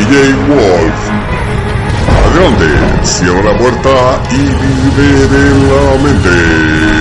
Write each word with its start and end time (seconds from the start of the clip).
DJ 0.00 0.34
Wolf. 0.48 1.00
Adelante, 2.24 2.64
cierra 3.02 3.52
la 3.52 3.58
puerta 3.58 4.22
y 4.30 4.38
libere 4.38 5.44
la 5.68 6.02
mente. 6.02 6.99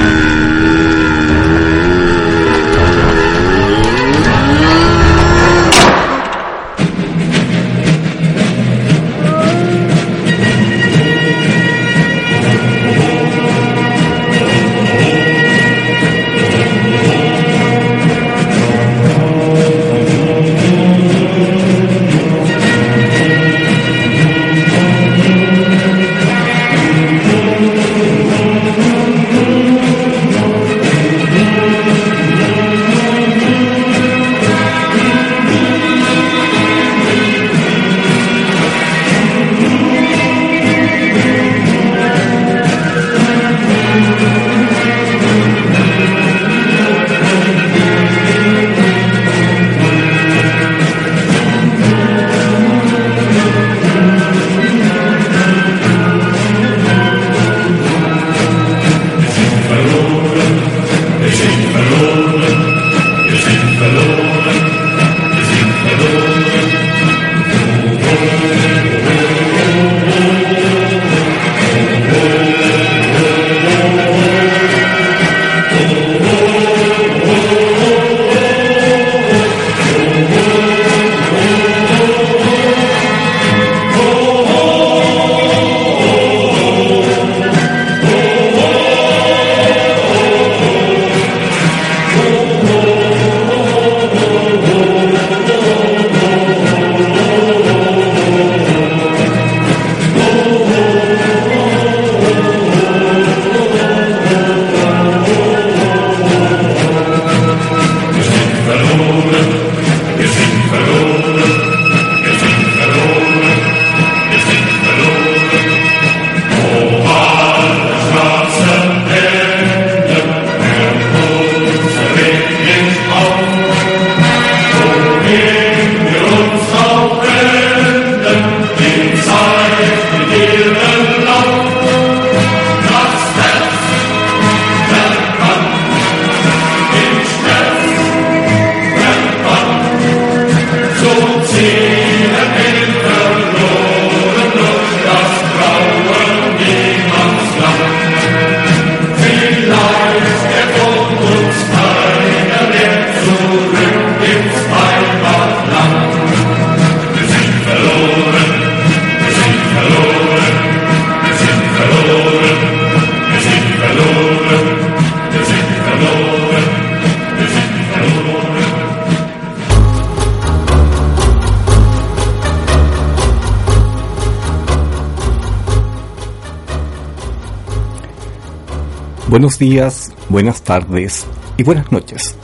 Buenos 179.30 179.60
días, 179.60 180.12
buenas 180.28 180.64
tardes 180.64 181.28
y 181.56 181.62
buenas 181.62 181.92
noches. 181.92 182.36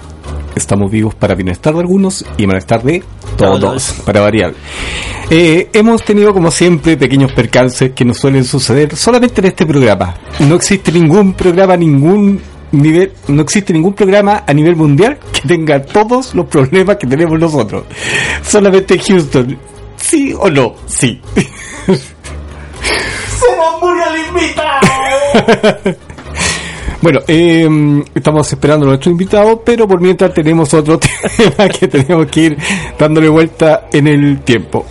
Estamos 0.55 0.91
vivos 0.91 1.15
para 1.15 1.33
bienestar 1.33 1.73
de 1.73 1.79
algunos 1.79 2.23
y 2.37 2.45
malestar 2.45 2.83
de 2.83 3.03
todos, 3.37 3.93
para 4.05 4.21
variar. 4.21 4.53
Eh, 5.31 5.71
hemos 5.73 6.03
tenido 6.03 6.31
como 6.31 6.51
siempre 6.51 6.95
pequeños 6.95 7.31
percances 7.31 7.93
que 7.93 8.05
nos 8.05 8.17
suelen 8.17 8.43
suceder 8.43 8.95
solamente 8.95 9.41
en 9.41 9.47
este 9.47 9.65
programa. 9.65 10.13
No 10.41 10.53
existe 10.53 10.91
ningún 10.91 11.33
programa, 11.33 11.75
ningún 11.75 12.39
nivel, 12.71 13.13
no 13.29 13.41
existe 13.41 13.73
ningún 13.73 13.95
programa 13.95 14.43
a 14.45 14.53
nivel 14.53 14.75
mundial 14.75 15.17
que 15.33 15.41
tenga 15.41 15.81
todos 15.81 16.35
los 16.35 16.45
problemas 16.45 16.97
que 16.97 17.07
tenemos 17.07 17.39
nosotros. 17.39 17.85
Solamente 18.43 18.99
Houston. 18.99 19.57
¿Sí 19.97 20.35
o 20.37 20.51
no? 20.51 20.75
Sí. 20.85 21.19
¡Se 21.87 23.57
nos 23.57 23.81
murió 23.81 24.03
el 24.13 24.27
invitado! 24.27 26.05
Bueno, 27.05 27.19
eh, 27.27 27.69
estamos 28.15 28.51
esperando 28.51 28.87
a 28.87 28.89
nuestro 28.89 29.11
invitado, 29.11 29.61
pero 29.63 29.87
por 29.87 30.01
mientras 30.01 30.33
tenemos 30.33 30.73
otro 30.73 30.99
tema 31.37 31.69
que 31.69 31.87
tenemos 31.87 32.25
que 32.25 32.41
ir 32.41 32.57
dándole 32.97 33.29
vuelta 33.29 33.85
en 33.93 34.07
el 34.07 34.39
tiempo. 34.39 34.87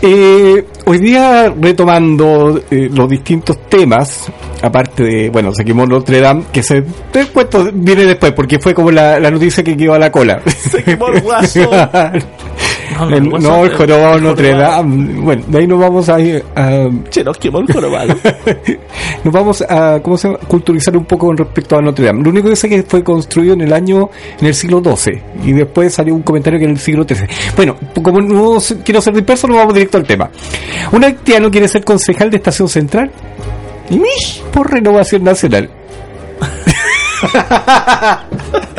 Eh, 0.00 0.64
hoy 0.86 0.98
día 0.98 1.52
retomando 1.60 2.62
eh, 2.70 2.88
los 2.90 3.06
distintos 3.06 3.68
temas, 3.68 4.32
aparte 4.62 5.02
de, 5.02 5.28
bueno, 5.28 5.52
seguimos 5.52 5.86
Notre 5.90 6.22
Dame, 6.22 6.44
que 6.50 6.62
se 6.62 6.80
te 7.12 7.26
cuento 7.26 7.68
viene 7.70 8.06
después, 8.06 8.32
porque 8.32 8.58
fue 8.58 8.72
como 8.72 8.90
la, 8.90 9.20
la 9.20 9.30
noticia 9.30 9.62
que 9.62 9.76
quedó 9.76 9.92
a 9.92 9.98
la 9.98 10.10
cola. 10.10 10.40
El 10.86 10.96
guaso. 11.20 11.70
no, 12.98 13.08
el 13.08 13.28
no, 13.28 13.64
el 13.64 13.76
jorobado 13.76 14.16
el 14.16 14.22
Notre. 14.22 14.54
Dame. 14.54 15.20
Bueno, 15.20 15.44
de 15.46 15.58
ahí 15.58 15.66
nos 15.66 15.80
vamos 15.80 16.08
a 16.08 16.20
ir 16.20 16.44
a, 16.54 16.88
Che, 17.10 17.24
nos 17.24 17.38
quemó 17.38 17.60
el 17.60 17.72
jorobado. 17.72 18.14
nos 19.24 19.32
vamos 19.34 19.62
a 19.62 20.00
¿cómo 20.02 20.16
se 20.16 20.28
llama? 20.28 20.40
culturizar 20.46 20.96
un 20.96 21.04
poco 21.04 21.26
con 21.26 21.36
respecto 21.36 21.76
a 21.76 21.82
Notre 21.82 22.06
Dame. 22.06 22.22
Lo 22.22 22.30
único 22.30 22.48
que 22.48 22.56
sé 22.56 22.68
que 22.68 22.82
fue 22.82 23.02
construido 23.02 23.54
en 23.54 23.62
el 23.62 23.72
año, 23.72 24.10
en 24.40 24.46
el 24.46 24.54
siglo 24.54 24.82
XII, 24.82 25.22
y 25.44 25.52
después 25.52 25.94
salió 25.94 26.14
un 26.14 26.22
comentario 26.22 26.58
que 26.58 26.64
en 26.64 26.72
el 26.72 26.78
siglo 26.78 27.04
XIII. 27.04 27.26
Bueno, 27.56 27.76
como 28.02 28.20
no 28.20 28.58
quiero 28.84 29.00
ser 29.00 29.14
disperso, 29.14 29.46
nos 29.46 29.56
vamos 29.56 29.74
directo 29.74 29.98
al 29.98 30.04
tema. 30.04 30.30
Un 30.92 31.04
haitiano 31.04 31.50
quiere 31.50 31.68
ser 31.68 31.84
concejal 31.84 32.30
de 32.30 32.36
Estación 32.38 32.68
Central 32.68 33.10
por 34.52 34.70
renovación 34.70 35.24
nacional. 35.24 35.70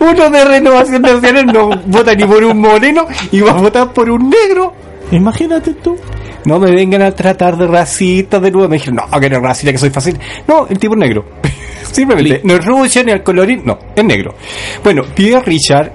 Uno 0.00 0.30
de 0.30 0.44
renovación 0.44 1.02
nacional 1.02 1.46
no 1.46 1.70
vota 1.86 2.14
ni 2.14 2.24
por 2.24 2.42
un 2.44 2.60
moreno 2.60 3.06
y 3.30 3.40
va 3.40 3.52
a 3.52 3.60
votar 3.60 3.92
por 3.92 4.10
un 4.10 4.30
negro. 4.30 4.72
Imagínate 5.10 5.74
tú. 5.74 5.96
No 6.44 6.58
me 6.58 6.70
vengan 6.70 7.02
a 7.02 7.10
tratar 7.10 7.56
de 7.56 7.66
racista 7.66 8.38
de 8.38 8.50
nuevo. 8.50 8.68
Me 8.68 8.76
dijeron, 8.76 9.00
no, 9.10 9.20
que 9.20 9.30
no 9.30 9.36
es 9.36 9.42
racista, 9.42 9.72
que 9.72 9.78
soy 9.78 9.90
fácil. 9.90 10.18
No, 10.46 10.66
el 10.66 10.78
tipo 10.78 10.94
es 10.94 11.00
negro. 11.00 11.24
Simplemente, 11.92 12.40
no 12.44 12.54
es 12.54 12.64
rubio 12.64 13.04
ni 13.04 13.12
al 13.12 13.22
colorín, 13.22 13.62
no, 13.64 13.78
es 13.94 14.04
negro. 14.04 14.34
Bueno, 14.82 15.02
Pierre 15.14 15.44
Richard. 15.44 15.92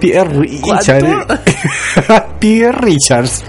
Pierre 0.00 0.38
Richard. 0.38 1.40
Pierre 2.38 2.78
Richards. 2.78 3.44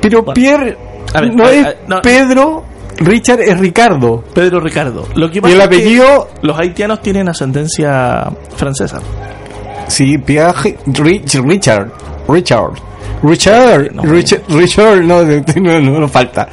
Pero. 0.00 0.24
Pierre 0.26 0.76
A 1.14 1.20
ver, 1.20 1.34
no 1.34 1.44
a 1.44 1.46
ver, 1.48 1.58
es 1.58 1.64
a 1.64 1.68
ver, 1.68 1.78
no. 1.88 2.02
Pedro, 2.02 2.64
Richard 3.04 3.40
es 3.40 3.58
Ricardo. 3.58 4.22
Pedro 4.34 4.60
Ricardo. 4.60 5.06
Lo 5.14 5.30
que 5.30 5.38
Y 5.38 5.44
el 5.46 5.46
es 5.52 5.56
que 5.56 5.62
apellido, 5.62 6.28
los 6.42 6.58
haitianos 6.58 7.00
tienen 7.02 7.28
ascendencia 7.28 8.30
francesa. 8.56 9.00
sí, 9.88 10.18
Pierre 10.18 10.52
Rich- 10.86 11.42
Richard. 11.44 11.90
Richard. 12.28 12.72
Richard, 13.22 13.92
No. 13.94 14.02
Richard, 14.02 14.42
Richard, 14.48 15.02
no, 15.04 15.22
no, 15.22 15.80
no, 15.80 16.00
no 16.00 16.08
falta. 16.08 16.48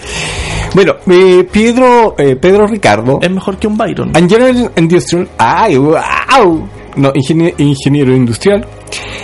Bueno, 0.75 0.95
eh, 1.09 1.47
Pedro, 1.51 2.13
eh, 2.17 2.35
Pedro 2.35 2.67
Ricardo. 2.67 3.17
Es 3.21 3.31
mejor 3.31 3.57
que 3.57 3.65
un 3.67 3.75
Byron. 3.75 4.13
General 4.13 4.71
Industrial, 4.75 5.27
ay, 5.37 5.77
wow, 5.77 6.67
no, 6.97 7.11
ingenie- 7.13 7.55
ingeniero 7.57 8.13
industrial, 8.15 8.63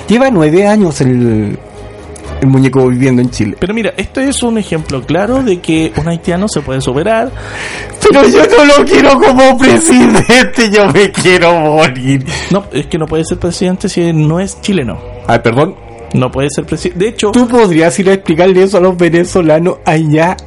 lleva 0.07 0.31
nueve 0.31 0.65
años 0.65 0.99
el, 1.01 1.57
el 2.41 2.47
muñeco 2.47 2.87
viviendo 2.87 3.21
en 3.21 3.29
Chile. 3.29 3.57
Pero 3.59 3.73
mira, 3.73 3.93
esto 3.97 4.21
es 4.21 4.41
un 4.43 4.57
ejemplo 4.57 5.01
claro 5.01 5.43
de 5.43 5.59
que 5.59 5.91
un 5.97 6.07
haitiano 6.07 6.47
se 6.47 6.61
puede 6.61 6.81
superar. 6.81 7.31
Pero 8.01 8.27
yo 8.27 8.39
no 8.45 8.65
lo 8.65 8.85
quiero 8.85 9.19
como 9.19 9.57
presidente, 9.57 10.69
yo 10.69 10.87
me 10.91 11.11
quiero 11.11 11.59
morir. 11.59 12.25
No, 12.51 12.65
es 12.71 12.87
que 12.87 12.97
no 12.97 13.05
puede 13.07 13.23
ser 13.25 13.39
presidente 13.39 13.89
si 13.89 14.13
no 14.13 14.39
es 14.39 14.61
chileno. 14.61 14.99
Ay, 15.27 15.39
perdón, 15.39 15.75
No 16.13 16.29
puede 16.31 16.49
ser 16.49 16.65
presidente. 16.65 17.03
De 17.03 17.09
hecho, 17.11 17.31
tú 17.31 17.47
podrías 17.47 17.97
ir 17.99 18.09
a 18.09 18.13
explicarle 18.13 18.63
eso 18.63 18.77
a 18.77 18.81
los 18.81 18.97
venezolanos 18.97 19.77
allá 19.85 20.37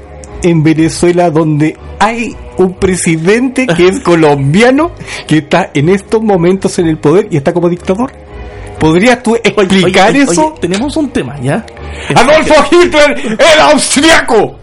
en 0.42 0.62
Venezuela 0.62 1.30
donde 1.30 1.76
hay 1.98 2.36
un 2.58 2.74
presidente 2.74 3.66
que 3.66 3.88
es 3.88 4.00
colombiano 4.04 4.92
que 5.26 5.38
está 5.38 5.70
en 5.74 5.88
estos 5.88 6.22
momentos 6.22 6.78
en 6.78 6.86
el 6.86 6.98
poder 6.98 7.28
y 7.30 7.36
está 7.36 7.52
como 7.52 7.68
dictador. 7.68 8.12
¿Podrías 8.78 9.22
tú 9.22 9.34
explicar 9.36 10.10
oye, 10.10 10.22
oye, 10.22 10.32
eso? 10.32 10.54
tenemos 10.60 10.96
un 10.96 11.10
tema, 11.10 11.36
¿ya? 11.40 11.64
Adolfo 12.14 12.54
Hitler 12.70 13.36
era 13.38 13.70
austriaco 13.72 14.58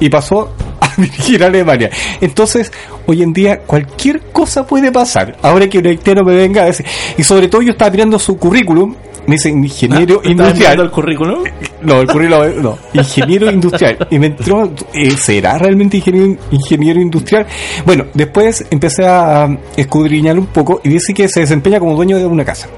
y 0.00 0.08
pasó 0.08 0.52
a 0.80 0.90
dirigir 1.00 1.42
a 1.44 1.46
Alemania. 1.46 1.90
Entonces, 2.20 2.72
hoy 3.06 3.22
en 3.22 3.32
día 3.32 3.60
cualquier 3.60 4.20
cosa 4.32 4.66
puede 4.66 4.90
pasar. 4.90 5.36
Ahora 5.42 5.68
que 5.68 5.78
un 5.78 5.86
haitiano 5.86 6.24
me 6.24 6.34
venga 6.34 6.62
a 6.62 6.66
decir, 6.66 6.84
y 7.16 7.22
sobre 7.22 7.48
todo 7.48 7.62
yo 7.62 7.72
estaba 7.72 7.90
mirando 7.90 8.18
su 8.18 8.36
currículum, 8.36 8.94
me 9.26 9.36
dice 9.36 9.50
ingeniero 9.50 10.16
¿Estás 10.16 10.30
enviando 10.30 10.42
industrial. 10.48 10.80
el 10.80 10.90
currículum? 10.90 11.44
No, 11.82 12.00
el 12.00 12.06
currículum 12.06 12.62
no, 12.62 12.78
ingeniero 12.92 13.50
industrial. 13.50 14.06
Y 14.08 14.18
me 14.20 14.26
entró, 14.26 14.70
eh, 14.94 15.10
¿será 15.12 15.58
realmente 15.58 15.96
ingeniero, 15.96 16.36
ingeniero 16.52 17.00
industrial? 17.00 17.44
Bueno, 17.84 18.04
después 18.14 18.64
empecé 18.70 19.04
a 19.04 19.48
escudriñar 19.76 20.38
un 20.38 20.46
poco 20.46 20.80
y 20.84 20.88
dice 20.88 21.12
que 21.12 21.28
se 21.28 21.40
desempeña 21.40 21.80
como 21.80 21.96
dueño 21.96 22.18
de 22.18 22.26
una 22.26 22.44
casa. 22.44 22.68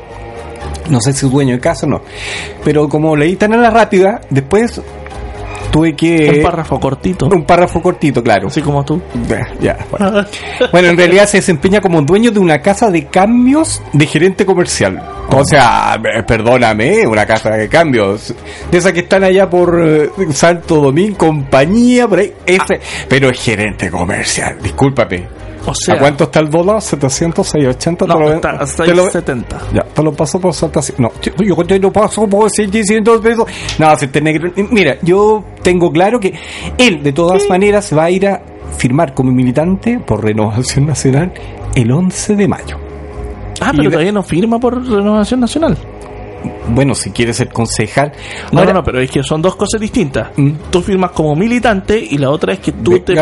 No 0.90 1.00
sé 1.00 1.12
si 1.12 1.26
es 1.26 1.32
dueño 1.32 1.54
de 1.54 1.60
casa 1.60 1.86
o 1.86 1.90
no. 1.90 2.02
Pero 2.62 2.88
como 2.88 3.16
leí 3.16 3.36
tan 3.36 3.52
a 3.54 3.56
la 3.56 3.70
rápida, 3.70 4.20
después 4.30 4.80
tuve 5.74 5.94
que... 5.94 6.30
un 6.36 6.42
párrafo 6.42 6.78
cortito. 6.78 7.26
Un 7.26 7.44
párrafo 7.44 7.82
cortito, 7.82 8.22
claro. 8.22 8.46
Así 8.46 8.62
como 8.62 8.84
tú. 8.84 9.00
Ya, 9.28 9.48
ya, 9.60 9.78
bueno. 9.90 10.24
Bueno, 10.70 10.88
en 10.90 10.96
realidad 10.96 11.26
se 11.26 11.38
desempeña 11.38 11.80
como 11.80 12.00
dueño 12.02 12.30
de 12.30 12.38
una 12.38 12.60
casa 12.60 12.90
de 12.90 13.06
cambios 13.06 13.82
de 13.92 14.06
gerente 14.06 14.46
comercial. 14.46 15.02
O 15.30 15.44
sea, 15.44 16.00
eh, 16.04 16.22
perdóname, 16.22 17.06
una 17.06 17.26
casa 17.26 17.50
de 17.50 17.68
cambios. 17.68 18.32
De 18.70 18.78
esas 18.78 18.92
que 18.92 19.00
están 19.00 19.24
allá 19.24 19.50
por 19.50 19.82
eh, 19.84 20.10
Santo 20.30 20.76
Domingo, 20.76 21.18
compañía, 21.18 22.06
por 22.06 22.20
ahí. 22.20 22.32
Ese, 22.46 22.78
pero 23.08 23.30
es 23.30 23.42
gerente 23.42 23.90
comercial, 23.90 24.56
discúlpame. 24.62 25.43
O 25.66 25.74
sea, 25.74 25.94
¿A 25.94 25.98
cuánto 25.98 26.24
está 26.24 26.40
el 26.40 26.50
dólar? 26.50 26.76
¿700, 26.76 27.42
680? 27.42 28.06
no, 28.06 28.14
Te 28.14 28.20
lo- 28.20 28.32
está 28.34 28.50
a 28.50 28.58
te 28.58 28.94
lo- 28.94 29.04
670. 29.04 29.58
ya, 29.72 29.82
te 29.82 30.02
lo 30.02 30.12
paso 30.12 30.38
por 30.40 30.52
Santa 30.52 30.80
No, 30.98 31.10
yo, 31.22 31.32
yo 31.56 31.56
te 31.66 31.78
lo 31.78 31.90
paso 31.92 32.26
por 32.28 32.50
600 32.50 33.20
pesos. 33.20 33.46
No, 33.78 33.96
si 33.96 34.04
este 34.04 34.20
negro. 34.20 34.50
Mira, 34.70 34.96
yo 35.02 35.42
tengo 35.62 35.90
claro 35.90 36.20
que 36.20 36.34
él, 36.76 37.02
de 37.02 37.12
todas 37.12 37.48
maneras, 37.48 37.96
va 37.96 38.04
a 38.04 38.10
ir 38.10 38.26
a 38.28 38.42
firmar 38.76 39.14
como 39.14 39.30
militante 39.32 39.98
por 40.00 40.22
Renovación 40.22 40.86
Nacional 40.86 41.32
el 41.74 41.90
11 41.90 42.36
de 42.36 42.48
mayo. 42.48 42.76
Ah, 43.60 43.70
Y 43.72 43.76
pero 43.76 43.84
de- 43.84 43.90
todavía 43.94 44.12
no 44.12 44.22
firma 44.22 44.58
por 44.58 44.74
Renovación 44.86 45.40
Nacional. 45.40 45.78
Bueno, 46.68 46.94
si 46.94 47.10
quiere 47.10 47.32
ser 47.32 47.48
concejal. 47.48 48.12
No, 48.52 48.58
Ahora, 48.58 48.72
no, 48.74 48.80
no, 48.80 48.84
pero 48.84 49.00
es 49.00 49.10
que 49.10 49.22
son 49.22 49.40
dos 49.40 49.56
cosas 49.56 49.80
distintas. 49.80 50.28
Mm. 50.36 50.50
Tú 50.70 50.82
firmas 50.82 51.12
como 51.12 51.34
militante 51.34 51.98
y 51.98 52.18
la 52.18 52.28
otra 52.30 52.52
es 52.52 52.58
que 52.58 52.72
tú 52.72 52.98
te- 53.00 53.14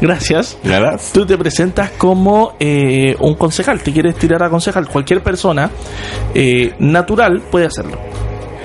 Gracias. 0.00 0.56
¿verdad? 0.62 1.00
Tú 1.12 1.24
te 1.26 1.36
presentas 1.38 1.90
como 1.92 2.54
eh, 2.60 3.14
un 3.20 3.34
concejal, 3.34 3.80
te 3.82 3.92
quieres 3.92 4.16
tirar 4.16 4.42
a 4.42 4.50
concejal. 4.50 4.86
Cualquier 4.88 5.22
persona 5.22 5.70
eh, 6.34 6.74
natural 6.78 7.42
puede 7.50 7.66
hacerlo. 7.66 7.98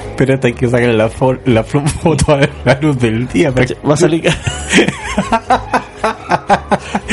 Espérate, 0.09 0.47
hay 0.47 0.53
que 0.53 0.67
sacar 0.69 0.89
la, 0.93 1.09
fo- 1.09 1.39
la 1.45 1.63
fo- 1.65 1.87
foto 2.03 2.33
a 2.33 2.39
la 2.65 2.77
luz 2.81 2.97
del 2.99 3.27
día. 3.27 3.51
para 3.51 3.65
Va 3.87 3.93
a 3.93 3.97
salir. 3.97 4.23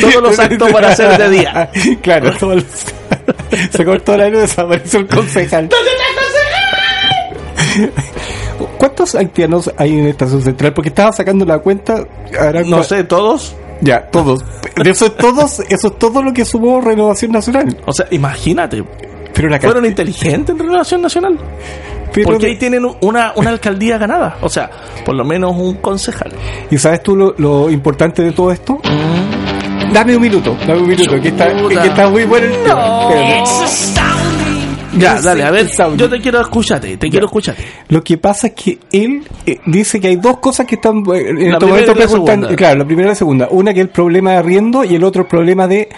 Todos 0.00 0.23
los 0.23 0.38
actos 0.38 0.73
van 0.73 0.85
a 0.85 0.95
ser 0.95 1.19
de 1.19 1.31
día. 1.31 1.71
claro, 2.02 2.33
todos 2.38 2.57
los- 2.57 2.64
se 3.71 3.85
cortó 3.85 4.16
la 4.16 4.28
luz, 4.28 4.40
desapareció 4.42 5.00
el 5.00 5.07
concejal. 5.07 5.69
¿Cuántos 8.78 9.14
haitianos 9.14 9.71
hay 9.76 9.92
en 9.99 10.07
estación 10.09 10.42
central? 10.42 10.73
Porque 10.75 10.88
estaba 10.88 11.12
sacando 11.12 11.45
la 11.45 11.59
cuenta. 11.59 12.04
ahora 12.38 12.62
No 12.64 12.83
sé, 12.83 13.04
todos. 13.04 13.54
Ya, 13.80 14.02
todos. 14.11 14.44
De 14.82 14.90
eso 14.90 15.06
es 15.06 15.16
todos, 15.16 15.61
eso 15.61 15.88
es 15.88 15.99
todo 15.99 16.23
lo 16.23 16.32
que 16.32 16.44
sumó 16.44 16.80
Renovación 16.80 17.32
Nacional. 17.32 17.76
O 17.87 17.92
sea, 17.92 18.06
imagínate. 18.11 18.85
Pero 19.35 19.49
la 19.49 19.61
Fueron 19.61 19.85
inteligentes 19.87 20.54
en 20.54 20.58
Renovación 20.58 21.00
Nacional. 21.02 21.38
pero 22.12 22.28
Porque 22.30 22.47
de- 22.47 22.52
ahí 22.52 22.58
tienen 22.58 22.85
una, 23.02 23.32
una 23.37 23.50
alcaldía 23.50 23.99
ganada. 23.99 24.38
O 24.40 24.49
sea, 24.49 24.68
por 25.04 25.14
lo 25.14 25.25
menos 25.25 25.54
un 25.56 25.76
concejal. 25.76 26.32
¿Y 26.70 26.78
sabes 26.78 27.02
tú 27.02 27.14
lo, 27.14 27.35
lo 27.38 27.70
importante 27.70 28.23
de 28.23 28.32
todo 28.32 28.50
esto? 28.50 28.80
Dame 29.92 30.16
un 30.16 30.23
minuto, 30.23 30.56
dame 30.66 30.80
un 30.80 30.88
minuto, 30.88 31.20
que 31.20 31.28
está, 31.28 31.47
que 31.47 31.87
está 31.88 32.08
muy 32.11 32.25
bueno 32.25 32.47
el 32.47 32.62
tema. 32.62 33.02
Espérate. 33.08 34.08
Ya, 34.97 35.21
dale, 35.21 35.42
a 35.45 35.50
ver. 35.50 35.68
Yo 35.97 36.09
te 36.09 36.21
quiero 36.21 36.40
escucharte, 36.40 36.97
te 36.97 37.11
quiero 37.11 37.26
escucharte. 37.26 37.62
Lo 37.88 38.02
que 38.02 38.16
pasa 38.18 38.49
es 38.49 38.52
que 38.54 38.78
él 38.92 39.23
eh, 39.47 39.59
dice 39.66 40.00
que 40.00 40.09
hay 40.09 40.16
dos 40.16 40.38
cosas 40.38 40.66
que 40.66 40.76
están 40.76 40.99
eh, 41.14 41.28
en 41.28 41.52
La 41.52 41.59
primera 41.59 41.66
momento 41.66 41.92
y 41.92 41.95
la 41.95 42.07
preguntando. 42.07 42.57
Claro, 42.57 42.78
la 42.78 42.85
primera 42.87 43.09
y 43.09 43.11
la 43.11 43.14
segunda. 43.14 43.49
Una 43.50 43.75
que 43.75 43.80
es 43.80 43.87
el 43.87 43.90
problema 43.92 44.33
de 44.33 44.37
arriendo 44.38 44.85
y 44.85 44.95
el 44.95 45.04
otro 45.04 45.23
el 45.23 45.28
problema 45.28 45.66
de, 45.68 45.88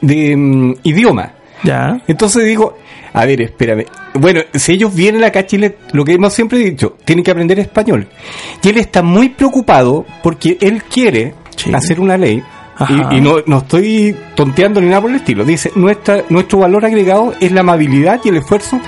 de 0.00 0.36
mm, 0.36 0.74
idioma. 0.82 1.32
Ya. 1.62 1.98
Entonces 2.08 2.44
digo, 2.44 2.76
a 3.12 3.24
ver, 3.26 3.42
espérame. 3.42 3.84
Bueno, 4.14 4.40
si 4.54 4.72
ellos 4.72 4.94
vienen 4.94 5.22
acá 5.24 5.40
a 5.40 5.46
Chile, 5.46 5.76
lo 5.92 6.04
que 6.04 6.12
hemos 6.12 6.32
siempre 6.32 6.58
dicho, 6.58 6.96
tienen 7.04 7.24
que 7.24 7.30
aprender 7.30 7.58
español. 7.58 8.08
Y 8.62 8.68
él 8.68 8.78
está 8.78 9.02
muy 9.02 9.28
preocupado 9.30 10.04
porque 10.22 10.58
él 10.60 10.82
quiere 10.84 11.34
Sí. 11.56 11.70
hacer 11.74 12.00
una 12.00 12.16
ley. 12.16 12.42
Y, 12.88 13.16
y 13.16 13.20
no, 13.20 13.36
no 13.46 13.58
estoy 13.58 14.16
tonteando 14.34 14.80
ni 14.80 14.88
nada 14.88 15.02
por 15.02 15.10
el 15.10 15.16
estilo. 15.16 15.44
Dice, 15.44 15.70
nuestra, 15.74 16.24
nuestro 16.28 16.60
valor 16.60 16.84
agregado 16.84 17.34
es 17.40 17.52
la 17.52 17.60
amabilidad 17.60 18.20
y 18.24 18.28
el 18.30 18.38
esfuerzo 18.38 18.80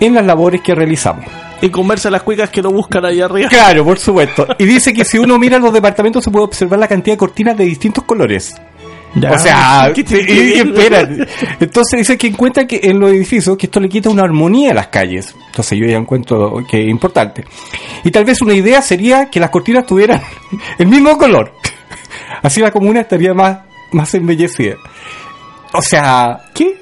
en 0.00 0.14
las 0.14 0.26
labores 0.26 0.60
que 0.62 0.74
realizamos. 0.74 1.24
Y 1.60 1.70
conversa 1.70 2.10
las 2.10 2.22
cuicas 2.22 2.50
que 2.50 2.60
lo 2.60 2.70
buscan 2.70 3.04
ahí 3.04 3.20
arriba. 3.20 3.48
Claro, 3.48 3.84
por 3.84 3.98
supuesto. 3.98 4.46
Y 4.58 4.64
dice 4.64 4.92
que 4.92 5.04
si 5.04 5.18
uno 5.18 5.38
mira 5.38 5.58
los 5.58 5.72
departamentos 5.72 6.22
se 6.22 6.30
puede 6.30 6.44
observar 6.44 6.78
la 6.78 6.88
cantidad 6.88 7.14
de 7.14 7.18
cortinas 7.18 7.56
de 7.56 7.64
distintos 7.64 8.04
colores. 8.04 8.54
Ya. 9.14 9.32
O 9.32 9.38
sea, 9.38 9.92
¿Qué 9.94 10.04
y, 10.10 10.60
espera. 10.60 11.08
Entonces 11.58 12.00
dice 12.00 12.18
que 12.18 12.26
encuentra 12.26 12.66
que 12.66 12.80
en 12.82 13.00
los 13.00 13.10
edificios 13.10 13.56
que 13.56 13.66
esto 13.66 13.80
le 13.80 13.88
quita 13.88 14.10
una 14.10 14.24
armonía 14.24 14.72
a 14.72 14.74
las 14.74 14.88
calles. 14.88 15.34
Entonces 15.46 15.78
yo 15.78 15.86
ya 15.86 15.96
encuentro 15.96 16.62
que 16.68 16.82
es 16.82 16.88
importante. 16.88 17.44
Y 18.04 18.10
tal 18.10 18.24
vez 18.24 18.42
una 18.42 18.52
idea 18.52 18.82
sería 18.82 19.30
que 19.30 19.40
las 19.40 19.48
cortinas 19.48 19.86
tuvieran 19.86 20.20
el 20.78 20.86
mismo 20.86 21.16
color. 21.16 21.52
Así 22.42 22.60
la 22.60 22.70
comuna 22.70 23.00
estaría 23.00 23.34
más, 23.34 23.58
más 23.92 24.12
embellecida. 24.14 24.76
O 25.72 25.82
sea, 25.82 26.40
¿Qué? 26.54 26.80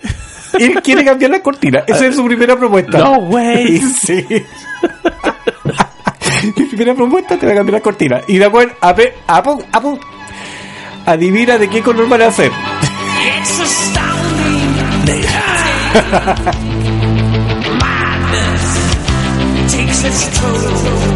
él 0.58 0.80
quiere 0.82 1.04
cambiar 1.04 1.30
la 1.32 1.40
cortina. 1.40 1.82
Esa 1.86 2.06
es 2.06 2.16
su 2.16 2.24
primera 2.24 2.56
propuesta. 2.56 2.98
No, 2.98 3.20
güey. 3.22 3.78
Sí. 4.02 4.24
Mi 6.56 6.64
primera 6.66 6.94
propuesta 6.94 7.36
te 7.38 7.46
va 7.46 7.52
a 7.52 7.54
cambiar 7.56 7.74
la 7.74 7.80
cortina. 7.80 8.20
Y 8.28 8.36
de 8.38 8.44
acuerdo, 8.44 8.74
a, 8.80 8.94
pe- 8.94 9.14
a, 9.26 9.42
pu- 9.42 9.64
a 9.72 9.80
pu- 9.80 9.98
adivina 11.06 11.56
de 11.58 11.68
qué 11.70 11.80
color 11.80 12.06
van 12.08 12.22
a 12.22 12.26
hacer. 12.26 12.50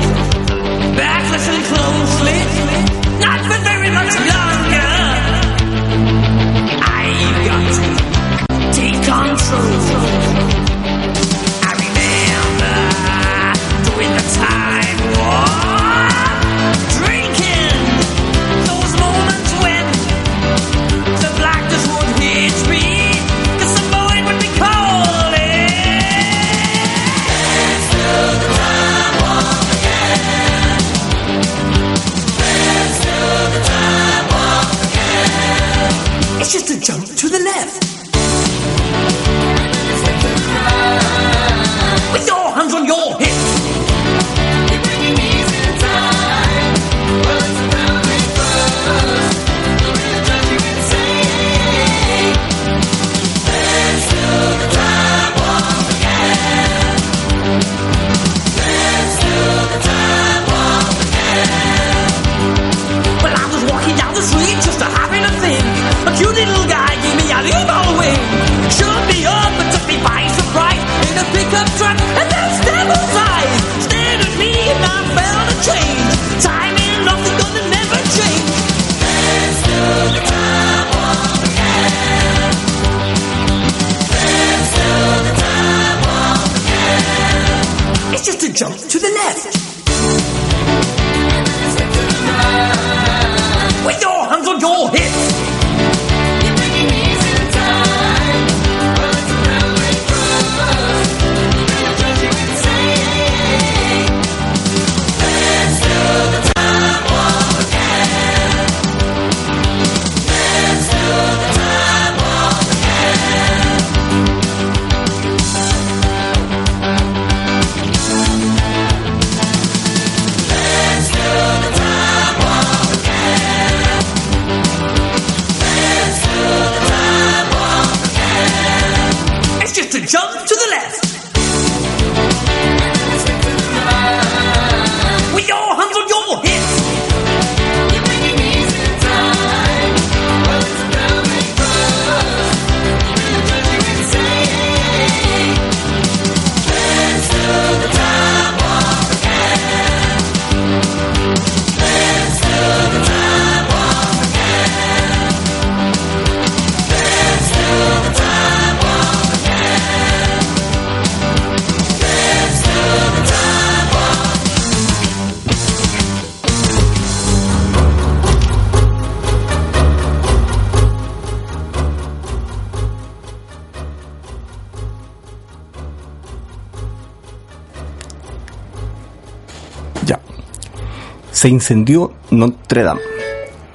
Se 181.49 181.55
incendió 181.55 182.13
Notre 182.31 182.83
Dame. 182.83 183.01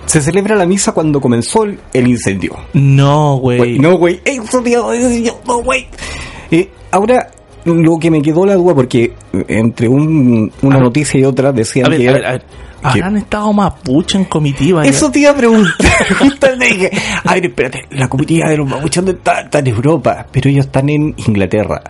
Se 0.05 0.21
celebra 0.21 0.55
la 0.55 0.67
misa 0.67 0.91
cuando 0.91 1.19
comenzó 1.19 1.63
el, 1.63 1.79
el 1.91 2.07
incendio. 2.07 2.55
No, 2.73 3.37
güey. 3.37 3.79
No, 3.79 3.97
güey. 3.97 4.21
Eso, 4.23 4.61
tío, 4.61 4.93
eso, 4.93 5.39
no, 5.47 5.63
güey. 5.63 5.87
Eh, 6.51 6.69
ahora, 6.91 7.31
lo 7.65 7.97
que 7.97 8.11
me 8.11 8.21
quedó 8.21 8.45
la 8.45 8.53
duda, 8.55 8.75
porque 8.75 9.13
entre 9.47 9.87
un- 9.87 10.51
una 10.61 10.75
A 10.75 10.77
ver. 10.77 10.83
noticia 10.85 11.19
y 11.19 11.23
otra 11.25 11.51
decían 11.51 11.89
ver, 11.89 11.99
que 11.99 12.09
a 12.09 12.13
ver, 12.13 12.25
a 12.27 12.31
ver. 12.33 12.45
¿Habrán 12.83 13.17
estado 13.17 13.51
mapuche 13.53 14.19
en 14.19 14.25
comitiva? 14.25 14.85
Eso 14.85 15.09
te 15.09 15.19
iba 15.21 15.31
a 15.31 15.35
preguntar. 15.35 15.73
Justo 16.19 16.47
le 16.55 16.67
dije, 16.67 16.91
a 17.23 17.33
ver, 17.33 17.45
espérate, 17.47 17.85
la 17.91 18.07
comitiva 18.07 18.49
de 18.51 18.57
los 18.57 18.67
mapuches. 18.69 19.03
Está 19.07 19.59
en 19.59 19.67
Europa, 19.67 20.27
pero 20.31 20.47
ellos 20.49 20.67
están 20.67 20.89
en 20.89 21.15
Inglaterra. 21.25 21.81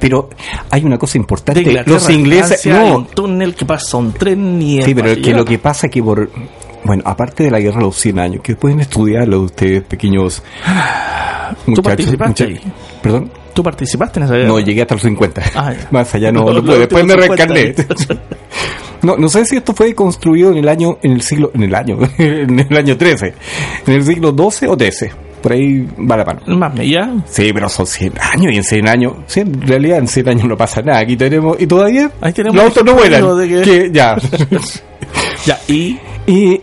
Pero 0.00 0.30
hay 0.70 0.84
una 0.84 0.98
cosa 0.98 1.12
De 1.12 1.18
importante. 1.20 1.60
Inglaterra, 1.60 1.92
los 1.94 2.10
ingleses, 2.10 2.66
no, 2.66 2.96
un 2.96 3.06
túnel 3.06 3.54
que 3.54 3.64
pasa 3.66 3.98
un 3.98 4.12
tren 4.12 4.60
y 4.60 4.82
Sí, 4.82 4.94
pero 4.94 5.14
que 5.20 5.32
lo 5.34 5.44
que 5.44 5.58
pasa 5.58 5.86
es 5.86 5.92
que 5.92 6.02
por... 6.02 6.30
Bueno, 6.82 7.02
aparte 7.04 7.44
de 7.44 7.50
la 7.50 7.60
guerra 7.60 7.76
de 7.80 7.84
los 7.84 7.96
100 7.96 8.18
años, 8.18 8.42
que 8.42 8.56
pueden 8.56 8.80
estudiarlo 8.80 9.42
ustedes, 9.42 9.82
pequeños 9.82 10.42
muchachos. 11.66 11.84
participaste 11.84 12.46
mucha- 12.46 12.60
ahí? 12.66 12.72
¿Perdón? 13.02 13.30
¿Tú 13.52 13.62
participaste 13.62 14.18
en 14.20 14.24
esa 14.24 14.34
guerra? 14.34 14.48
No, 14.48 14.60
llegué 14.60 14.82
hasta 14.82 14.94
los 14.94 15.02
50. 15.02 15.42
Ah. 15.54 15.74
Más 15.90 16.14
allá 16.14 16.32
no, 16.32 16.44
No, 16.46 16.52
no 16.54 16.62
pude. 16.64 16.78
Después 16.78 17.04
me 17.04 17.14
reencarné. 17.16 17.74
50 17.74 17.94
no, 19.02 19.16
no 19.18 19.28
sé 19.28 19.44
si 19.44 19.56
esto 19.56 19.74
fue 19.74 19.94
construido 19.94 20.52
en 20.52 20.56
el 20.58 20.68
año, 20.68 20.96
en 21.02 21.12
el 21.12 21.20
siglo, 21.20 21.50
en 21.54 21.64
el 21.64 21.74
año, 21.74 21.98
en 22.16 22.58
el 22.60 22.76
año 22.76 22.96
13, 22.96 23.34
en 23.86 23.92
el 23.94 24.04
siglo 24.04 24.32
12 24.32 24.68
o 24.68 24.76
13. 24.76 25.12
Por 25.42 25.52
ahí 25.52 25.86
va 26.10 26.16
la 26.18 26.24
mano. 26.24 26.40
Más 26.58 26.74
ya. 26.74 27.14
Sí, 27.26 27.50
pero 27.52 27.68
son 27.68 27.86
100 27.86 28.12
años 28.20 28.52
y 28.52 28.56
en 28.56 28.64
100 28.64 28.88
años, 28.88 29.12
sí, 29.26 29.40
en 29.40 29.60
realidad 29.62 29.98
en 29.98 30.06
100 30.08 30.28
años 30.28 30.44
no 30.46 30.56
pasa 30.56 30.82
nada. 30.82 30.98
Aquí 31.00 31.16
tenemos, 31.16 31.60
y 31.60 31.66
todavía 31.66 32.10
Ahí 32.20 32.32
tenemos 32.32 32.56
los 32.56 32.64
autos 32.66 32.84
no 32.84 32.94
vuelan. 32.94 33.38
de 33.38 33.48
que- 33.48 33.62
que 33.62 33.90
ya. 33.92 34.16
Ya, 35.46 35.58
y 35.68 35.98
Y 36.26 36.54
eso 36.54 36.62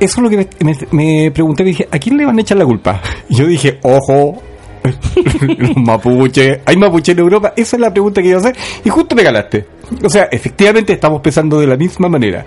es 0.00 0.18
lo 0.18 0.28
que 0.30 0.36
me, 0.36 0.48
me- 0.60 0.76
me 1.24 1.30
pregunté, 1.30 1.64
dije, 1.64 1.88
¿a 1.90 1.98
quién 1.98 2.16
le 2.16 2.24
van 2.26 2.36
a 2.38 2.40
echar 2.40 2.58
la 2.58 2.64
culpa? 2.64 3.00
Yo 3.28 3.46
dije, 3.46 3.78
ojo, 3.82 4.42
Los 5.58 5.76
mapuches. 5.76 6.60
¿Hay 6.64 6.76
mapuche 6.76 7.12
en 7.12 7.18
Europa? 7.20 7.52
Esa 7.56 7.76
es 7.76 7.80
la 7.80 7.90
pregunta 7.92 8.20
que 8.22 8.28
iba 8.28 8.36
a 8.38 8.40
hacer. 8.40 8.56
Y 8.84 8.88
justo 8.90 9.14
me 9.14 9.22
galaste. 9.22 9.66
O 10.04 10.08
sea, 10.10 10.24
efectivamente 10.30 10.92
estamos 10.92 11.20
pensando 11.22 11.58
de 11.60 11.66
la 11.66 11.76
misma 11.76 12.08
manera. 12.08 12.44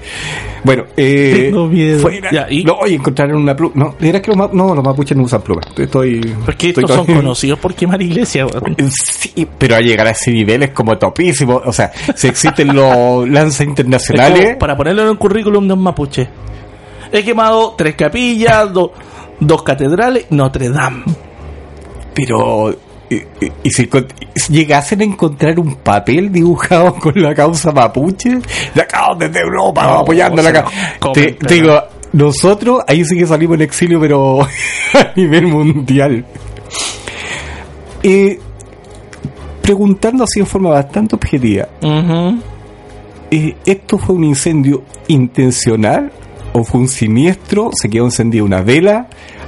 Bueno, 0.64 0.84
eh. 0.96 1.48
Tengo 1.50 1.68
miedo. 1.68 2.00
fuera- 2.00 2.30
Ya, 2.32 2.48
¿y? 2.50 2.64
No, 2.64 2.74
oye, 2.76 2.96
encontraron 2.96 3.38
una 3.42 3.56
pluma. 3.56 3.74
No, 3.76 3.96
¿era 4.00 4.22
que 4.22 4.28
los, 4.28 4.38
ma- 4.38 4.50
no, 4.54 4.76
los 4.76 4.84
mapuches 4.84 5.18
no 5.18 5.24
usan 5.24 5.42
plumas. 5.42 5.66
Estoy. 5.78 6.20
Porque 6.46 6.70
estoy 6.70 6.84
estos 6.84 6.96
son 6.98 7.06
conocidos 7.16 7.58
por 7.60 7.74
quemar 7.74 8.02
iglesias, 8.02 8.48
weón. 8.54 8.76
Sí, 8.92 9.48
pero 9.58 9.76
a 9.76 9.80
llegar 9.82 10.06
a 10.08 10.12
ese 10.12 10.32
nivel 10.32 10.64
es 10.64 10.70
como 10.70 10.98
topísimo. 10.98 11.62
O 11.66 11.74
sea, 11.74 11.92
si 12.16 12.28
existen 12.28 12.68
los 12.76 13.28
lanzas 13.28 13.62
Es 13.62 13.68
internacionales. 13.68 14.46
como 14.46 14.60
para 14.60 14.78
ponerlo 14.78 15.02
en 15.04 15.10
un 15.10 15.18
currículum 15.18 15.68
de 15.68 15.74
un 15.74 15.82
mapuche. 15.82 16.28
He 17.12 17.24
quemado 17.24 17.74
tres 17.78 17.96
capillas, 17.96 18.72
do- 18.72 18.94
dos 19.40 19.64
catedrales, 19.64 20.28
Notre 20.30 20.70
Dame. 20.70 21.04
Pero. 22.14 22.76
Y, 23.10 23.70
si, 23.70 23.90
llegasen 24.50 25.02
a 25.02 25.04
encontrar 25.04 25.60
un 25.60 25.76
papel 25.76 26.32
dibujado 26.32 26.94
con 27.00 27.14
la 27.16 27.36
causa 27.36 27.72
mapuche, 27.72 28.40
de 28.74 28.82
acá 28.82 29.08
desde 29.18 29.42
Europa, 29.42 29.84
No, 29.84 30.00
apoyando 30.00 30.42
la 30.42 30.54
causa. 30.54 30.72
Te, 31.14 31.38
digo, 31.50 31.78
nosotros 32.14 32.84
ahí 32.88 33.04
sí 33.04 33.18
que 33.18 33.26
salimos 33.26 33.56
en 33.56 33.62
exilio, 33.64 34.00
pero 34.00 34.42
a 34.94 35.12
nivel 35.16 35.48
mundial. 35.48 36.26
Eh, 38.04 38.40
preguntando 39.62 40.24
así 40.24 40.40
en 40.40 40.48
forma 40.48 40.70
bastante 40.70 41.16
objetiva, 41.16 41.68
eh, 43.30 43.56
¿esto 43.66 43.98
fue 43.98 44.16
un 44.16 44.24
incendio 44.24 44.84
intencional 45.08 46.12
o 46.54 46.64
fue 46.64 46.82
un 46.82 46.88
siniestro? 46.88 47.72
¿Se 47.74 47.90
quedó 47.90 48.06
encendida 48.06 48.44
una 48.44 48.62
vela? 48.62 49.08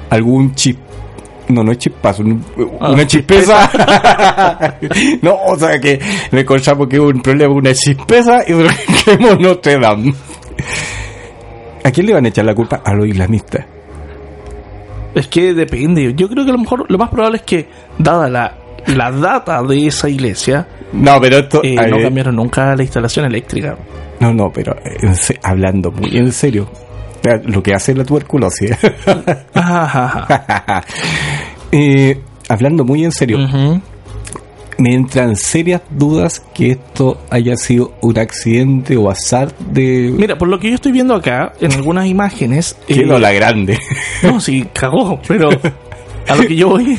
¿Algún 0.09 0.53
chip? 0.55 0.77
No, 1.49 1.63
no 1.63 1.71
es 1.73 1.77
chispazo, 1.77 2.23
un- 2.23 2.43
una 2.57 3.01
Ah, 3.03 3.05
chispeza. 3.07 3.69
no, 5.21 5.35
o 5.47 5.57
sea 5.57 5.79
que 5.79 5.99
le 6.31 6.41
encontramos 6.41 6.87
que 6.87 6.99
hubo 6.99 7.09
un 7.09 7.21
problema 7.21 7.53
una 7.53 7.73
chispeza 7.73 8.43
y 8.47 8.53
quemó 9.03 9.35
Notre 9.35 9.77
Dame. 9.79 10.13
¿A 11.83 11.91
quién 11.91 12.07
le 12.07 12.13
van 12.13 12.25
a 12.25 12.29
echar 12.29 12.45
la 12.45 12.55
culpa? 12.55 12.81
A 12.85 12.93
los 12.93 13.07
islamistas. 13.07 13.65
Es 15.15 15.27
que 15.27 15.53
depende. 15.53 16.13
Yo 16.15 16.29
creo 16.29 16.43
que 16.45 16.51
a 16.51 16.53
lo 16.53 16.59
mejor 16.59 16.89
lo 16.89 16.97
más 16.97 17.09
probable 17.09 17.37
es 17.37 17.43
que, 17.43 17.67
dada 17.97 18.29
la, 18.29 18.55
la 18.87 19.11
data 19.11 19.61
de 19.63 19.87
esa 19.87 20.09
iglesia, 20.09 20.65
No, 20.93 21.19
pero 21.19 21.37
esto... 21.39 21.61
eh, 21.63 21.75
no 21.89 21.99
cambiaron 22.01 22.35
nunca 22.37 22.75
la 22.75 22.83
instalación 22.83 23.25
eléctrica. 23.25 23.75
no, 24.21 24.33
no, 24.33 24.49
pero 24.51 24.75
eh, 24.85 25.13
hablando 25.43 25.91
muy 25.91 26.17
en 26.17 26.31
serio. 26.31 26.67
Lo 27.45 27.63
que 27.63 27.73
hace 27.73 27.93
la 27.93 28.03
tuberculosis. 28.03 28.71
Eh, 31.75 32.21
hablando 32.49 32.85
muy 32.85 33.03
en 33.03 33.11
serio, 33.11 33.39
me 34.77 34.93
entran 34.93 35.35
serias 35.35 35.81
dudas 35.89 36.43
que 36.53 36.71
esto 36.71 37.21
haya 37.29 37.55
sido 37.57 37.93
un 38.01 38.19
accidente 38.19 38.97
o 38.97 39.09
azar 39.09 39.55
de... 39.57 40.13
Mira, 40.15 40.37
por 40.37 40.47
lo 40.47 40.59
que 40.59 40.69
yo 40.69 40.75
estoy 40.75 40.91
viendo 40.91 41.15
acá, 41.15 41.53
en 41.59 41.73
algunas 41.73 42.05
imágenes. 42.05 42.77
eh, 42.87 42.95
Quedó 42.95 43.17
la 43.17 43.31
grande. 43.31 43.79
No, 44.21 44.39
sí, 44.39 44.67
cagó, 44.71 45.19
pero 45.27 45.49
a 46.27 46.35
lo 46.35 46.43
que 46.43 46.55
yo 46.55 46.69
voy, 46.69 46.97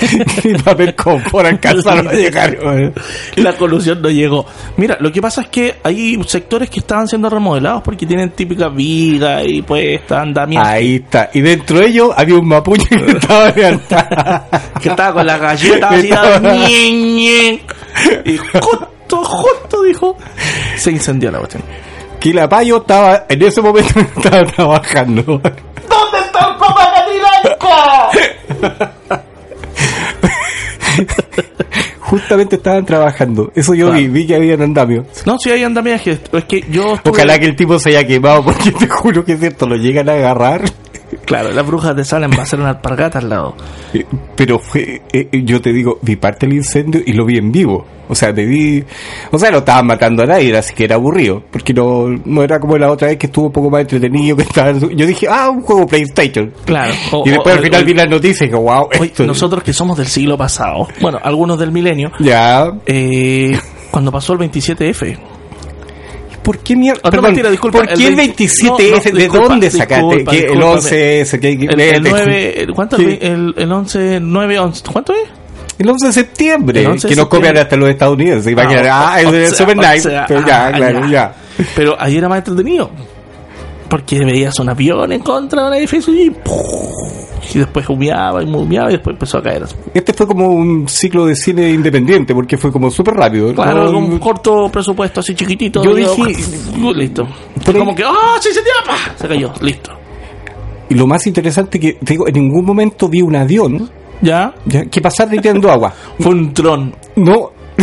y 0.44 0.54
papel 0.54 0.94
confort 0.94 1.46
alcanzaron 1.46 2.08
a 2.08 2.12
llegar. 2.12 2.56
la 3.36 3.56
colusión 3.56 4.02
no 4.02 4.10
llegó. 4.10 4.46
Mira, 4.76 4.96
lo 5.00 5.12
que 5.12 5.20
pasa 5.20 5.42
es 5.42 5.48
que 5.48 5.76
hay 5.82 6.18
sectores 6.26 6.70
que 6.70 6.80
estaban 6.80 7.08
siendo 7.08 7.28
remodelados 7.28 7.82
porque 7.82 8.06
tienen 8.06 8.30
típicas 8.30 8.74
vigas 8.74 9.42
y 9.46 9.62
pues 9.62 10.00
andamiento. 10.10 10.68
Ahí 10.68 10.96
está. 10.96 11.30
Y 11.32 11.40
dentro 11.40 11.78
de 11.78 11.86
ellos 11.86 12.10
había 12.16 12.36
un 12.36 12.48
mapuche 12.48 12.88
que 12.88 13.12
estaba 13.12 13.50
levantado. 13.50 14.44
que 14.80 14.88
estaba 14.88 15.12
con 15.12 15.26
la 15.26 15.38
galleta 15.38 15.88
así, 15.88 17.60
y 18.24 18.36
justo, 18.36 19.24
justo 19.24 19.82
dijo, 19.82 20.16
se 20.76 20.90
incendió 20.90 21.30
la 21.30 21.38
cuestión. 21.38 21.62
Que 22.18 22.32
la 22.32 22.48
payo 22.48 22.78
estaba, 22.78 23.26
en 23.28 23.42
ese 23.42 23.60
momento 23.60 24.00
estaba 24.00 24.44
trabajando. 24.44 25.22
¿Dónde 25.22 26.18
está 26.24 26.48
el 26.50 26.56
papá? 26.56 26.91
Justamente 32.00 32.56
estaban 32.56 32.84
trabajando. 32.84 33.50
Eso 33.54 33.74
yo 33.74 33.86
vi, 33.90 34.00
Claro. 34.00 34.12
vi 34.12 34.26
que 34.26 34.34
había 34.36 34.54
en 34.54 34.62
andamio. 34.62 35.06
No, 35.24 35.38
si 35.38 35.50
hay 35.50 35.62
andamiaje, 35.64 36.18
es 36.32 36.44
que 36.44 36.62
yo 36.70 36.94
estuve- 36.96 37.10
Ojalá 37.12 37.38
que 37.38 37.46
el 37.46 37.56
tipo 37.56 37.78
se 37.78 37.88
haya 37.90 38.06
quemado, 38.06 38.44
porque 38.44 38.70
te 38.72 38.86
juro 38.86 39.24
que 39.24 39.32
es 39.32 39.40
cierto, 39.40 39.66
lo 39.66 39.76
llegan 39.76 40.08
a 40.10 40.12
agarrar. 40.12 40.62
Claro, 41.24 41.50
las 41.52 41.66
brujas 41.66 41.94
de 41.94 42.04
Salem 42.04 42.30
va 42.38 42.42
a 42.42 42.46
ser 42.46 42.58
una 42.60 42.70
alpargata 42.70 43.18
al 43.18 43.28
lado. 43.28 43.54
Pero 44.36 44.58
fue, 44.58 45.02
eh, 45.12 45.28
eh, 45.30 45.42
yo 45.44 45.60
te 45.60 45.72
digo, 45.72 45.98
vi 46.02 46.16
parte 46.16 46.46
del 46.46 46.56
incendio 46.56 47.00
y 47.04 47.12
lo 47.12 47.24
vi 47.24 47.38
en 47.38 47.52
vivo. 47.52 47.84
O 48.08 48.14
sea, 48.14 48.34
te 48.34 48.44
vi, 48.44 48.82
o 49.30 49.38
sea, 49.38 49.50
no 49.50 49.58
estaban 49.58 49.86
matando 49.86 50.22
a 50.22 50.26
nadie, 50.26 50.54
así 50.56 50.74
que 50.74 50.84
era 50.84 50.96
aburrido. 50.96 51.42
Porque 51.50 51.72
no, 51.72 52.08
no 52.24 52.42
era 52.42 52.58
como 52.60 52.76
la 52.76 52.90
otra 52.90 53.08
vez 53.08 53.16
que 53.16 53.26
estuvo 53.26 53.46
un 53.46 53.52
poco 53.52 53.70
más 53.70 53.82
entretenido. 53.82 54.36
que 54.36 54.42
estaba, 54.42 54.72
Yo 54.72 55.06
dije, 55.06 55.26
ah, 55.30 55.48
un 55.50 55.62
juego 55.62 55.86
PlayStation. 55.86 56.52
Claro. 56.64 56.92
O- 57.12 57.22
y 57.26 57.30
después 57.30 57.54
o- 57.54 57.58
al 57.58 57.64
final 57.64 57.82
o- 57.82 57.86
vi 57.86 57.94
las 57.94 58.08
noticias 58.08 58.42
y 58.42 58.44
dije, 58.46 58.56
wow, 58.56 58.88
esto- 58.90 59.26
nosotros 59.26 59.62
que 59.62 59.72
somos 59.72 59.96
del 59.96 60.06
siglo 60.08 60.36
pasado, 60.36 60.88
bueno, 61.00 61.18
algunos 61.22 61.58
del 61.58 61.72
milenio, 61.72 62.10
Ya. 62.18 62.70
eh, 62.86 63.58
cuando 63.90 64.10
pasó 64.12 64.32
el 64.34 64.40
27F. 64.40 65.16
¿Por 66.42 66.58
qué 66.58 66.74
mierda? 66.76 67.00
Ah, 67.04 67.06
no, 67.06 67.10
Perdón, 67.12 67.26
mentira, 67.30 67.50
disculpa, 67.50 67.78
¿Por 67.78 67.88
qué 67.88 67.94
el 67.94 68.02
el 68.10 68.16
20 68.16 68.44
27F? 68.44 68.64
no, 68.64 68.72
no, 68.72 68.78
¿De 68.78 69.12
disculpa, 69.22 69.48
dónde 69.48 69.70
sacaste? 69.70 69.94
disculpa, 70.04 70.30
¿Qué, 70.32 70.36
el 70.38 70.42
discúlpame. 70.44 70.72
11 70.72 71.20
ese 71.20 71.40
que- 71.40 71.48
El, 71.52 71.58
de- 71.76 71.90
el 71.90 72.02
de- 72.02 72.10
9, 72.10 72.62
el- 72.62 72.72
¿cuánto? 72.74 72.96
El, 72.96 73.54
el 73.56 73.72
11, 73.72 74.18
9, 74.20 74.58
11, 74.58 74.82
¿cuánto 74.92 75.12
es? 75.12 75.20
El 75.78 75.88
11 75.88 76.06
de 76.08 76.12
septiembre, 76.12 76.80
El 76.80 76.86
11 76.88 77.08
de 77.08 77.14
que 77.14 77.20
nos 77.20 77.28
copian 77.28 77.56
hasta 77.56 77.76
los 77.76 77.88
estadounidenses. 77.88 78.52
Imagínate, 78.52 78.88
Ah, 78.88 79.12
ah, 79.14 79.20
es 79.20 79.26
o 79.26 79.30
sea, 79.30 79.50
Super 79.50 80.00
sea, 80.00 80.24
Pero 80.28 80.46
ya, 80.46 80.66
ah, 80.66 80.72
claro, 80.72 81.00
ya. 81.02 81.08
ya. 81.08 81.34
Pero 81.76 81.96
ahí 81.98 82.16
era 82.18 82.28
más 82.28 82.38
entretenido. 82.38 82.90
Porque 83.88 84.18
veías 84.24 84.58
un 84.58 84.68
avión 84.68 85.12
en 85.12 85.20
contra 85.20 85.62
de 85.62 85.68
un 85.68 85.74
edificio 85.74 86.12
y, 86.14 86.30
y 87.54 87.58
después 87.58 87.88
humeaba 87.88 88.42
y 88.42 88.46
humeaba 88.46 88.88
y 88.90 88.92
después 88.94 89.14
empezó 89.14 89.38
a 89.38 89.42
caer. 89.42 89.64
Este 89.94 90.12
fue 90.12 90.26
como 90.26 90.48
un 90.48 90.88
ciclo 90.88 91.26
de 91.26 91.34
cine 91.36 91.70
independiente, 91.70 92.34
porque 92.34 92.56
fue 92.56 92.70
como 92.72 92.90
súper 92.90 93.14
rápido. 93.14 93.52
Claro, 93.54 93.86
con 93.86 93.96
un 93.96 94.18
corto 94.18 94.68
presupuesto 94.70 95.20
así 95.20 95.34
chiquitito. 95.34 95.82
Yo 95.82 95.94
dije- 95.94 96.36
listo. 96.94 97.26
Fue 97.64 97.74
como 97.74 97.94
que, 97.94 98.04
¡ah! 98.04 98.36
se 98.40 98.48
incendió! 98.50 98.72
¡pah! 98.86 99.12
Se 99.16 99.28
cayó, 99.28 99.52
listo. 99.60 99.90
Y 100.88 100.94
lo 100.94 101.06
más 101.06 101.26
interesante 101.26 101.78
que, 101.80 101.94
te 101.94 102.12
digo, 102.14 102.26
en 102.28 102.34
ningún 102.34 102.64
momento 102.64 103.08
vi 103.08 103.22
un 103.22 103.34
avión 103.36 103.88
¿Ya? 104.20 104.54
ya, 104.66 104.84
que 104.84 105.00
pasara 105.00 105.30
tirando 105.30 105.70
agua. 105.70 105.92
Fue 106.18 106.32
un 106.32 106.52
dron. 106.54 106.94
No. 107.16 107.50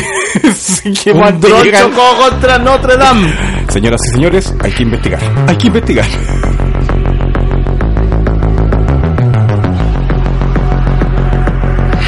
Sí, 0.53 0.93
que 0.93 1.11
Un 1.11 1.23
llegan- 1.41 1.89
chocó 1.89 2.03
contra 2.29 2.59
Notre 2.59 2.95
Dame. 2.97 3.33
Señoras 3.69 3.99
y 4.07 4.11
señores, 4.11 4.53
hay 4.61 4.71
que 4.71 4.83
investigar. 4.83 5.19
Hay 5.47 5.55
que 5.57 5.67
investigar. 5.67 6.05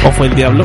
¿O 0.04 0.10
fue 0.12 0.26
el 0.26 0.34
diablo? 0.34 0.64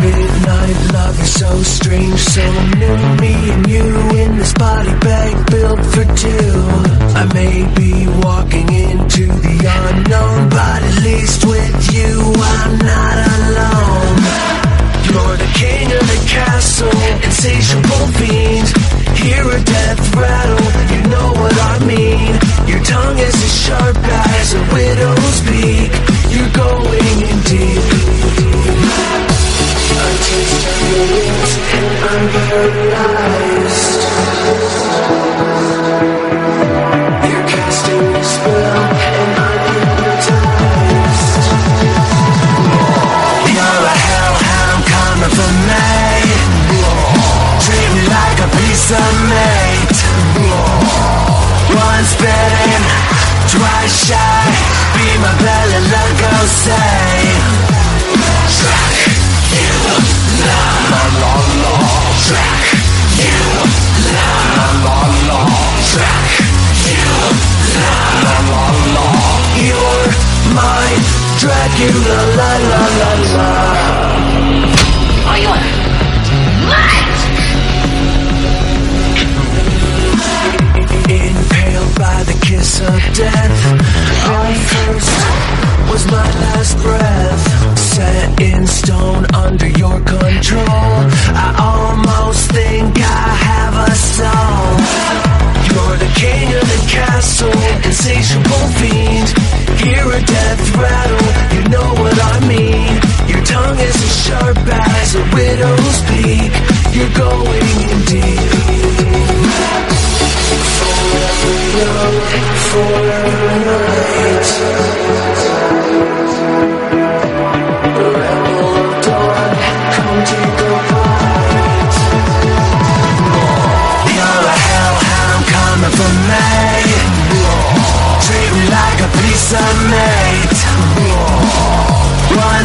Midnight 0.00 0.92
love 0.92 1.20
is 1.20 1.32
so 1.34 1.62
strange, 1.62 2.18
so 2.18 2.44
new. 2.78 2.96
Me 3.20 3.34
and 3.50 3.66
you 3.68 3.84
in 4.18 4.36
this 4.36 4.54
body 4.54 4.94
bag 5.00 5.50
built 5.50 5.84
for 5.86 6.04
two. 6.14 6.52
I 7.20 7.24
may 7.34 7.66
be 7.74 8.06
walking 8.22 8.72
into 8.72 9.26
the 9.26 9.56
unknown, 9.88 10.48
but 10.48 10.82
at 10.82 11.02
least 11.02 11.44
with 11.44 11.92
you 11.92 12.32
I'm 12.38 12.78
not 12.78 13.16
alone. 13.36 14.16
You're 15.06 15.36
the 15.36 15.50
of 15.98 16.06
the 16.06 16.20
castle, 16.28 17.00
insatiable 17.24 18.06
fiend. 18.18 18.68
Hear 19.18 19.44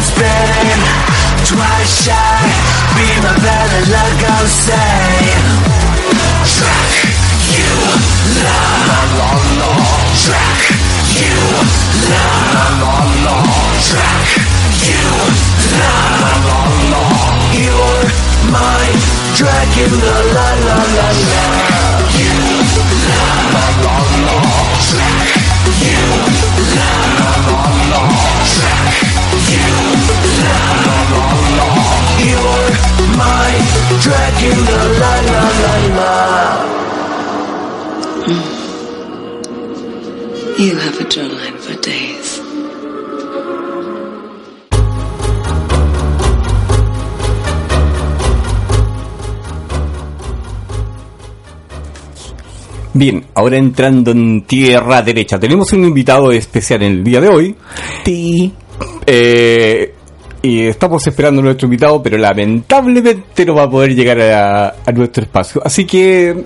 Once 0.06 0.18
bitten, 0.18 0.82
twice 1.50 2.04
shy. 2.04 2.38
Be 2.94 3.06
my 3.26 3.34
better 3.42 3.82
luck, 3.90 4.12
go 4.22 4.36
say. 4.46 5.34
Track 6.54 6.94
you, 7.50 7.74
la 8.38 8.60
la 8.86 9.00
la 9.18 9.30
la. 9.58 9.70
Track 10.22 10.62
you, 11.18 11.42
la 12.06 12.26
la 12.54 12.66
la 12.82 12.94
la. 13.24 13.34
Track 13.88 14.30
you, 14.86 15.10
la 15.74 15.94
la 16.22 16.34
la 16.46 16.60
la. 16.92 17.02
You're 17.50 18.06
my 18.52 18.86
Dracula, 19.34 20.14
la 20.36 20.48
la 20.66 20.78
la 20.96 21.08
la. 21.30 21.44
You, 22.14 22.38
la 23.10 23.26
la 23.54 23.66
la 23.82 23.96
la. 24.22 24.36
Track 24.86 25.34
you, 25.82 26.06
la 26.76 27.15
Bien, 52.96 53.26
ahora 53.34 53.58
entrando 53.58 54.10
en 54.10 54.46
tierra 54.46 55.02
derecha, 55.02 55.38
tenemos 55.38 55.70
un 55.74 55.84
invitado 55.84 56.32
especial 56.32 56.82
en 56.82 56.92
el 56.92 57.04
día 57.04 57.20
de 57.20 57.28
hoy. 57.28 57.54
Sí. 58.06 58.50
Eh, 59.04 59.95
y 60.42 60.66
estamos 60.66 61.06
esperando 61.06 61.40
a 61.40 61.44
nuestro 61.44 61.66
invitado, 61.66 62.02
pero 62.02 62.18
lamentablemente 62.18 63.44
no 63.44 63.54
va 63.54 63.64
a 63.64 63.70
poder 63.70 63.94
llegar 63.94 64.20
a, 64.20 64.76
a 64.84 64.92
nuestro 64.92 65.22
espacio. 65.24 65.60
Así 65.64 65.84
que 65.84 66.44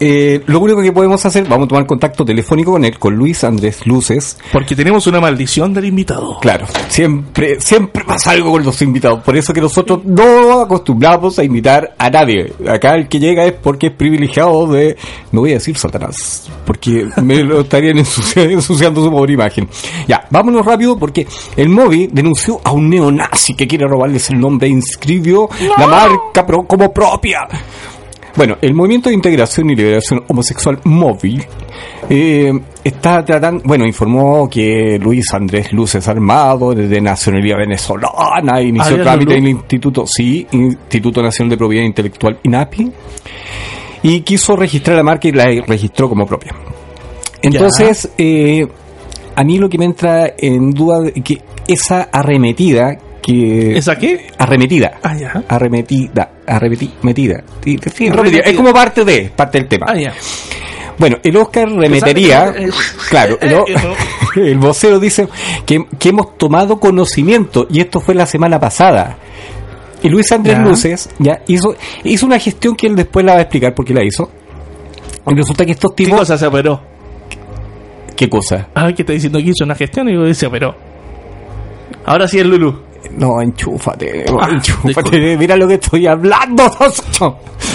eh, 0.00 0.42
lo 0.46 0.60
único 0.60 0.80
que 0.82 0.92
podemos 0.92 1.24
hacer, 1.26 1.44
vamos 1.48 1.66
a 1.66 1.68
tomar 1.68 1.86
contacto 1.86 2.24
telefónico 2.24 2.72
con 2.72 2.84
él, 2.84 2.98
con 2.98 3.14
Luis 3.14 3.42
Andrés 3.44 3.86
Luces. 3.86 4.38
Porque 4.52 4.76
tenemos 4.76 5.06
una 5.06 5.20
maldición 5.20 5.74
del 5.74 5.86
invitado. 5.86 6.38
Claro, 6.40 6.66
siempre, 6.88 7.60
siempre 7.60 8.04
pasa 8.04 8.30
algo 8.32 8.52
con 8.52 8.64
los 8.64 8.80
invitados. 8.82 9.22
Por 9.22 9.36
eso 9.36 9.52
que 9.52 9.60
nosotros 9.60 10.00
no 10.04 10.60
acostumbramos 10.60 11.38
a 11.38 11.44
invitar 11.44 11.94
a 11.98 12.10
nadie. 12.10 12.52
Acá 12.68 12.94
el 12.94 13.08
que 13.08 13.18
llega 13.18 13.44
es 13.44 13.52
porque 13.52 13.88
es 13.88 13.92
privilegiado 13.92 14.66
de, 14.68 14.96
no 15.32 15.40
voy 15.40 15.50
a 15.50 15.54
decir 15.54 15.76
Satanás, 15.76 16.48
porque 16.64 17.08
me 17.22 17.42
lo 17.42 17.60
estarían 17.62 17.98
ensucia- 18.04 18.44
ensuciando 18.44 19.02
su 19.04 19.10
pobre 19.10 19.32
imagen. 19.34 19.68
Ya, 20.06 20.26
vámonos 20.30 20.64
rápido 20.64 20.96
porque 20.98 21.26
el 21.56 21.68
Movi 21.68 22.08
denunció 22.12 22.60
a 22.64 22.72
un 22.72 22.88
neonazi 22.88 23.54
que 23.54 23.66
quiere 23.66 23.86
robarles 23.86 24.30
el 24.30 24.38
nombre 24.40 24.68
e 24.68 24.70
inscribió 24.70 25.48
la 25.78 25.86
marca 25.86 26.46
pro- 26.46 26.66
como 26.66 26.92
propia. 26.92 27.40
Bueno, 28.36 28.56
el 28.60 28.74
Movimiento 28.74 29.10
de 29.10 29.14
Integración 29.14 29.70
y 29.70 29.76
Liberación 29.76 30.24
Homosexual 30.26 30.80
Móvil 30.84 31.44
eh, 32.10 32.52
está 32.82 33.24
tratando, 33.24 33.62
bueno, 33.64 33.86
informó 33.86 34.50
que 34.50 34.98
Luis 35.00 35.32
Andrés 35.32 35.72
Luces 35.72 36.06
Armado, 36.08 36.74
de 36.74 37.00
nacionalidad 37.00 37.58
venezolana, 37.58 38.60
inició 38.60 39.00
trámite 39.02 39.36
en 39.36 39.44
el 39.44 39.50
Instituto, 39.50 40.04
sí, 40.06 40.46
Instituto 40.50 41.22
Nacional 41.22 41.50
de 41.50 41.56
Propiedad 41.56 41.84
Intelectual 41.84 42.40
INAPI, 42.42 42.92
y 44.02 44.20
quiso 44.22 44.56
registrar 44.56 44.96
la 44.96 45.04
marca 45.04 45.28
y 45.28 45.32
la 45.32 45.44
registró 45.64 46.08
como 46.08 46.26
propia. 46.26 46.54
Entonces, 47.40 48.10
eh, 48.18 48.66
a 49.36 49.44
mí 49.44 49.58
lo 49.58 49.68
que 49.68 49.78
me 49.78 49.84
entra 49.84 50.34
en 50.36 50.72
duda 50.72 51.02
de 51.02 51.12
que 51.12 51.40
esa 51.68 52.08
arremetida 52.12 52.98
que... 53.24 53.76
¿Esa 53.78 53.96
qué? 53.96 54.26
Arremetida. 54.38 54.98
Ah, 55.02 55.16
ya. 55.16 55.42
Arremetida. 55.48 56.30
Arremetida. 56.46 56.92
Metida. 57.02 57.44
Sí, 57.64 57.78
sí, 57.78 58.08
Arremetida. 58.08 58.12
arremetida. 58.12 58.42
Es 58.50 58.56
como 58.56 58.72
parte 58.72 59.04
de, 59.04 59.32
parte 59.34 59.58
del 59.58 59.68
tema. 59.68 59.86
Ah, 59.88 59.96
ya. 59.96 60.12
Bueno, 60.98 61.16
el 61.22 61.36
Oscar 61.36 61.68
remetería, 61.70 62.54
Eh, 62.56 62.70
claro, 63.10 63.38
el, 64.36 64.58
vocero 64.58 65.00
dice 65.00 65.26
que, 65.66 65.84
que 65.98 66.10
hemos 66.10 66.36
tomado 66.38 66.78
conocimiento, 66.78 67.66
y 67.70 67.80
esto 67.80 68.00
fue 68.00 68.14
la 68.14 68.26
semana 68.26 68.60
pasada. 68.60 69.16
Y 70.02 70.08
Luis 70.10 70.30
Andrés 70.30 70.58
Ya. 70.58 70.62
Luces 70.62 71.08
ya 71.18 71.40
hizo, 71.46 71.74
hizo 72.04 72.26
una 72.26 72.38
gestión 72.38 72.76
que 72.76 72.86
él 72.86 72.94
después 72.94 73.24
la 73.24 73.32
va 73.32 73.38
a 73.38 73.42
explicar 73.42 73.74
por 73.74 73.86
qué 73.86 73.94
la 73.94 74.04
hizo. 74.04 74.30
Y 75.26 75.34
resulta 75.34 75.64
que 75.64 75.72
estos 75.72 75.92
¿Qué 75.92 76.04
tipos... 76.04 76.20
cosa 76.20 76.36
se 76.36 76.46
operó? 76.46 76.80
¿Qué 78.14 78.28
cosa? 78.28 78.68
Ah, 78.74 78.92
que 78.92 79.02
está 79.02 79.14
diciendo 79.14 79.38
que 79.38 79.46
hizo 79.46 79.64
una 79.64 79.74
gestión 79.74 80.08
y 80.10 80.34
se 80.34 80.46
operó. 80.46 80.76
Ahora 82.04 82.28
sí 82.28 82.38
es 82.38 82.44
Lulu. 82.46 82.93
No, 83.16 83.40
enchúfate, 83.40 84.24
Ah, 84.40 84.48
enchúfate, 84.50 85.36
mira 85.36 85.56
lo 85.56 85.66
que 85.68 85.74
estoy 85.74 86.06
hablando. 86.06 86.70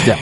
Ya. 0.06 0.16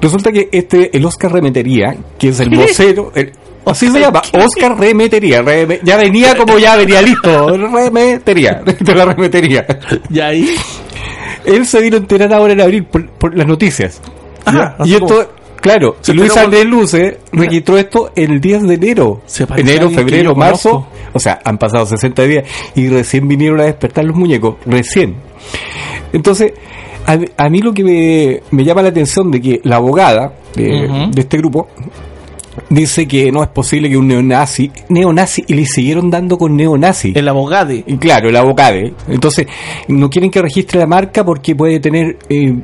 Resulta 0.00 0.30
que 0.30 0.48
este, 0.52 0.96
el 0.96 1.04
Oscar 1.04 1.32
Remetería, 1.32 1.96
que 2.18 2.28
es 2.28 2.40
el 2.40 2.50
vocero, 2.56 3.10
el- 3.14 3.32
así 3.66 3.90
se 3.90 4.00
llama, 4.00 4.22
Oscar 4.32 4.78
Remetería, 4.78 5.42
reme- 5.42 5.80
ya 5.82 5.96
venía 5.96 6.36
como 6.36 6.58
ya 6.58 6.76
venía 6.76 7.02
listo, 7.02 7.56
Remetería, 7.56 8.62
de 8.80 8.94
la 8.94 9.04
Remetería. 9.06 9.66
Y 10.10 10.20
ahí. 10.20 10.56
Él 11.44 11.66
se 11.66 11.80
vino 11.80 11.96
a 11.96 12.00
enterar 12.00 12.32
ahora 12.32 12.52
en 12.52 12.60
abril 12.60 12.84
por, 12.84 13.08
por 13.10 13.36
las 13.36 13.46
noticias. 13.46 14.00
Ah, 14.46 14.76
y 14.84 14.94
esto, 14.94 15.06
como- 15.06 15.37
claro, 15.72 15.96
Luis 16.14 16.36
Andrés 16.36 16.66
Luce 16.66 17.18
registró 17.32 17.78
esto 17.78 18.10
el 18.14 18.40
10 18.40 18.62
de 18.62 18.74
enero. 18.74 19.20
Se 19.26 19.46
Enero, 19.56 19.90
febrero, 19.90 20.34
marzo. 20.34 20.86
O 21.12 21.18
sea, 21.18 21.38
han 21.44 21.58
pasado 21.58 21.86
60 21.86 22.22
días 22.24 22.44
y 22.74 22.88
recién 22.88 23.26
vinieron 23.28 23.60
a 23.60 23.64
despertar 23.64 24.04
los 24.04 24.16
muñecos. 24.16 24.56
Recién. 24.66 25.16
Entonces, 26.12 26.52
a, 27.06 27.18
a 27.36 27.48
mí 27.48 27.60
lo 27.60 27.72
que 27.72 27.84
me, 27.84 28.42
me 28.50 28.64
llama 28.64 28.82
la 28.82 28.88
atención 28.88 29.30
de 29.30 29.40
que 29.40 29.60
la 29.64 29.76
abogada 29.76 30.34
de 30.54 31.10
este 31.16 31.38
grupo 31.38 31.68
dice 32.70 33.06
que 33.06 33.30
no 33.30 33.42
es 33.42 33.48
posible 33.48 33.88
que 33.88 33.96
un 33.96 34.08
neonazi, 34.08 34.70
neonazi, 34.88 35.44
y 35.46 35.54
le 35.54 35.66
siguieron 35.66 36.10
dando 36.10 36.38
con 36.38 36.56
neonazi. 36.56 37.12
El 37.14 37.28
abogado. 37.28 37.72
Y 37.72 37.96
claro, 37.98 38.28
el 38.28 38.36
abogado. 38.36 38.78
Entonces, 39.08 39.46
no 39.88 40.08
quieren 40.10 40.30
que 40.30 40.42
registre 40.42 40.78
la 40.78 40.86
marca 40.86 41.24
porque 41.24 41.54
puede 41.54 41.80
tener, 41.80 42.18
eh, 42.28 42.54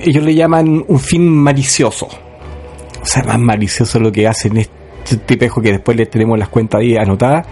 ellos 0.00 0.24
le 0.24 0.34
llaman 0.34 0.84
un 0.86 1.00
fin 1.00 1.28
malicioso. 1.28 2.06
O 2.06 3.06
sea, 3.06 3.22
más 3.22 3.38
malicioso 3.38 4.00
lo 4.00 4.10
que 4.10 4.26
hacen 4.26 4.56
este 4.56 5.16
tipejo 5.24 5.60
que 5.60 5.72
después 5.72 5.96
les 5.96 6.10
tenemos 6.10 6.38
las 6.38 6.48
cuentas 6.48 6.80
ahí 6.80 6.96
anotadas. 6.96 7.46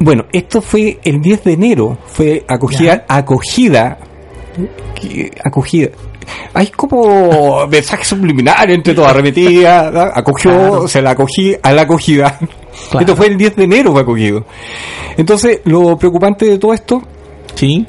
Bueno, 0.00 0.26
esto 0.32 0.60
fue 0.60 0.98
el 1.04 1.20
10 1.20 1.44
de 1.44 1.52
enero, 1.52 1.98
fue 2.06 2.44
acogida, 2.48 3.04
acogida, 3.08 3.98
acogida. 5.42 5.88
Hay 6.52 6.68
como 6.68 7.66
mensajes 7.66 8.06
subliminares 8.08 8.74
entre 8.76 8.94
todas, 8.94 9.10
arremetida, 9.12 9.90
¿no? 9.90 10.00
acogió, 10.00 10.50
Claro. 10.52 10.88
se 10.88 11.02
la 11.02 11.10
acogí 11.10 11.54
a 11.62 11.72
la 11.72 11.82
acogida. 11.82 12.38
Claro. 12.90 13.00
Esto 13.00 13.16
fue 13.16 13.26
el 13.28 13.36
10 13.36 13.56
de 13.56 13.64
enero 13.64 13.92
fue 13.92 14.02
acogido. 14.02 14.44
Entonces, 15.16 15.60
lo 15.64 15.96
preocupante 15.96 16.44
de 16.46 16.58
todo 16.58 16.74
esto, 16.74 17.02
Sí. 17.54 17.86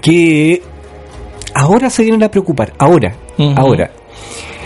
que 0.00 0.62
ahora 1.54 1.90
se 1.90 2.02
vienen 2.02 2.22
a 2.22 2.30
preocupar, 2.30 2.72
ahora, 2.78 3.14
ahora. 3.56 3.90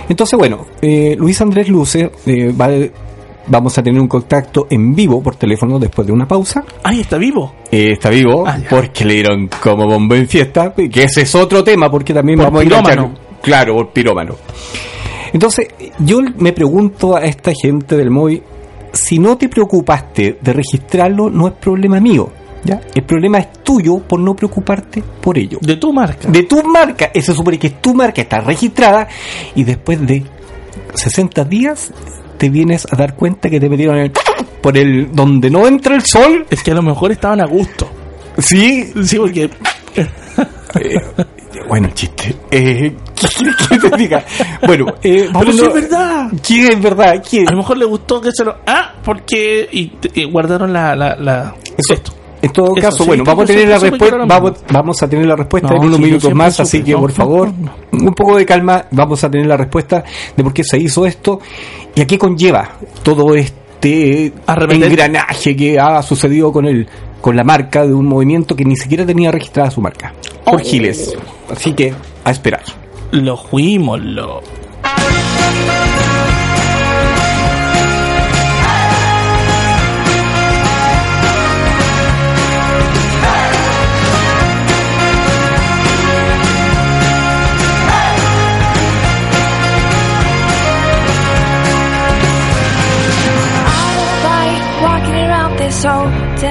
Entonces, 0.09 0.39
bueno, 0.39 0.67
eh, 0.83 1.15
Luis 1.19 1.41
Andrés 1.41 1.69
Luce 1.69 2.11
eh, 2.27 2.53
va, 2.53 2.69
vamos 3.47 3.77
a 3.79 3.83
tener 3.83 4.01
un 4.01 4.09
contacto 4.09 4.67
en 4.71 4.95
vivo 4.95 5.23
por 5.23 5.37
teléfono 5.37 5.79
después 5.79 6.07
de 6.07 6.13
una 6.13 6.27
pausa. 6.27 6.65
Ahí 6.83 7.01
está 7.01 7.19
vivo. 7.19 7.55
Eh, 7.71 7.93
está 7.93 8.11
vivo 8.11 8.45
Ah, 8.47 8.59
porque 8.69 9.05
le 9.05 9.15
dieron 9.15 9.49
como 9.63 9.87
bombo 9.87 10.15
en 10.15 10.29
fiesta, 10.29 10.73
que 10.75 11.03
ese 11.05 11.23
es 11.23 11.35
otro 11.35 11.63
tema 11.65 11.91
porque 11.91 12.13
también 12.15 12.39
Por 12.39 12.47
vamos 12.47 12.61
a 12.61 12.65
pirómano. 12.65 13.03
enganchar- 13.07 13.41
Claro, 13.43 13.75
por 13.75 13.91
pirómano. 13.93 14.37
Entonces, 15.33 15.67
yo 15.99 16.21
me 16.39 16.53
pregunto 16.53 17.17
a 17.17 17.25
esta 17.25 17.53
gente 17.61 17.97
del 17.97 18.11
móvil, 18.11 18.43
si 18.93 19.19
no 19.19 19.37
te 19.39 19.49
preocupaste 19.49 20.39
de 20.41 20.53
registrarlo, 20.53 21.31
no 21.31 21.49
es 21.49 21.55
problema 21.55 21.99
mío. 22.01 22.29
¿ya? 22.65 22.81
El 22.95 23.03
problema 23.05 23.39
es 23.39 23.53
tuyo 23.65 23.99
por 23.99 24.21
no 24.21 24.37
preocuparte 24.37 25.03
por 25.21 25.37
ello. 25.39 25.59
De 25.61 25.77
tu 25.77 25.93
marca. 25.93 26.29
De 26.31 26.45
tu 26.45 26.63
marca, 26.63 27.11
se 27.13 27.35
supone 27.35 27.59
que 27.59 27.71
tu 27.71 27.93
marca 27.95 28.23
está 28.23 28.39
registrada 28.41 29.09
y 29.57 29.65
después 29.65 30.07
de 30.07 30.23
60 30.95 31.45
días 31.45 31.91
te 32.43 32.51
vienes 32.51 32.89
a 32.91 32.97
dar 32.97 33.15
cuenta 33.15 33.49
que 33.49 33.61
te 33.61 33.69
metieron 33.69 33.97
el, 33.99 34.11
por 34.61 34.77
el 34.77 35.15
donde 35.15 35.49
no 35.49 35.65
entra 35.69 35.95
el 35.95 36.03
sol. 36.03 36.45
Es 36.51 36.61
que 36.65 36.73
a 36.73 36.75
lo 36.75 36.83
mejor 36.83 37.13
estaban 37.13 37.41
a 37.41 37.47
gusto. 37.47 37.89
Sí, 38.37 38.93
Sí, 39.05 39.17
porque. 39.17 39.49
Eh, 39.95 40.99
bueno, 41.69 41.89
chiste. 41.95 42.35
Eh, 42.51 42.97
¿Qué 43.15 43.29
que 43.79 43.91
te 43.91 43.97
diga? 43.97 44.25
Bueno, 44.67 44.87
eh, 45.05 45.29
Pero 45.39 45.53
sí 45.53 45.61
es 45.65 45.73
verdad. 45.73 46.31
¿Quién 46.45 46.73
es 46.73 46.83
verdad? 46.83 47.23
¿Quién? 47.31 47.47
A 47.47 47.53
lo 47.53 47.59
mejor 47.59 47.77
le 47.79 47.85
gustó 47.85 48.21
que 48.21 48.33
se 48.33 48.45
lo. 48.45 48.57
Ah, 48.67 48.95
porque. 49.05 49.69
Y, 49.71 49.93
y 50.15 50.25
guardaron 50.25 50.73
la. 50.73 50.97
la, 50.97 51.15
la 51.15 51.55
Eso. 51.77 51.95
esto. 51.95 52.13
En 52.43 52.51
todo 52.51 52.73
Eso, 52.77 52.83
caso, 52.85 53.05
sí, 53.05 53.07
bueno, 53.07 53.23
vamos 53.23 53.45
a 53.45 53.47
tener 53.47 53.69
la 53.69 53.79
respuesta, 53.79 54.17
vamos, 54.27 54.53
vamos 54.73 55.01
a 55.01 55.09
tener 55.09 55.27
la 55.27 55.37
respuesta 55.37 55.69
No, 55.69 55.77
en 55.77 55.83
unos 55.85 55.97
sí, 55.99 56.03
minutos 56.03 56.35
más, 56.35 56.55
supe. 56.55 56.63
así 56.65 56.83
que 56.83 56.91
No, 56.91 56.99
por 57.03 57.13
favor, 57.13 57.53
no, 57.57 57.73
un 57.93 58.15
poco 58.15 58.37
de 58.37 58.45
calma, 58.45 58.87
vamos 58.91 59.23
a 59.23 59.31
tener 59.31 59.47
la 59.47 59.57
respuesta 59.57 60.03
de 60.37 60.43
por 60.43 60.53
qué 60.53 60.65
se 60.65 60.77
hizo 60.77 61.07
esto 61.07 61.39
y 61.95 62.01
a 62.01 62.07
qué 62.07 62.19
conlleva 62.19 62.77
todo 63.03 63.35
este 63.35 64.33
engranaje 64.47 65.57
que 65.57 65.79
ha 65.79 66.03
sucedido 66.03 66.53
con 66.53 66.67
el 66.67 66.87
con 67.21 67.37
la 67.37 67.45
marca 67.45 67.87
de 67.87 67.95
un 67.95 68.07
movimiento 68.07 68.57
que 68.57 68.65
ni 68.65 68.77
siquiera 68.77 69.07
tenía 69.07 69.31
registrada 69.31 69.71
su 69.71 69.81
marca, 69.81 70.13
por 70.45 70.57
Oh. 70.57 70.59
Giles. 70.59 71.17
Así 71.51 71.73
que 71.73 71.95
a 72.25 72.31
esperar. 72.31 72.63
Lo 73.13 73.37
fuimos, 73.37 74.01
lo. 74.01 74.43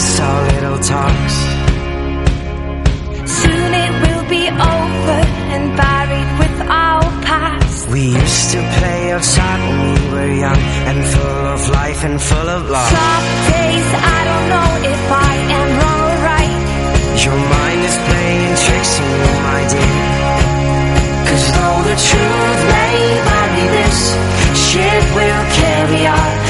miss 0.00 0.20
our 0.20 0.42
little 0.52 0.78
talks. 0.92 1.36
Soon 3.40 3.70
it 3.84 3.92
will 4.02 4.26
be 4.36 4.44
over 4.48 5.20
and 5.54 5.64
buried 5.76 6.30
with 6.40 6.56
our 6.84 7.04
past. 7.28 7.88
We 7.88 8.02
used 8.24 8.46
to 8.54 8.60
play 8.78 9.12
outside 9.12 9.60
when 9.68 9.80
we 9.88 10.00
were 10.12 10.32
young 10.44 10.62
and 10.88 10.98
full 11.14 11.44
of 11.54 11.60
life 11.80 12.00
and 12.08 12.16
full 12.30 12.48
of 12.56 12.62
love. 12.76 12.92
Some 13.00 13.28
days 13.52 13.88
I 14.16 14.20
don't 14.28 14.46
know 14.54 14.70
if 14.94 15.02
I 15.28 15.34
am 15.58 15.68
wrong 15.78 16.00
or 16.10 16.18
right. 16.32 16.60
Your 17.24 17.40
mind 17.56 17.80
is 17.90 17.96
playing 18.08 18.52
tricks 18.64 18.94
on 19.04 19.10
you, 19.20 19.32
my 19.50 19.62
dear. 19.72 19.98
Cause 21.28 21.46
though 21.56 21.80
the 21.90 21.96
truth 22.08 22.60
may 22.74 22.96
vary, 23.28 23.66
this 23.78 23.98
ship 24.64 25.04
will 25.18 25.44
carry 25.60 26.02
our 26.16 26.49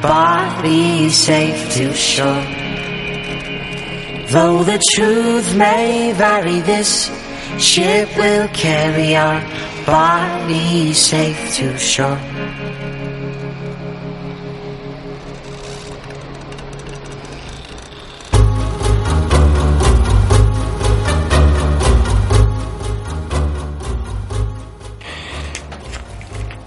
bodies 0.00 1.16
safe 1.16 1.74
to 1.74 1.92
shore. 1.92 2.46
Though 4.28 4.64
the 4.64 4.82
truth 4.94 5.56
may 5.56 6.12
vary, 6.12 6.60
this 6.60 7.10
ship 7.58 8.08
will 8.16 8.48
carry 8.48 9.16
our 9.16 9.40
bodies 9.86 10.98
safe 10.98 11.54
to 11.54 11.78
shore. 11.78 12.20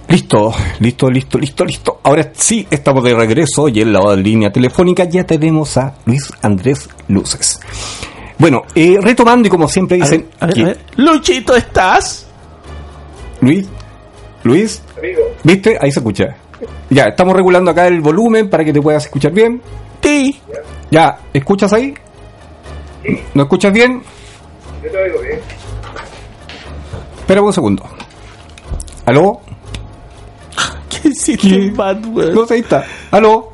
Listo, 0.09 0.51
listo, 0.79 1.09
listo, 1.09 1.37
listo, 1.37 1.65
listo. 1.65 1.99
Ahora 2.03 2.31
sí, 2.33 2.67
estamos 2.71 3.03
de 3.03 3.13
regreso 3.13 3.67
y 3.69 3.81
en 3.81 3.93
la 3.93 4.15
línea 4.15 4.51
telefónica 4.51 5.03
ya 5.03 5.23
tenemos 5.23 5.77
a 5.77 5.93
Luis 6.05 6.31
Andrés 6.41 6.89
Luces. 7.07 7.59
Bueno, 8.39 8.63
eh, 8.73 8.97
retomando 9.01 9.47
y 9.47 9.51
como 9.51 9.67
siempre 9.67 9.97
A 9.97 10.05
ver, 10.05 10.09
dicen... 10.09 10.29
a 10.39 10.45
ver, 10.47 10.55
que- 10.55 10.61
a 10.61 10.65
ver. 10.65 10.79
Luchito, 10.95 11.55
¿estás? 11.55 12.25
Luis, 13.41 13.67
Luis, 14.43 14.81
¿viste? 15.43 15.77
Ahí 15.79 15.91
se 15.91 15.99
escucha. 15.99 16.35
Ya, 16.89 17.03
estamos 17.03 17.35
regulando 17.35 17.69
acá 17.71 17.85
el 17.87 18.01
volumen 18.01 18.49
para 18.49 18.65
que 18.65 18.73
te 18.73 18.81
puedas 18.81 19.05
escuchar 19.05 19.31
bien. 19.31 19.61
Sí. 20.01 20.39
Ya, 20.89 21.19
¿escuchas 21.33 21.71
ahí? 21.71 21.93
¿No 23.35 23.43
escuchas 23.43 23.71
bien? 23.71 24.01
Yo 24.83 24.89
te 24.91 24.97
oigo 25.03 25.21
bien. 25.21 25.39
Espera 27.19 27.41
un 27.43 27.53
segundo. 27.53 27.85
¿Aló? 29.05 29.41
¿Qué 31.01 31.09
hiciste, 31.09 31.73
weón? 31.75 32.33
No 32.33 32.45
sé, 32.45 32.53
ahí 32.55 32.59
está. 32.61 32.85
¿Aló? 33.11 33.51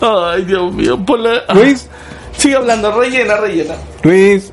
Ay, 0.00 0.44
Dios 0.44 0.72
mío, 0.72 0.98
por 1.04 1.18
la... 1.18 1.42
Luis, 1.54 1.88
Sigue 2.36 2.56
hablando, 2.56 2.98
rellena, 2.98 3.36
rellena. 3.36 3.74
Luis. 4.02 4.52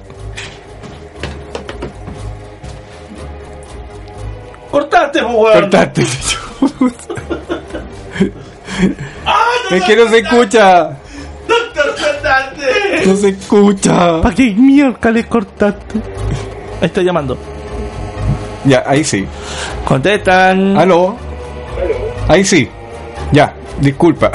Cortaste, 4.69 5.23
weón. 5.23 5.61
Cortaste. 5.61 6.01
es 9.71 9.83
que 9.83 9.95
no 9.95 10.09
se 10.09 10.19
escucha. 10.19 10.97
Doctor, 11.47 11.95
cortaste. 11.95 13.05
No 13.05 13.15
se 13.15 13.29
escucha. 13.29 14.21
¿Para 14.21 14.35
qué 14.35 14.53
mierda 14.53 15.09
le 15.11 15.25
cortaste? 15.25 15.99
Ahí 16.79 16.87
está 16.87 17.01
llamando. 17.01 17.37
Ya, 18.63 18.83
ahí 18.87 19.03
sí. 19.03 19.25
Contestan. 19.85 20.77
¿Aló? 20.77 21.17
Ahí 22.31 22.45
sí. 22.45 22.65
Ya, 23.33 23.53
disculpa. 23.81 24.31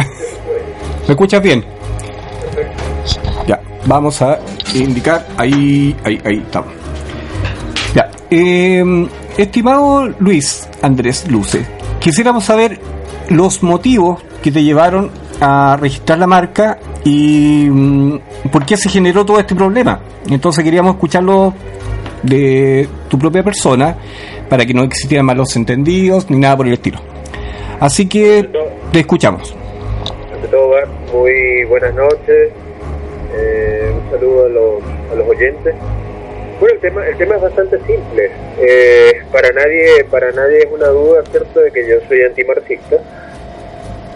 ¿Me 1.06 1.12
escuchas 1.14 1.42
bien? 1.42 1.64
Ya, 3.46 3.58
vamos 3.86 4.20
a 4.20 4.38
indicar. 4.74 5.26
Ahí, 5.38 5.96
ahí, 6.04 6.20
ahí 6.22 6.42
estamos. 6.44 6.74
Ya. 7.94 8.10
eh, 8.30 9.08
estimado 9.38 10.08
Luis 10.18 10.68
Andrés 10.82 11.24
Luce, 11.30 11.64
quisiéramos 11.98 12.44
saber 12.44 12.78
los 13.30 13.62
motivos 13.62 14.22
que 14.42 14.52
te 14.52 14.62
llevaron 14.62 15.10
a 15.40 15.78
registrar 15.80 16.18
la 16.18 16.26
marca 16.26 16.78
y 17.02 17.66
mm, 17.70 18.18
por 18.52 18.66
qué 18.66 18.76
se 18.76 18.90
generó 18.90 19.24
todo 19.24 19.40
este 19.40 19.54
problema. 19.54 20.00
Entonces 20.28 20.62
queríamos 20.62 20.96
escucharlo 20.96 21.54
de 22.22 22.86
tu 23.08 23.18
propia 23.18 23.42
persona 23.42 23.96
para 24.50 24.66
que 24.66 24.74
no 24.74 24.82
existieran 24.82 25.24
malos 25.24 25.56
entendidos 25.56 26.28
ni 26.28 26.36
nada 26.36 26.58
por 26.58 26.66
el 26.66 26.74
estilo. 26.74 27.15
Así 27.80 28.08
que 28.08 28.48
te 28.92 29.00
escuchamos. 29.00 29.54
Ante 30.32 30.48
todo, 30.48 30.76
muy 31.12 31.64
buenas 31.64 31.94
noches. 31.94 32.50
Eh, 33.36 33.92
un 33.92 34.10
saludo 34.10 34.46
a 34.46 34.48
los, 34.48 34.82
a 35.12 35.14
los 35.14 35.28
oyentes. 35.28 35.74
Bueno, 36.58 36.74
el 36.74 36.80
tema, 36.80 37.06
el 37.06 37.16
tema 37.18 37.36
es 37.36 37.42
bastante 37.42 37.76
simple. 37.80 38.30
Eh, 38.58 39.20
para 39.30 39.52
nadie, 39.52 40.04
para 40.10 40.32
nadie 40.32 40.60
es 40.60 40.72
una 40.72 40.88
duda, 40.88 41.22
cierto, 41.30 41.60
de 41.60 41.70
que 41.70 41.86
yo 41.86 41.96
soy 42.08 42.22
antimarxista. 42.22 42.96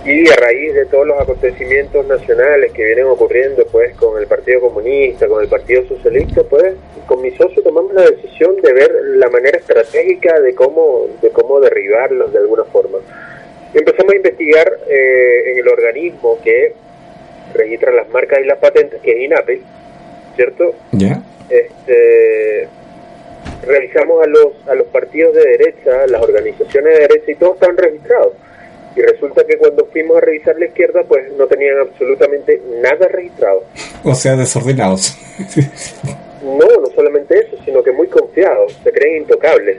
Y 0.07 0.27
a 0.31 0.37
raíz 0.37 0.73
de 0.73 0.87
todos 0.87 1.07
los 1.07 1.21
acontecimientos 1.21 2.07
nacionales 2.07 2.73
que 2.73 2.83
vienen 2.83 3.05
ocurriendo, 3.05 3.67
pues, 3.71 3.95
con 3.97 4.19
el 4.19 4.27
Partido 4.27 4.61
Comunista, 4.61 5.29
con 5.29 5.43
el 5.43 5.49
Partido 5.49 5.85
Socialista, 5.87 6.43
pues, 6.45 6.73
con 7.07 7.21
mi 7.21 7.31
socio 7.33 7.63
tomamos 7.63 7.93
la 7.93 8.09
decisión 8.09 8.57
de 8.63 8.73
ver 8.73 8.91
la 9.17 9.29
manera 9.29 9.59
estratégica 9.59 10.41
de 10.41 10.55
cómo, 10.55 11.09
de 11.21 11.29
cómo 11.29 11.61
derribarlos 11.61 12.33
de 12.33 12.39
alguna 12.39 12.65
forma. 12.65 12.99
Empezamos 13.73 14.13
a 14.13 14.17
investigar 14.17 14.79
eh, 14.89 15.53
en 15.53 15.59
el 15.59 15.69
organismo 15.69 16.39
que 16.43 16.75
registra 17.55 17.93
las 17.93 18.09
marcas 18.09 18.41
y 18.43 18.47
las 18.47 18.59
patentes, 18.59 19.01
que 19.01 19.13
es 19.13 19.21
INAPE, 19.21 19.61
¿cierto? 20.37 20.75
¿Ya? 20.93 21.23
Este, 21.49 22.69
realizamos 23.67 24.23
a 24.25 24.27
los, 24.27 24.69
a 24.69 24.75
los 24.75 24.87
partidos 24.89 25.35
de 25.35 25.45
derecha, 25.45 26.07
las 26.07 26.23
organizaciones 26.23 26.95
de 26.95 27.01
derecha 27.01 27.31
y 27.31 27.35
todos 27.37 27.55
estaban 27.55 27.77
registrados. 27.77 28.33
Y 28.97 29.03
resulta 29.03 29.45
que 29.45 29.57
cuando 29.57 29.87
fuimos 29.87 30.17
a 30.17 30.21
revisar 30.21 30.59
la 30.59 30.67
izquierda, 30.67 31.05
pues 31.05 31.33
no 31.39 31.47
tenían 31.47 31.79
absolutamente 31.79 32.61
nada 32.83 33.07
registrado. 33.09 33.65
O 34.05 34.15
sea, 34.15 34.37
desordenados. 34.37 35.17
No, 36.43 36.67
no 36.81 36.87
solamente 36.95 37.39
eso, 37.39 37.63
sino 37.67 37.83
que 37.83 37.93
muy 37.93 38.07
confiados, 38.09 38.73
se 38.83 38.91
creen 38.91 39.25
intocables. 39.25 39.77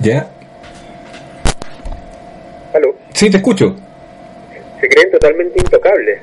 ¿Ya? 0.00 0.28
¿Aló? 2.74 2.94
Sí, 3.14 3.30
te 3.30 3.36
escucho. 3.38 3.74
se 4.80 4.88
creen 4.88 5.10
totalmente 5.10 5.58
intocables. 5.58 6.20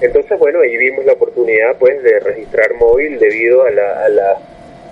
Entonces, 0.00 0.38
bueno, 0.38 0.60
ahí 0.60 0.76
vimos 0.76 1.04
la 1.04 1.12
oportunidad 1.12 1.76
pues 1.78 2.02
de 2.02 2.18
registrar 2.20 2.74
móvil 2.74 3.18
debido 3.18 3.64
a 3.64 3.70
la, 3.70 4.04
a 4.04 4.08
la, 4.08 4.36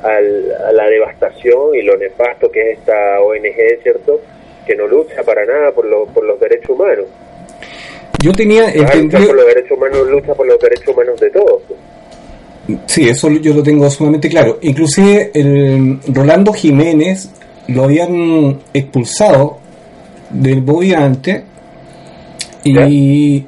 al- 0.02 0.52
a 0.68 0.72
la 0.72 0.86
devastación 0.88 1.74
y 1.74 1.82
lo 1.82 1.96
nefasto 1.96 2.50
que 2.50 2.72
es 2.72 2.78
esta 2.78 3.20
ONG, 3.20 3.82
¿cierto? 3.82 4.20
Que 4.66 4.76
no 4.76 4.86
lucha 4.86 5.22
para 5.24 5.44
nada 5.44 5.72
por, 5.72 5.86
lo- 5.86 6.06
por 6.06 6.24
los 6.24 6.38
derechos 6.38 6.70
humanos. 6.70 7.06
Yo 8.22 8.32
tenía 8.32 8.62
No 8.62 8.82
lucha 8.82 8.86
por 8.86 8.96
entendido... 9.00 9.32
los 9.34 9.46
derechos 9.46 9.70
humanos, 9.78 10.08
lucha 10.08 10.34
por 10.34 10.46
los 10.46 10.58
derechos 10.60 10.88
humanos 10.88 11.20
de 11.20 11.30
todos. 11.30 11.62
pues. 11.66 11.80
Sí, 12.86 13.08
eso 13.08 13.28
yo 13.30 13.54
lo 13.54 13.62
tengo 13.62 13.88
sumamente 13.90 14.28
claro. 14.28 14.58
Inclusive 14.60 15.30
el 15.34 15.98
Rolando 16.12 16.52
Jiménez 16.52 17.30
lo 17.68 17.84
habían 17.84 18.60
expulsado 18.74 19.58
del 20.30 20.60
Boviante 20.62 21.44
y 22.64 23.44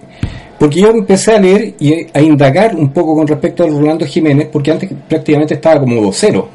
porque 0.58 0.80
yo 0.80 0.90
empecé 0.90 1.34
a 1.34 1.40
leer 1.40 1.74
y 1.80 2.06
a 2.12 2.20
indagar 2.20 2.76
un 2.76 2.90
poco 2.92 3.14
con 3.16 3.26
respecto 3.26 3.64
a 3.64 3.66
Rolando 3.66 4.06
Jiménez 4.06 4.48
porque 4.52 4.70
antes 4.70 4.90
prácticamente 5.08 5.54
estaba 5.54 5.80
como 5.80 6.00
vocero. 6.00 6.48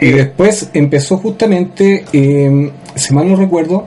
Y 0.00 0.10
después 0.12 0.70
empezó 0.72 1.18
justamente, 1.18 2.04
eh, 2.12 2.70
si 2.94 3.14
mal 3.14 3.28
no 3.28 3.36
recuerdo, 3.36 3.84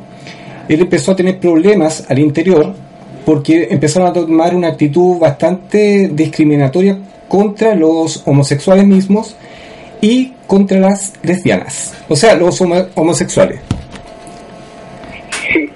él 0.69 0.81
empezó 0.81 1.11
a 1.11 1.15
tener 1.15 1.39
problemas 1.39 2.05
al 2.07 2.19
interior 2.19 2.75
porque 3.25 3.67
empezaron 3.71 4.09
a 4.09 4.13
tomar 4.13 4.53
una 4.55 4.67
actitud 4.67 5.17
bastante 5.17 6.09
discriminatoria 6.13 6.99
contra 7.27 7.73
los 7.73 8.21
homosexuales 8.27 8.85
mismos 8.85 9.35
y 10.01 10.33
contra 10.45 10.79
las 10.79 11.13
lesbianas, 11.23 11.93
o 12.07 12.15
sea, 12.15 12.35
los 12.35 12.61
homo- 12.61 12.85
homosexuales. 12.93 13.59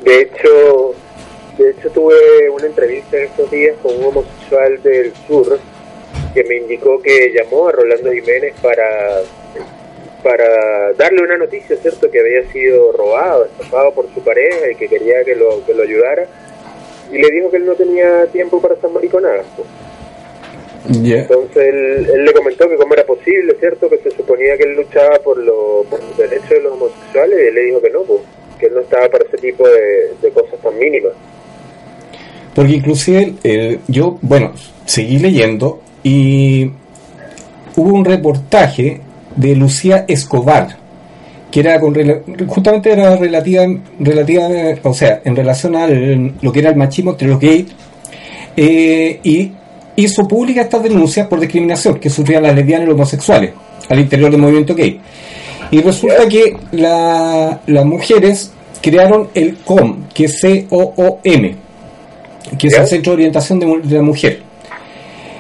De 0.07 0.21
hecho, 0.21 0.95
de 1.57 1.71
hecho 1.71 1.89
tuve 1.89 2.49
una 2.49 2.65
entrevista 2.65 3.17
en 3.17 3.25
estos 3.25 3.51
días 3.51 3.75
con 3.83 3.93
un 3.97 4.05
homosexual 4.05 4.81
del 4.81 5.11
sur 5.27 5.59
que 6.33 6.45
me 6.45 6.55
indicó 6.55 7.01
que 7.01 7.33
llamó 7.33 7.67
a 7.67 7.73
Rolando 7.73 8.13
Jiménez 8.13 8.53
para 8.61 9.21
para 10.23 10.93
darle 10.93 11.23
una 11.23 11.35
noticia, 11.35 11.75
¿cierto? 11.75 12.09
Que 12.09 12.21
había 12.21 12.49
sido 12.53 12.93
robado, 12.93 13.45
estafado 13.45 13.91
por 13.91 14.05
su 14.13 14.21
pareja 14.21 14.71
y 14.71 14.75
que 14.75 14.87
quería 14.87 15.25
que 15.25 15.35
lo, 15.35 15.65
que 15.65 15.73
lo 15.73 15.83
ayudara. 15.83 16.25
Y 17.11 17.17
le 17.17 17.29
dijo 17.29 17.51
que 17.51 17.57
él 17.57 17.65
no 17.65 17.73
tenía 17.73 18.27
tiempo 18.27 18.61
para 18.61 18.75
esas 18.75 18.89
mariconadas. 18.89 19.45
pues. 19.57 19.67
Entonces 21.19 21.57
él, 21.57 22.09
él 22.13 22.25
le 22.25 22.33
comentó 22.33 22.69
que 22.69 22.77
cómo 22.77 22.93
era 22.93 23.03
posible, 23.03 23.55
¿cierto? 23.59 23.89
Que 23.89 23.97
se 23.97 24.11
suponía 24.11 24.57
que 24.57 24.63
él 24.63 24.75
luchaba 24.75 25.19
por, 25.19 25.37
lo, 25.37 25.85
por 25.89 26.01
los 26.01 26.17
derechos 26.17 26.49
de 26.49 26.61
los 26.61 26.73
homosexuales 26.73 27.39
y 27.39 27.47
él 27.47 27.55
le 27.55 27.61
dijo 27.63 27.81
que 27.81 27.89
no, 27.89 28.03
pues, 28.03 28.21
que 28.57 28.69
no 28.69 28.81
estaba 28.81 29.07
para 29.09 29.25
ese 29.25 29.37
tipo 29.37 29.67
de, 29.67 30.15
de 30.21 30.31
cosas 30.31 30.59
tan 30.61 30.77
mínimas. 30.77 31.13
Porque 32.53 32.73
inclusive 32.73 33.35
eh, 33.43 33.79
yo, 33.87 34.17
bueno, 34.21 34.53
seguí 34.85 35.19
leyendo 35.19 35.79
y 36.03 36.71
hubo 37.75 37.93
un 37.93 38.03
reportaje 38.03 39.01
de 39.35 39.55
Lucía 39.55 40.05
Escobar, 40.07 40.75
que 41.51 41.59
era 41.59 41.79
con 41.79 41.95
justamente 42.47 42.91
era 42.91 43.15
relativa, 43.15 43.65
relativa, 43.99 44.47
o 44.83 44.93
sea, 44.93 45.21
en 45.23 45.35
relación 45.35 45.75
a 45.75 45.87
lo 45.87 46.51
que 46.51 46.59
era 46.59 46.71
el 46.71 46.75
machismo 46.75 47.11
entre 47.11 47.27
los 47.27 47.39
gays, 47.39 47.67
eh, 48.55 49.19
y 49.23 49.51
hizo 49.95 50.27
pública 50.27 50.61
estas 50.61 50.81
denuncias 50.83 51.27
por 51.27 51.39
discriminación 51.39 51.99
que 51.99 52.09
sufrían 52.09 52.43
las 52.43 52.55
lesbianas 52.55 52.85
y 52.85 52.87
los 52.87 52.95
homosexuales 52.95 53.51
al 53.89 53.99
interior 53.99 54.31
del 54.31 54.41
movimiento 54.41 54.73
gay. 54.73 54.99
Y 55.71 55.81
resulta 55.81 56.27
que 56.27 56.55
la- 56.71 57.59
las 57.67 57.85
mujeres 57.85 58.51
crearon 58.81 59.29
el 59.33 59.57
COM, 59.57 60.03
que 60.13 60.25
es 60.25 60.39
C-O-O-M, 60.39 61.55
que 62.57 62.67
es 62.67 62.73
el 62.77 62.87
Centro 62.87 63.11
de 63.11 63.15
Orientación 63.15 63.59
de, 63.59 63.95
la 63.95 64.01
Mujer. 64.01 64.41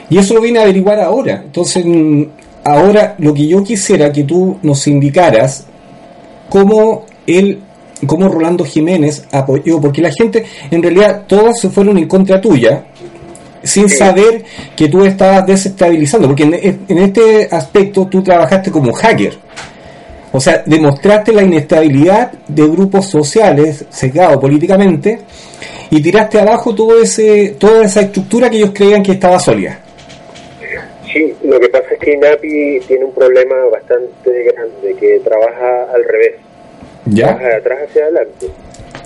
Y 0.09 0.17
eso 0.17 0.33
lo 0.33 0.41
vine 0.41 0.59
a 0.59 0.63
averiguar 0.63 0.99
ahora. 0.99 1.41
Entonces, 1.45 1.85
mm, 1.85 2.23
ahora 2.63 3.15
lo 3.19 3.33
que 3.33 3.47
yo 3.47 3.63
quisiera 3.63 4.11
que 4.11 4.23
tú 4.23 4.57
nos 4.63 4.87
indicaras 4.87 5.65
cómo 6.49 7.05
él, 7.25 7.59
cómo 8.05 8.27
Rolando 8.29 8.65
Jiménez 8.65 9.25
apoyó, 9.31 9.79
porque 9.79 10.01
la 10.01 10.11
gente, 10.11 10.45
en 10.71 10.81
realidad, 10.81 11.23
todas 11.27 11.59
se 11.59 11.69
fueron 11.69 11.97
en 11.97 12.07
contra 12.07 12.39
tuya, 12.41 12.85
sin 13.63 13.89
saber 13.89 14.43
que 14.75 14.87
tú 14.87 15.03
estabas 15.03 15.45
desestabilizando, 15.45 16.27
porque 16.27 16.43
en, 16.43 16.79
en 16.87 16.97
este 16.99 17.47
aspecto 17.51 18.07
tú 18.07 18.21
trabajaste 18.21 18.71
como 18.71 18.93
hacker. 18.93 19.37
O 20.31 20.39
sea, 20.39 20.63
demostraste 20.65 21.31
la 21.31 21.43
inestabilidad 21.43 22.31
de 22.47 22.67
grupos 22.67 23.09
sociales 23.09 23.85
sesgados 23.89 24.37
políticamente 24.37 25.19
y 25.89 26.01
tiraste 26.01 26.39
abajo 26.39 26.75
todo 26.75 27.01
ese, 27.01 27.55
toda 27.57 27.83
esa 27.83 28.01
estructura 28.01 28.49
que 28.49 28.57
ellos 28.57 28.71
creían 28.73 29.01
que 29.01 29.13
estaba 29.13 29.39
sólida. 29.39 29.79
Sí, 31.11 31.33
lo 31.43 31.59
que 31.59 31.69
pasa 31.69 31.85
es 31.93 31.99
que 31.99 32.13
INAPI 32.13 32.79
tiene 32.87 33.05
un 33.05 33.13
problema 33.13 33.55
bastante 33.71 34.43
grande, 34.43 34.95
que 34.99 35.19
trabaja 35.23 35.87
al 35.93 36.03
revés, 36.03 36.35
¿Ya? 37.05 37.27
trabaja 37.27 37.47
de 37.47 37.55
atrás 37.55 37.79
hacia 37.87 38.03
adelante. 38.03 38.47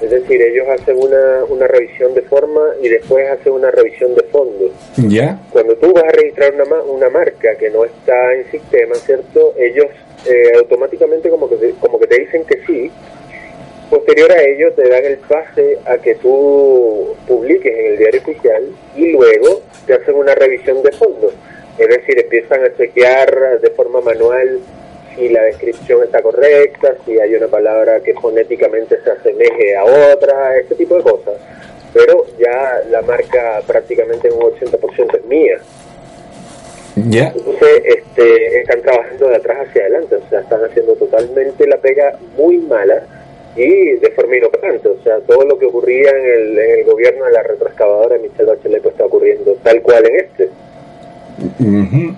Es 0.02 0.10
decir, 0.10 0.42
ellos 0.42 0.68
hacen 0.68 0.98
una, 0.98 1.44
una 1.48 1.68
revisión 1.68 2.14
de 2.16 2.24
forma 2.24 2.62
y 2.82 2.90
después 2.90 3.30
hacen 3.30 3.54
una 3.54 3.70
revisión 3.70 4.16
de 4.16 4.24
fondo. 4.24 4.72
¿Ya? 4.98 5.40
Cuando 5.52 5.76
tú 5.76 5.94
vas 5.94 6.06
a 6.06 6.12
registrar 6.12 6.54
una, 6.56 6.64
una 6.82 7.10
marca 7.10 7.56
que 7.56 7.70
no 7.70 7.86
está 7.86 8.34
en 8.34 8.50
sistema, 8.50 8.96
¿cierto? 8.96 9.54
Ellos 9.58 9.86
eh, 10.26 10.54
automáticamente 10.58 11.30
como 11.30 11.48
que, 11.48 11.56
te, 11.58 11.72
como 11.80 12.00
que 12.00 12.08
te 12.08 12.20
dicen 12.20 12.46
que 12.46 12.60
sí. 12.66 12.92
Posterior 13.92 14.32
a 14.32 14.42
ello 14.42 14.72
te 14.74 14.90
dan 14.90 15.06
el 15.06 15.18
pase 15.18 15.78
a 15.86 15.98
que 15.98 16.16
tú 16.16 17.16
publiques 17.28 17.78
en 17.78 17.86
el 17.92 17.98
diario 17.98 18.22
oficial 18.22 18.64
y 18.96 19.12
luego 19.12 19.62
te 19.86 19.94
hacen 19.94 20.16
una 20.16 20.34
revisión 20.34 20.82
de 20.82 20.92
fondo. 20.94 21.32
Es 21.78 21.88
decir, 21.88 22.18
empiezan 22.20 22.64
a 22.64 22.76
chequear 22.76 23.60
de 23.60 23.70
forma 23.72 24.02
manual 24.02 24.60
si 25.16 25.30
la 25.30 25.44
descripción 25.44 26.04
está 26.04 26.22
correcta, 26.22 26.96
si 27.06 27.20
hay 27.20 27.36
una 27.36 27.48
palabra 27.48 28.00
que 28.02 28.14
fonéticamente 28.14 29.00
se 29.04 29.12
asemeje 29.12 29.76
a 29.76 29.84
otra, 29.84 30.58
este 30.58 30.76
tipo 30.76 30.96
de 30.96 31.04
cosas. 31.04 31.34
Pero 31.94 32.26
ya 32.40 32.82
la 32.90 33.02
marca 33.02 33.62
prácticamente 33.68 34.30
en 34.30 34.36
un 34.36 34.42
80% 34.42 35.18
es 35.18 35.26
mía. 35.26 35.58
¿Ya? 36.96 37.34
Entonces, 37.36 37.82
este, 37.86 38.62
están 38.62 38.82
trabajando 38.82 39.30
de 39.30 39.36
atrás 39.36 39.68
hacia 39.68 39.82
adelante, 39.84 40.16
o 40.16 40.30
sea, 40.30 40.42
están 40.42 40.64
haciendo 40.64 40.94
totalmente 40.96 41.68
la 41.68 41.78
pega 41.78 42.18
muy 42.38 42.58
mala 42.58 43.04
y 43.56 43.96
de 43.96 44.12
forma 44.12 44.38
inoperante, 44.38 44.88
o 44.88 45.02
sea, 45.04 45.20
todo 45.22 45.46
lo 45.46 45.58
que 45.58 45.66
ocurría 45.66 46.10
en 46.10 46.26
el, 46.26 46.60
en 46.60 46.80
el 46.80 46.86
gobierno 46.86 47.26
de 47.26 47.32
la 47.32 47.44
retroexcavadora 47.44 48.18
de 48.18 48.28
Michelle 48.28 48.46
Bachelet 48.46 48.82
pues, 48.82 48.94
está 48.94 49.06
ocurriendo 49.06 49.56
tal 49.64 49.82
cual 49.82 50.06
en 50.08 50.16
este. 50.16 50.50
Ujú. 51.60 52.16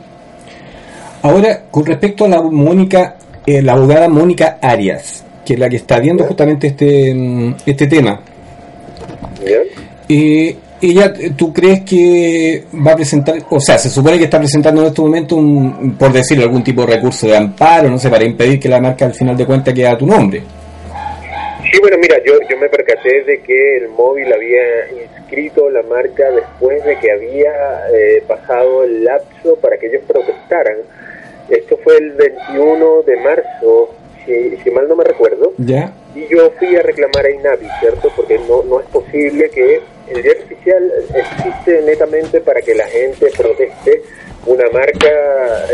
Ahora, 1.24 1.62
con 1.72 1.86
respecto 1.86 2.26
a 2.26 2.28
la 2.28 2.42
Mónica, 2.42 3.16
eh, 3.46 3.62
la 3.62 3.74
abogada 3.74 4.10
Mónica 4.10 4.58
Arias, 4.62 5.24
que 5.46 5.54
es 5.54 5.60
la 5.60 5.70
que 5.70 5.78
está 5.78 6.00
viendo 6.00 6.26
justamente 6.26 6.68
este, 6.68 7.14
mm, 7.16 7.56
este 7.66 7.88
tema, 7.88 8.20
eh, 10.10 10.58
ella, 10.82 11.14
¿tú 11.38 11.54
crees 11.54 11.82
que 11.84 12.66
va 12.86 12.92
a 12.92 12.96
presentar, 12.98 13.36
o 13.50 13.60
sea, 13.62 13.78
se 13.78 13.90
supone 13.90 14.18
que 14.18 14.26
está 14.26 14.38
presentando 14.38 14.82
en 14.82 14.88
este 14.88 15.02
momento, 15.02 15.38
un, 15.38 15.96
por 15.98 16.12
decirlo, 16.12 16.44
algún 16.44 16.62
tipo 16.62 16.86
de 16.86 16.96
recurso 16.98 17.26
de 17.26 17.38
amparo, 17.38 17.90
no 17.90 17.98
sé, 17.98 18.10
para 18.10 18.26
impedir 18.26 18.60
que 18.60 18.68
la 18.68 18.82
marca 18.82 19.06
al 19.06 19.14
final 19.14 19.38
de 19.38 19.46
cuentas 19.46 19.74
quede 19.74 19.88
a 19.88 19.98
tu 19.98 20.06
nombre? 20.06 20.44
Sí, 21.72 21.80
bueno, 21.80 21.98
mira, 22.02 22.18
yo, 22.26 22.34
yo 22.50 22.58
me 22.58 22.68
percaté 22.68 23.24
de 23.24 23.40
que 23.40 23.78
el 23.78 23.88
móvil 23.90 24.32
había 24.34 24.92
inscrito 25.18 25.70
la 25.70 25.84
marca 25.84 26.30
después 26.32 26.84
de 26.84 26.98
que 27.00 27.12
había 27.12 27.54
eh, 27.94 28.22
pasado 28.28 28.84
el 28.84 29.06
lapso 29.06 29.56
para 29.62 29.78
que 29.78 29.88
ellos 29.88 30.02
protestaran. 30.06 30.76
Esto 31.50 31.78
fue 31.84 31.98
el 31.98 32.12
21 32.12 33.02
de 33.04 33.16
marzo, 33.18 33.90
si, 34.26 34.58
si 34.58 34.72
mal 34.72 34.88
no 34.88 34.96
me 34.96 35.04
recuerdo. 35.04 35.54
¿Ya? 35.58 35.94
Y 36.16 36.28
yo 36.28 36.52
fui 36.60 36.76
a 36.76 36.82
reclamar 36.82 37.26
a 37.26 37.30
INAVI, 37.32 37.68
¿cierto? 37.80 38.12
Porque 38.16 38.38
no, 38.48 38.64
no 38.64 38.80
es 38.80 38.86
posible 38.88 39.50
que 39.50 39.82
el 40.10 40.22
diario 40.22 40.44
oficial 40.44 40.92
existe 41.16 41.82
netamente 41.82 42.40
para 42.42 42.62
que 42.62 42.76
la 42.76 42.86
gente 42.88 43.30
proteste 43.38 44.02
una 44.46 44.70
marca, 44.72 45.10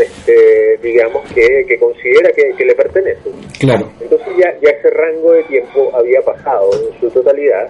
este, 0.00 0.78
digamos, 0.82 1.28
que, 1.32 1.64
que 1.66 1.78
considera 1.78 2.30
que, 2.32 2.54
que 2.56 2.64
le 2.64 2.74
pertenece. 2.74 3.30
Claro. 3.58 3.90
Entonces 4.00 4.28
ya, 4.38 4.54
ya 4.62 4.70
ese 4.70 4.90
rango 4.90 5.32
de 5.32 5.42
tiempo 5.44 5.90
había 5.94 6.22
pasado 6.22 6.70
en 6.72 7.00
su 7.00 7.10
totalidad. 7.10 7.68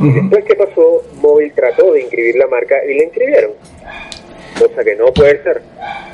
Y 0.00 0.08
Ujú. 0.08 0.20
después 0.20 0.44
que 0.44 0.54
pasó, 0.56 1.02
Móvil 1.20 1.52
trató 1.54 1.92
de 1.92 2.02
inscribir 2.02 2.36
la 2.36 2.46
marca 2.48 2.76
y 2.84 2.98
la 2.98 3.04
inscribieron. 3.04 3.52
Cosa 4.68 4.84
que 4.84 4.94
no 4.94 5.06
puede 5.12 5.42
ser. 5.42 5.60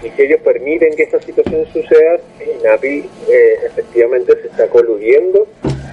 Y 0.02 0.10
si 0.10 0.22
ellos 0.22 0.40
permiten 0.42 0.94
que 0.96 1.02
esta 1.02 1.20
situación 1.20 1.66
suceda, 1.72 2.18
INAPI 2.60 3.04
eh, 3.30 3.54
efectivamente 3.66 4.32
se 4.40 4.48
está 4.48 4.66
coludiendo 4.68 5.46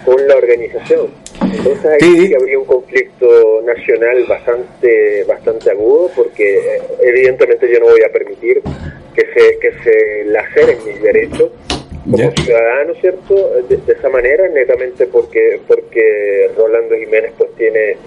con 0.06 0.26
la 0.28 0.36
organización. 0.36 1.08
Entonces 1.42 1.86
ahí 1.86 2.00
Sí. 2.00 2.18
sí 2.22 2.30
que 2.30 2.36
habría 2.36 2.60
un 2.60 2.66
conflicto 2.66 3.62
nacional 3.66 4.24
bastante 4.26 5.24
bastante 5.26 5.72
agudo 5.72 6.12
porque 6.16 6.58
eh, 6.60 6.82
evidentemente 7.02 7.68
yo 7.72 7.80
no 7.80 7.88
voy 7.88 8.02
a 8.04 8.12
permitir 8.12 8.62
que 9.14 9.22
se 9.34 9.60
que 9.60 9.72
se 9.84 10.24
laceren 10.26 10.78
mis 10.86 11.02
derechos 11.02 11.52
como 12.06 12.18
Ya. 12.18 12.32
ciudadano, 12.44 12.94
¿cierto? 13.02 13.34
De, 13.68 13.78
de 13.78 13.94
esa 13.94 14.10
manera, 14.10 14.48
netamente 14.48 15.08
porque 15.08 15.60
porque 15.68 16.52
Rolando 16.56 16.96
Jiménez 16.96 17.32
pues 17.38 17.50
tiene 17.58 17.98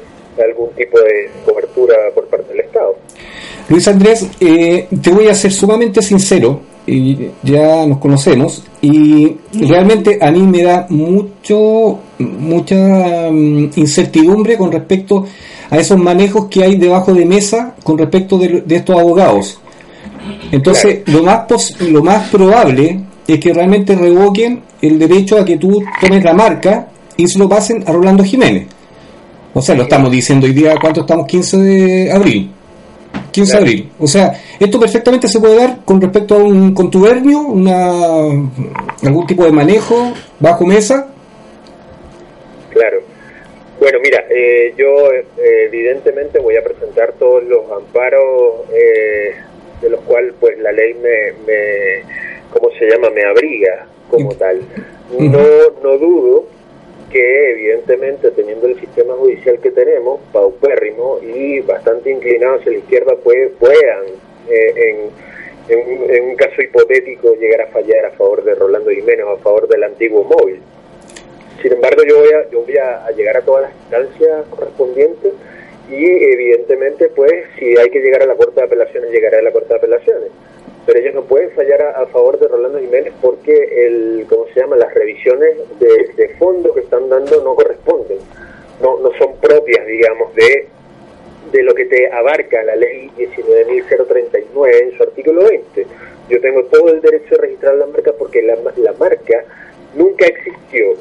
algún 0.43 0.71
tipo 0.75 1.01
de 1.01 1.29
cobertura 1.45 1.97
por 2.15 2.27
parte 2.29 2.51
del 2.53 2.61
Estado. 2.61 2.97
Luis 3.69 3.87
Andrés, 3.89 4.27
eh, 4.41 4.89
te 5.03 5.11
voy 5.11 5.29
a 5.29 5.35
ser 5.35 5.53
sumamente 5.53 6.01
sincero, 6.03 6.61
y 6.87 7.19
ya 7.43 7.85
nos 7.87 7.99
conocemos, 7.99 8.65
y 8.81 9.37
realmente 9.53 10.19
a 10.23 10.31
mí 10.31 10.41
me 10.43 10.63
da 10.63 10.87
mucho, 10.89 11.99
mucha 12.19 13.29
mm, 13.31 13.71
incertidumbre 13.77 14.57
con 14.57 14.73
respecto 14.73 15.27
a 15.71 15.77
esos 15.77 15.99
manejos 15.99 16.47
que 16.47 16.65
hay 16.65 16.77
debajo 16.77 17.13
de 17.13 17.27
mesa 17.27 17.75
con 17.83 17.99
respecto 17.99 18.39
de, 18.39 18.63
de 18.63 18.77
estos 18.77 18.99
abogados. 18.99 19.61
Entonces, 20.51 21.01
lo 21.07 21.23
más 21.23 21.41
pos- 21.47 21.79
lo 21.81 22.03
más 22.03 22.29
probable 22.31 23.01
es 23.27 23.39
que 23.39 23.53
realmente 23.53 23.95
revoquen 23.95 24.63
el 24.81 24.99
derecho 24.99 25.39
a 25.39 25.45
que 25.45 25.59
tú 25.59 25.83
tomes 26.01 26.25
la 26.25 26.33
marca 26.33 26.89
y 27.19 27.27
se 27.29 27.39
lo 27.39 27.49
pasen 27.49 27.85
a 27.87 27.93
Rolando 27.93 28.25
Jiménez. 28.25 28.67
O 29.53 29.61
sea, 29.61 29.75
lo 29.75 29.83
estamos 29.83 30.11
diciendo 30.11 30.47
hoy 30.47 30.53
día, 30.55 30.75
¿cuánto 30.81 31.01
estamos? 31.03 31.27
15 31.27 31.57
de 31.59 32.13
abril. 32.13 32.51
15 33.31 33.53
de 33.53 33.59
Claro. 33.59 33.67
abril. 33.67 33.93
O 33.99 34.07
sea, 34.07 34.33
esto 34.59 34.81
perfectamente 34.81 35.29
se 35.29 35.41
puede 35.41 35.57
dar 35.57 35.85
con 35.85 36.01
respecto 36.01 36.35
a 36.35 36.39
un 36.39 36.75
contubernio, 36.75 37.41
una, 37.41 37.91
algún 39.03 39.27
tipo 39.27 39.45
de 39.45 39.53
manejo 39.53 40.13
bajo 40.41 40.65
mesa. 40.67 41.09
Claro. 42.71 43.01
Bueno, 43.81 43.99
mira, 44.03 44.25
eh, 44.29 44.75
yo 44.77 45.13
eh, 45.13 45.25
evidentemente 45.67 46.41
voy 46.41 46.57
a 46.57 46.63
presentar 46.65 47.13
todos 47.19 47.45
los 47.45 47.71
amparos 47.71 48.67
eh, 48.75 49.35
de 49.81 49.91
los 49.91 50.01
cuales 50.01 50.35
pues 50.41 50.59
la 50.59 50.73
ley 50.73 50.95
me, 50.95 51.33
me 51.47 52.03
¿cómo 52.53 52.71
se 52.77 52.87
llama? 52.87 53.09
Me 53.11 53.25
abriga 53.25 53.87
como 54.11 54.31
tal. 54.35 54.61
No, 55.19 55.39
no 55.83 55.97
dudo 55.99 56.47
que 57.11 57.51
evidentemente 57.53 58.31
teniendo 58.33 58.67
el 58.67 58.79
sistema 58.81 59.15
judicial 59.15 59.59
que 59.61 59.71
tenemos, 59.71 60.21
paupérrimo 60.33 61.19
y 61.23 61.61
bastante 61.61 62.11
inclinado 62.11 62.57
hacia 62.57 62.73
la 62.73 62.79
izquierda, 62.79 63.17
pues, 63.23 63.51
puedan 63.59 64.05
eh, 64.49 65.11
en, 65.69 65.77
en, 65.79 66.11
en 66.11 66.25
un 66.31 66.37
caso 66.37 66.61
hipotético 66.63 67.35
llegar 67.35 67.63
a 67.63 67.67
fallar 67.69 68.05
a 68.07 68.11
favor 68.13 68.45
de 68.45 68.55
Rolando 68.55 68.91
Jiménez 68.91 69.25
o 69.25 69.31
a 69.31 69.39
favor 69.39 69.69
del 69.69 69.85
antiguo 69.85 70.25
móvil. 70.25 70.61
Sin 71.63 71.73
embargo, 71.73 72.03
yo 72.07 72.19
voy 72.19 72.29
a, 72.33 72.51
yo 72.51 72.63
voy 72.63 72.77
a 72.77 73.11
llegar 73.17 73.37
a 73.39 73.43
todas 73.43 73.63
las 73.63 73.73
instancias 73.75 74.47
correspondientes 74.49 75.33
y 75.91 76.05
evidentemente, 76.05 77.09
pues, 77.09 77.33
si 77.59 77.77
hay 77.77 77.91
que 77.91 78.01
llegar 78.01 78.23
a 78.23 78.27
la 78.27 78.35
Corte 78.35 78.61
de 78.61 78.67
Apelaciones, 78.67 79.11
llegaré 79.11 79.39
a 79.39 79.43
la 79.43 79.51
Corte 79.51 79.69
de 79.71 79.77
Apelaciones. 79.77 80.29
Pero 80.89 81.01
ellos 81.01 81.15
no 81.17 81.23
pueden 81.25 81.51
fallar 81.51 81.83
a, 81.83 82.01
a 82.01 82.07
favor 82.07 82.41
de 82.41 82.49
Rolando 82.49 82.79
Jiménez 82.81 83.13
porque, 83.21 83.53
el, 83.87 84.25
¿cómo 84.27 84.47
se 84.55 84.61
llama? 84.61 84.75
Las 84.75 84.95
revisiones 84.95 85.59
de, 85.79 86.11
de 86.17 86.29
fondo 86.39 86.73
que 86.73 86.81
están 86.81 87.11
dando 87.11 87.45
no 87.45 87.55
corresponden. 87.55 88.17
No, 88.81 88.99
no 88.99 89.13
son 89.19 89.37
propias, 89.37 89.87
digamos, 89.87 90.35
de, 90.35 90.67
de 91.53 91.63
lo 91.63 91.75
que 91.75 91.85
te 91.85 92.11
abarca 92.11 92.63
la 92.63 92.75
ley 92.75 93.11
19.039 93.19 94.83
en 94.83 94.97
su 94.97 95.03
artículo 95.03 95.45
20. 95.45 95.87
Yo 96.31 96.41
tengo 96.41 96.65
todo 96.65 96.89
el 96.89 97.03
derecho 97.03 97.35
de 97.35 97.37
registrar 97.37 97.75
la 97.75 97.85
marca 97.85 98.15
porque 98.19 98.41
la, 98.41 98.57
la 98.79 98.93
marca 98.95 99.45
nunca 99.95 100.25
existió. 100.25 100.93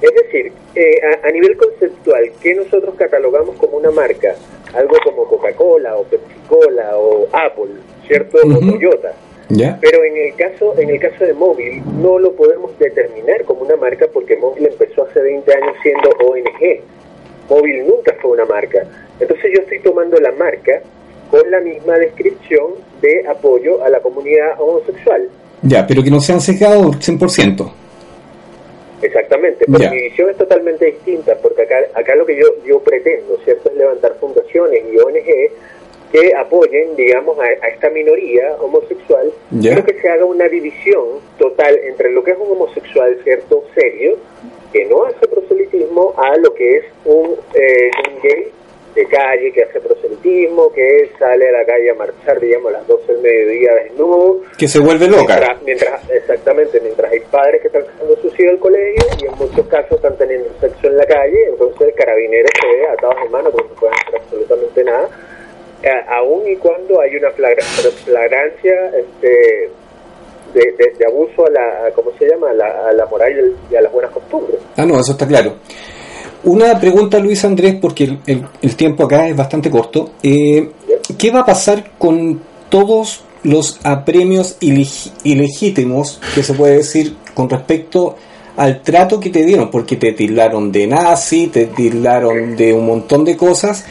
Es 0.00 0.14
decir, 0.22 0.52
eh, 0.74 1.00
a, 1.22 1.28
a 1.28 1.30
nivel 1.30 1.54
conceptual, 1.58 2.32
¿qué 2.40 2.54
nosotros 2.54 2.94
catalogamos 2.96 3.56
como 3.56 3.76
una 3.76 3.90
marca? 3.90 4.36
Algo 4.72 4.96
como 5.04 5.28
Coca-Cola 5.28 5.96
o 5.96 6.04
Pepsi-Cola 6.04 6.96
o 6.96 7.28
Apple, 7.30 7.74
¿cierto? 8.06 8.38
O 8.38 8.58
Toyota. 8.58 9.14
¿Ya? 9.50 9.78
Pero 9.80 10.02
en 10.04 10.16
el 10.16 10.34
caso 10.36 10.74
en 10.78 10.88
el 10.90 10.98
caso 11.00 11.24
de 11.24 11.34
móvil 11.34 11.82
no 12.00 12.18
lo 12.18 12.32
podemos 12.32 12.76
determinar 12.78 13.44
como 13.44 13.62
una 13.62 13.76
marca 13.76 14.06
porque 14.12 14.36
móvil 14.36 14.66
empezó 14.66 15.04
hace 15.04 15.20
20 15.20 15.54
años 15.54 15.76
siendo 15.82 16.10
ONG. 16.10 16.80
Móvil 17.50 17.86
nunca 17.86 18.14
fue 18.22 18.30
una 18.32 18.46
marca. 18.46 18.86
Entonces 19.20 19.50
yo 19.54 19.60
estoy 19.62 19.80
tomando 19.80 20.18
la 20.18 20.32
marca 20.32 20.80
con 21.30 21.50
la 21.50 21.60
misma 21.60 21.98
descripción 21.98 22.72
de 23.02 23.26
apoyo 23.28 23.84
a 23.84 23.88
la 23.90 24.00
comunidad 24.00 24.58
homosexual. 24.60 25.28
Ya, 25.62 25.86
pero 25.86 26.02
que 26.02 26.10
no 26.10 26.20
sean 26.20 26.40
sesgados 26.40 26.96
100%. 27.00 27.70
Exactamente, 29.02 29.66
pero 29.66 29.78
Ya. 29.78 29.90
mi 29.90 30.00
visión 30.02 30.30
es 30.30 30.36
totalmente 30.38 30.86
distinta, 30.86 31.36
porque 31.42 31.62
acá, 31.62 31.76
acá 31.94 32.14
lo 32.14 32.24
que 32.24 32.36
yo, 32.38 32.46
yo 32.64 32.80
pretendo, 32.80 33.38
¿cierto?, 33.44 33.68
es 33.70 33.76
levantar 33.76 34.14
fundaciones 34.18 34.82
y 34.90 34.98
ONG 34.98 35.50
que 36.14 36.32
apoyen, 36.36 36.94
digamos, 36.94 37.36
a, 37.40 37.42
a 37.42 37.68
esta 37.70 37.90
minoría 37.90 38.54
homosexual, 38.60 39.32
Ya. 39.50 39.74
pero 39.74 39.84
que 39.86 40.00
se 40.00 40.08
haga 40.08 40.24
una 40.24 40.46
división 40.48 41.04
total 41.40 41.76
entre 41.82 42.12
lo 42.12 42.22
que 42.22 42.30
es 42.30 42.38
un 42.38 42.52
homosexual, 42.52 43.18
¿cierto?, 43.24 43.64
serio, 43.74 44.16
que 44.72 44.84
no 44.84 45.06
hace 45.06 45.26
proselitismo, 45.26 46.14
a 46.16 46.36
lo 46.36 46.54
que 46.54 46.76
es 46.76 46.84
un, 47.04 47.34
eh, 47.54 47.90
un 48.08 48.22
gay 48.22 48.46
de 48.94 49.06
calle, 49.06 49.50
que 49.52 49.64
hace 49.64 49.80
proselitismo, 49.80 50.72
que 50.72 51.10
sale 51.18 51.48
a 51.48 51.52
la 51.52 51.64
calle 51.64 51.90
a 51.90 51.94
marchar, 51.94 52.38
digamos, 52.38 52.68
a 52.72 52.78
las 52.78 52.86
12 52.86 53.12
del 53.12 53.20
mediodía 53.22 53.74
desnudo. 53.74 54.40
Que 54.56 54.68
se 54.68 54.78
vuelve 54.78 55.08
loca. 55.08 55.34
Mientras, 55.34 55.62
mientras- 55.64 56.10
exactamente, 56.10 56.80
mientras 56.80 57.10
hay 57.10 57.18
padres 57.28 57.60
que 57.60 57.66
están 57.66 57.86
sacando 57.86 58.14
sus 58.18 58.32
hijos 58.38 58.52
del 58.52 58.58
colegio 58.60 59.04
y 59.20 59.24
en 59.26 59.32
muchos 59.36 59.66
casos 59.66 59.96
están 59.96 60.16
teniendo 60.16 60.48
sexo 60.60 60.86
en 60.86 60.96
la 60.96 61.06
calle, 61.06 61.44
entonces 61.48 61.88
el 61.88 61.94
carabinero 61.94 62.48
se 62.60 62.66
ve 62.68 62.86
atados 62.86 63.16
de 63.20 63.28
mano 63.30 63.50
porque 63.50 63.68
no 63.68 63.80
pueden 63.80 63.94
hacer 64.06 64.14
absolutamente 64.20 64.84
nada, 64.84 65.08
eh, 65.82 65.88
aun 66.08 66.48
y 66.48 66.56
cuando 66.56 67.00
hay 67.00 67.16
una 67.16 67.30
flagra- 67.30 67.64
flagrancia 68.04 68.72
este, 68.98 69.70
de, 70.54 70.60
de- 70.78 70.94
de 70.98 71.06
abuso 71.06 71.46
a 71.46 71.50
la, 71.50 71.90
¿cómo 71.94 72.10
se 72.18 72.28
llama?, 72.28 72.50
a 72.50 72.54
la, 72.54 72.88
a 72.88 72.92
la 72.92 73.06
moral 73.06 73.54
y 73.70 73.74
a 73.76 73.80
las 73.82 73.92
buenas 73.92 74.10
costumbres. 74.12 74.58
Ah, 74.76 74.86
no, 74.86 74.98
eso 75.00 75.12
está 75.12 75.26
claro. 75.26 75.54
Una 76.44 76.78
pregunta, 76.78 77.18
Luis 77.18 77.44
Andrés, 77.44 77.76
porque 77.80 78.04
el, 78.04 78.18
el- 78.26 78.46
el 78.62 78.76
tiempo 78.76 79.04
acá 79.04 79.28
es 79.28 79.36
bastante 79.36 79.70
corto. 79.70 80.10
Eh, 80.22 80.70
¿Qué 81.18 81.30
va 81.30 81.40
a 81.40 81.46
pasar 81.46 81.92
con 81.98 82.40
todos 82.68 83.24
los 83.42 83.78
apremios 83.84 84.58
ileg- 84.60 85.12
ilegítimos 85.24 86.20
que 86.34 86.42
se 86.42 86.54
puede 86.54 86.76
decir 86.78 87.16
con 87.34 87.48
respecto 87.50 88.16
al 88.56 88.80
trato 88.82 89.18
que 89.20 89.30
te 89.30 89.44
dieron? 89.44 89.70
Porque 89.70 89.96
te 89.96 90.12
tildaron 90.12 90.70
de 90.70 90.86
nazi, 90.86 91.48
te 91.48 91.66
tildaron 91.66 92.56
de 92.56 92.72
un 92.72 92.86
montón 92.86 93.24
de 93.24 93.36
cosas 93.36 93.84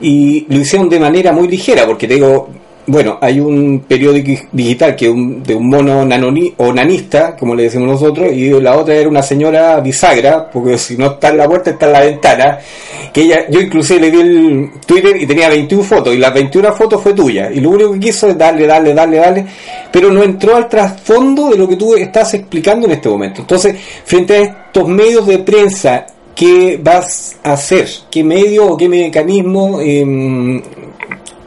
y 0.00 0.46
lo 0.48 0.58
hicieron 0.60 0.88
de 0.88 0.98
manera 1.00 1.32
muy 1.32 1.48
ligera, 1.48 1.86
porque 1.86 2.06
te 2.08 2.14
digo, 2.14 2.48
bueno, 2.86 3.18
hay 3.20 3.38
un 3.38 3.84
periódico 3.86 4.42
digital 4.50 4.96
que 4.96 5.08
un- 5.08 5.42
de 5.44 5.54
un 5.54 5.68
mono 5.68 6.04
nanoni, 6.04 6.52
o 6.56 6.72
nanista, 6.72 7.36
como 7.36 7.54
le 7.54 7.64
decimos 7.64 7.86
nosotros, 7.88 8.32
y 8.32 8.50
la 8.60 8.76
otra 8.76 8.94
era 8.94 9.08
una 9.08 9.22
señora 9.22 9.78
bisagra, 9.80 10.50
porque 10.50 10.76
si 10.76 10.96
no 10.96 11.06
está 11.12 11.28
en 11.28 11.36
la 11.36 11.46
puerta 11.46 11.70
está 11.70 11.86
en 11.86 11.92
la 11.92 12.00
ventana, 12.00 12.58
que 13.12 13.20
ella, 13.22 13.44
yo 13.48 13.60
inclusive 13.60 14.00
le 14.00 14.10
di 14.10 14.20
el 14.20 14.70
Twitter 14.86 15.16
y 15.20 15.26
tenía 15.26 15.48
21 15.48 15.84
fotos, 15.84 16.14
y 16.14 16.18
las 16.18 16.34
21 16.34 16.72
fotos 16.72 17.00
fue 17.00 17.12
tuya, 17.12 17.50
y 17.52 17.60
lo 17.60 17.70
único 17.70 17.92
que 17.92 18.00
quiso 18.00 18.26
es 18.28 18.36
darle, 18.36 18.66
darle, 18.66 18.92
darle, 18.92 19.16
darle, 19.18 19.46
pero 19.92 20.10
no 20.10 20.24
entró 20.24 20.56
al 20.56 20.68
trasfondo 20.68 21.50
de 21.50 21.58
lo 21.58 21.68
que 21.68 21.76
tú 21.76 21.94
estás 21.94 22.34
explicando 22.34 22.86
en 22.86 22.92
este 22.94 23.08
momento. 23.08 23.42
Entonces, 23.42 23.76
frente 24.04 24.34
a 24.34 24.40
estos 24.40 24.88
medios 24.88 25.26
de 25.28 25.38
prensa, 25.38 26.06
¿qué 26.40 26.78
vas 26.82 27.38
a 27.44 27.52
hacer? 27.52 27.86
¿Qué 28.10 28.24
medio 28.24 28.68
o 28.68 28.76
qué 28.78 28.88
mecanismo, 28.88 29.78
em, 29.82 30.62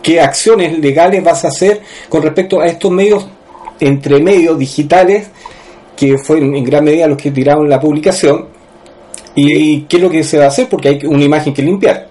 qué 0.03 0.21
acciones 0.21 0.77
legales 0.77 1.23
vas 1.23 1.43
a 1.45 1.47
hacer 1.47 1.81
con 2.07 2.21
respecto 2.21 2.61
a 2.61 2.67
estos 2.67 2.91
medios, 2.91 3.27
entre 3.79 4.21
medios 4.21 4.59
digitales, 4.59 5.31
que 5.97 6.19
fue 6.19 6.37
en 6.37 6.55
en 6.55 6.63
gran 6.63 6.83
medida 6.83 7.07
los 7.07 7.17
que 7.17 7.31
tiraron 7.31 7.67
la 7.67 7.79
publicación? 7.79 8.49
¿Y 9.33 9.81
qué 9.85 9.97
es 9.97 10.03
lo 10.03 10.11
que 10.11 10.23
se 10.23 10.37
va 10.37 10.45
a 10.45 10.49
hacer? 10.49 10.67
Porque 10.69 10.89
hay 10.89 10.99
una 11.07 11.23
imagen 11.23 11.55
que 11.55 11.63
limpiar. 11.63 12.07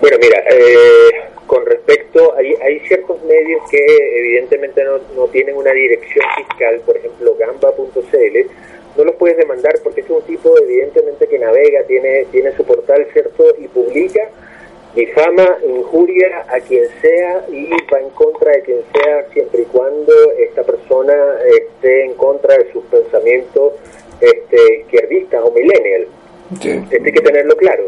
Bueno, 0.00 0.18
mira, 0.22 0.38
eh, 0.50 1.30
con 1.48 1.66
respecto, 1.66 2.32
hay, 2.36 2.54
hay 2.64 2.78
ciertos 2.86 3.20
medios 3.24 3.60
que 3.68 3.84
evidentemente 4.20 4.84
no, 4.84 4.98
no 5.16 5.26
tienen 5.32 5.56
una 5.56 5.72
dirección 5.72 6.24
fiscal, 6.36 6.80
por 6.86 6.96
ejemplo, 6.96 7.34
gamba.cl, 7.40 8.38
no 8.96 9.04
los 9.04 9.14
puedes 9.16 9.36
demandar 9.36 9.74
porque 9.82 10.02
es 10.02 10.10
un 10.10 10.22
tipo 10.22 10.56
evidentemente 10.58 11.26
que 11.26 11.38
navega, 11.38 11.82
tiene, 11.84 12.26
tiene 12.30 12.54
su 12.56 12.64
portal, 12.64 13.06
¿cierto? 13.12 13.44
Y 13.58 13.68
publica, 13.68 14.28
difama, 14.94 15.58
injuria 15.66 16.44
a 16.48 16.60
quien 16.60 16.84
sea 17.00 17.46
y 17.50 17.70
va 17.92 18.00
en 18.00 18.10
contra 18.10 18.52
de 18.52 18.62
quien 18.62 18.80
sea 18.92 19.26
siempre 19.32 19.62
y 19.62 19.66
cuando 19.66 20.12
esta 20.38 20.62
persona 20.62 21.14
esté 21.46 22.04
en 22.04 22.14
contra 22.14 22.58
de 22.58 22.70
sus 22.72 22.84
pensamientos 22.84 23.72
este, 24.20 24.80
izquierdistas 24.80 25.42
o 25.42 25.50
millennial. 25.50 26.06
Esto 26.52 26.96
hay 27.04 27.12
que 27.12 27.20
tenerlo 27.20 27.56
claro. 27.56 27.84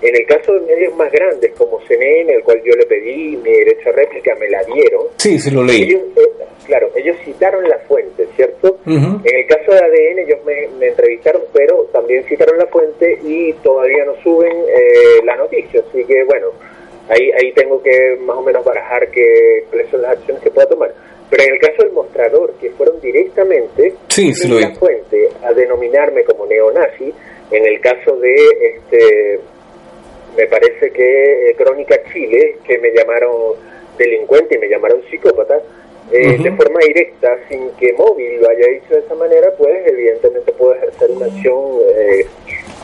En 0.00 0.14
el 0.14 0.26
caso 0.26 0.54
de 0.54 0.60
medios 0.60 0.94
más 0.96 1.10
grandes 1.10 1.52
como 1.58 1.80
CNN, 1.88 2.32
el 2.32 2.42
cual 2.44 2.62
yo 2.64 2.72
le 2.74 2.86
pedí 2.86 3.36
mi 3.36 3.50
derecho 3.50 3.88
a 3.88 3.92
réplica, 3.92 4.34
me 4.36 4.48
la 4.48 4.62
dieron. 4.64 5.02
Sí, 5.16 5.38
sí 5.38 5.50
lo 5.50 5.64
leí. 5.64 5.82
Ellos, 5.82 6.02
eh, 6.16 6.44
claro, 6.66 6.90
ellos 6.94 7.16
citaron 7.24 7.68
la 7.68 7.78
fuente, 7.80 8.26
¿cierto? 8.36 8.78
En 8.86 9.20
el 9.24 9.46
caso 9.46 9.72
de 9.72 9.78
ADN 9.78 10.18
ellos 10.20 10.38
me, 10.46 10.68
me 10.78 10.86
entrevistaron, 10.88 11.42
pero 11.52 11.82
también 11.92 12.24
citaron 12.28 12.56
la 12.58 12.66
fuente 12.66 13.18
y 13.24 13.52
todavía 13.54 14.04
no 14.04 14.14
suben 14.22 14.52
eh, 14.68 15.24
la 15.24 15.34
noticia. 15.36 15.82
Así 15.88 16.04
que 16.04 16.22
bueno, 16.24 16.48
ahí, 17.08 17.30
ahí 17.32 17.52
tengo 17.52 17.82
que 17.82 18.16
más 18.20 18.36
o 18.36 18.42
menos 18.42 18.64
barajar 18.64 19.10
que, 19.10 19.64
cuáles 19.68 19.90
son 19.90 20.02
las 20.02 20.12
acciones 20.12 20.42
que 20.42 20.50
pueda 20.50 20.68
tomar. 20.68 20.92
Pero 21.30 21.42
en 21.42 21.54
el 21.54 21.60
caso 21.60 21.82
del 21.82 21.92
mostrador, 21.92 22.54
que 22.60 22.70
fueron 22.70 23.00
directamente 23.00 23.94
Sí, 24.08 24.32
sin 24.32 24.50
lo 24.50 24.56
vi. 24.56 24.62
la 24.62 24.70
fuente 24.76 25.28
a 25.42 25.52
denominarme 25.52 26.24
como 26.24 26.46
neonazi, 26.46 27.12
en 27.50 27.66
el 27.66 27.80
caso 27.80 28.16
de 28.16 28.34
este 28.62 29.40
me 30.38 30.46
parece 30.46 30.92
que 30.92 31.50
eh, 31.50 31.54
Crónica 31.56 32.00
Chile, 32.12 32.58
que 32.64 32.78
me 32.78 32.92
llamaron 32.92 33.56
delincuente 33.98 34.54
y 34.54 34.58
me 34.58 34.68
llamaron 34.68 35.02
psicópata, 35.10 35.60
eh, 36.12 36.38
de 36.40 36.52
forma 36.52 36.78
directa, 36.86 37.36
sin 37.48 37.70
que 37.72 37.92
móvil 37.94 38.40
lo 38.40 38.48
haya 38.48 38.68
dicho 38.68 38.94
de 38.94 39.00
esa 39.00 39.16
manera, 39.16 39.52
pues 39.58 39.84
evidentemente 39.84 40.52
puedo 40.52 40.74
ejercer 40.74 41.10
una 41.10 41.26
acción, 41.26 41.80
eh, 41.96 42.26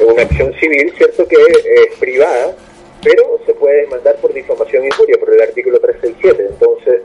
una 0.01 0.23
acción 0.23 0.53
civil, 0.55 0.93
cierto 0.97 1.29
que 1.29 1.37
es 1.37 1.97
privada, 2.01 2.57
pero 3.05 3.39
se 3.47 3.55
puede 3.55 3.83
demandar 3.83 4.17
por 4.17 4.33
difamación 4.33 4.83
e 4.83 4.87
injuria 4.87 5.17
por 5.19 5.33
el 5.33 5.41
artículo 5.41 5.79
367. 5.79 6.49
Entonces, 6.51 7.03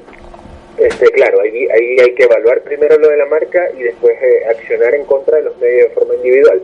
este, 0.80 1.06
claro, 1.12 1.40
ahí, 1.42 1.68
ahí 1.68 2.00
hay 2.00 2.14
que 2.16 2.24
evaluar 2.24 2.62
primero 2.64 2.98
lo 2.98 3.10
de 3.10 3.18
la 3.18 3.26
marca 3.26 3.60
y 3.78 3.84
después 3.84 4.14
eh, 4.22 4.46
accionar 4.50 4.96
en 4.96 5.06
contra 5.06 5.38
de 5.38 5.44
los 5.44 5.58
medios 5.58 5.90
de 5.90 5.94
forma 5.96 6.16
individual. 6.16 6.62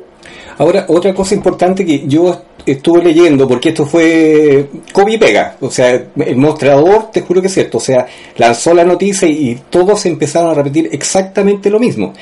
Ahora, 0.57 0.86
otra 0.88 1.13
cosa 1.13 1.36
importante 1.36 1.86
que 1.86 2.07
yo 2.07 2.41
estuve 2.66 3.03
leyendo, 3.03 3.47
porque 3.47 3.70
esto 3.70 3.86
fue 3.86 4.68
copia 4.91 5.16
y 5.16 5.18
pega, 5.18 5.57
o 5.59 5.70
sea, 5.70 5.91
el 5.91 6.38
mostrador, 6.38 7.11
te 7.11 7.22
juro 7.22 7.41
que 7.41 7.47
es 7.47 7.53
cierto, 7.53 7.78
o 7.78 7.82
sea, 7.82 8.07
lanzó 8.38 8.74
la 8.74 8.84
noticia 8.84 9.28
y 9.28 9.61
todos 9.70 10.05
empezaron 10.05 10.51
a 10.51 10.53
repetir 10.53 10.89
exactamente 10.91 11.70
lo 11.70 11.80
mismo. 11.80 12.13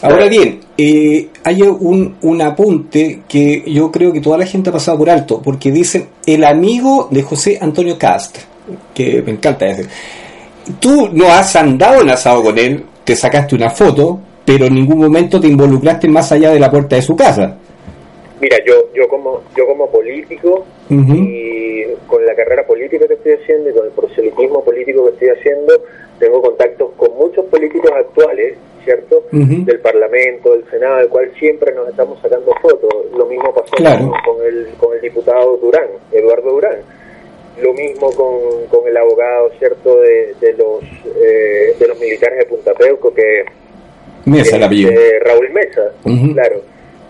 Ahora 0.00 0.28
bien, 0.28 0.60
eh, 0.78 1.28
hay 1.44 1.62
un, 1.62 2.16
un 2.22 2.42
apunte 2.42 3.22
que 3.28 3.64
yo 3.66 3.90
creo 3.90 4.12
que 4.12 4.20
toda 4.20 4.38
la 4.38 4.46
gente 4.46 4.70
ha 4.70 4.72
pasado 4.72 4.98
por 4.98 5.10
alto, 5.10 5.42
porque 5.42 5.70
dicen 5.70 6.08
el 6.24 6.44
amigo 6.44 7.08
de 7.10 7.22
José 7.22 7.58
Antonio 7.60 7.98
Cast, 7.98 8.38
que 8.94 9.22
me 9.22 9.32
encanta 9.32 9.66
ese. 9.66 9.88
Tú 10.80 11.08
no 11.12 11.26
has 11.28 11.54
andado 11.56 12.00
en 12.02 12.10
asado 12.10 12.42
con 12.42 12.58
él, 12.58 12.84
te 13.04 13.14
sacaste 13.16 13.54
una 13.54 13.70
foto, 13.70 14.18
pero 14.44 14.66
en 14.66 14.74
ningún 14.74 14.98
momento 14.98 15.40
te 15.40 15.48
involucraste 15.48 16.08
más 16.08 16.30
allá 16.32 16.50
de 16.50 16.60
la 16.60 16.70
puerta 16.70 16.96
de 16.96 17.02
su 17.02 17.14
casa. 17.16 17.56
Mira, 18.40 18.56
yo, 18.66 18.74
yo 18.94 19.06
como, 19.08 19.40
yo 19.56 19.66
como 19.66 19.88
político 19.90 20.64
y 20.90 21.84
con 22.06 22.24
la 22.26 22.34
carrera 22.34 22.66
política 22.66 23.06
que 23.06 23.14
estoy 23.14 23.32
haciendo 23.34 23.70
y 23.70 23.72
con 23.72 23.86
el 23.86 23.92
proselitismo 23.92 24.62
político 24.64 25.04
que 25.04 25.10
estoy 25.12 25.28
haciendo, 25.28 25.74
tengo 26.18 26.42
contactos 26.42 26.90
con 26.96 27.14
muchos 27.16 27.44
políticos 27.46 27.90
actuales, 27.96 28.56
¿cierto? 28.84 29.22
Del 29.30 29.78
Parlamento, 29.80 30.52
del 30.52 30.64
Senado, 30.70 30.98
del 30.98 31.08
cual 31.08 31.30
siempre 31.38 31.72
nos 31.72 31.88
estamos 31.88 32.20
sacando 32.20 32.52
fotos. 32.60 32.90
Lo 33.16 33.26
mismo 33.26 33.52
pasó 33.54 33.70
Claro. 33.76 34.12
con 34.26 34.44
el, 34.44 34.68
con 34.76 34.92
el 34.94 35.00
diputado 35.00 35.56
Durán, 35.58 35.86
Eduardo 36.10 36.50
Durán. 36.50 36.76
Lo 37.60 37.72
mismo 37.74 38.10
con, 38.12 38.66
con 38.70 38.88
el 38.88 38.96
abogado, 38.96 39.50
¿cierto? 39.58 40.00
De, 40.00 40.34
de 40.40 40.52
los 40.54 40.82
eh, 41.22 41.74
de 41.78 41.88
los 41.88 41.98
militares 42.00 42.38
de 42.38 42.44
Punta 42.46 42.72
Peuco, 42.74 43.12
que 43.12 43.44
Mesa 44.24 44.56
el 44.56 44.62
apellido. 44.62 44.90
eh, 44.92 45.18
Raúl 45.24 45.50
Mesa, 45.50 45.92
claro. 46.32 46.62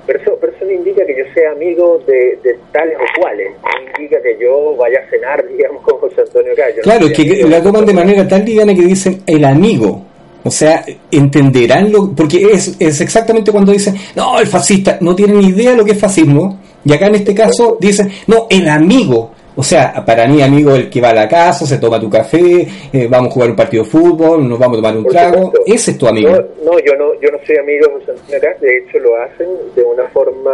Pero 0.04 0.18
eso, 0.20 0.36
pero 0.40 0.52
eso 0.52 0.64
no 0.64 0.72
indica 0.72 1.06
que 1.06 1.16
yo 1.16 1.24
sea 1.32 1.52
amigo 1.52 2.02
de, 2.08 2.36
de 2.42 2.58
tales 2.72 2.96
o 2.96 3.20
cuales. 3.20 3.52
No 3.62 3.92
indica 4.02 4.20
que 4.20 4.36
yo 4.40 4.74
vaya 4.76 4.98
a 4.98 5.08
cenar, 5.10 5.46
digamos, 5.56 5.80
con 5.82 5.98
José 6.00 6.22
Antonio 6.22 6.52
Cayo. 6.56 6.82
Claro, 6.82 7.06
es 7.06 7.12
que 7.12 7.46
la 7.48 7.62
toman 7.62 7.86
de 7.86 7.94
manera 7.94 8.26
tan 8.26 8.44
liviana 8.44 8.74
que 8.74 8.82
dicen 8.82 9.22
el 9.26 9.44
amigo. 9.44 10.04
O 10.44 10.50
sea, 10.50 10.84
entenderán 11.08 11.92
lo. 11.92 12.12
Porque 12.16 12.42
es, 12.52 12.74
es 12.80 13.00
exactamente 13.00 13.52
cuando 13.52 13.70
dicen, 13.70 13.94
no, 14.16 14.40
el 14.40 14.46
fascista, 14.48 14.98
no 15.00 15.14
tienen 15.14 15.38
ni 15.38 15.46
idea 15.50 15.70
de 15.70 15.76
lo 15.76 15.84
que 15.84 15.92
es 15.92 16.00
fascismo. 16.00 16.58
Y 16.84 16.92
acá 16.92 17.06
en 17.06 17.14
este 17.14 17.32
caso 17.32 17.78
dicen, 17.80 18.10
no, 18.26 18.48
el 18.50 18.68
amigo. 18.68 19.30
O 19.54 19.62
sea, 19.62 20.02
para 20.06 20.26
mí, 20.26 20.40
amigo, 20.40 20.74
el 20.74 20.88
que 20.88 21.00
va 21.00 21.10
a 21.10 21.14
la 21.14 21.28
casa, 21.28 21.66
se 21.66 21.78
toma 21.78 22.00
tu 22.00 22.08
café, 22.08 22.66
eh, 22.92 23.06
vamos 23.08 23.28
a 23.28 23.32
jugar 23.32 23.50
un 23.50 23.56
partido 23.56 23.84
de 23.84 23.90
fútbol, 23.90 24.48
nos 24.48 24.58
vamos 24.58 24.78
a 24.78 24.80
tomar 24.80 24.96
un 24.96 25.04
Por 25.04 25.12
trago. 25.12 25.42
supuesto. 25.44 25.62
Ese 25.66 25.90
es 25.90 25.98
tu 25.98 26.06
amigo. 26.06 26.30
No, 26.30 26.72
no, 26.72 26.78
yo 26.78 26.94
no, 26.96 27.20
yo 27.20 27.30
no 27.30 27.38
soy 27.46 27.56
amigo 27.58 27.86
de 27.86 27.92
José 27.92 28.12
de 28.60 28.78
hecho 28.78 28.98
lo 28.98 29.16
hacen 29.16 29.48
de 29.74 29.82
una 29.82 30.04
forma, 30.08 30.52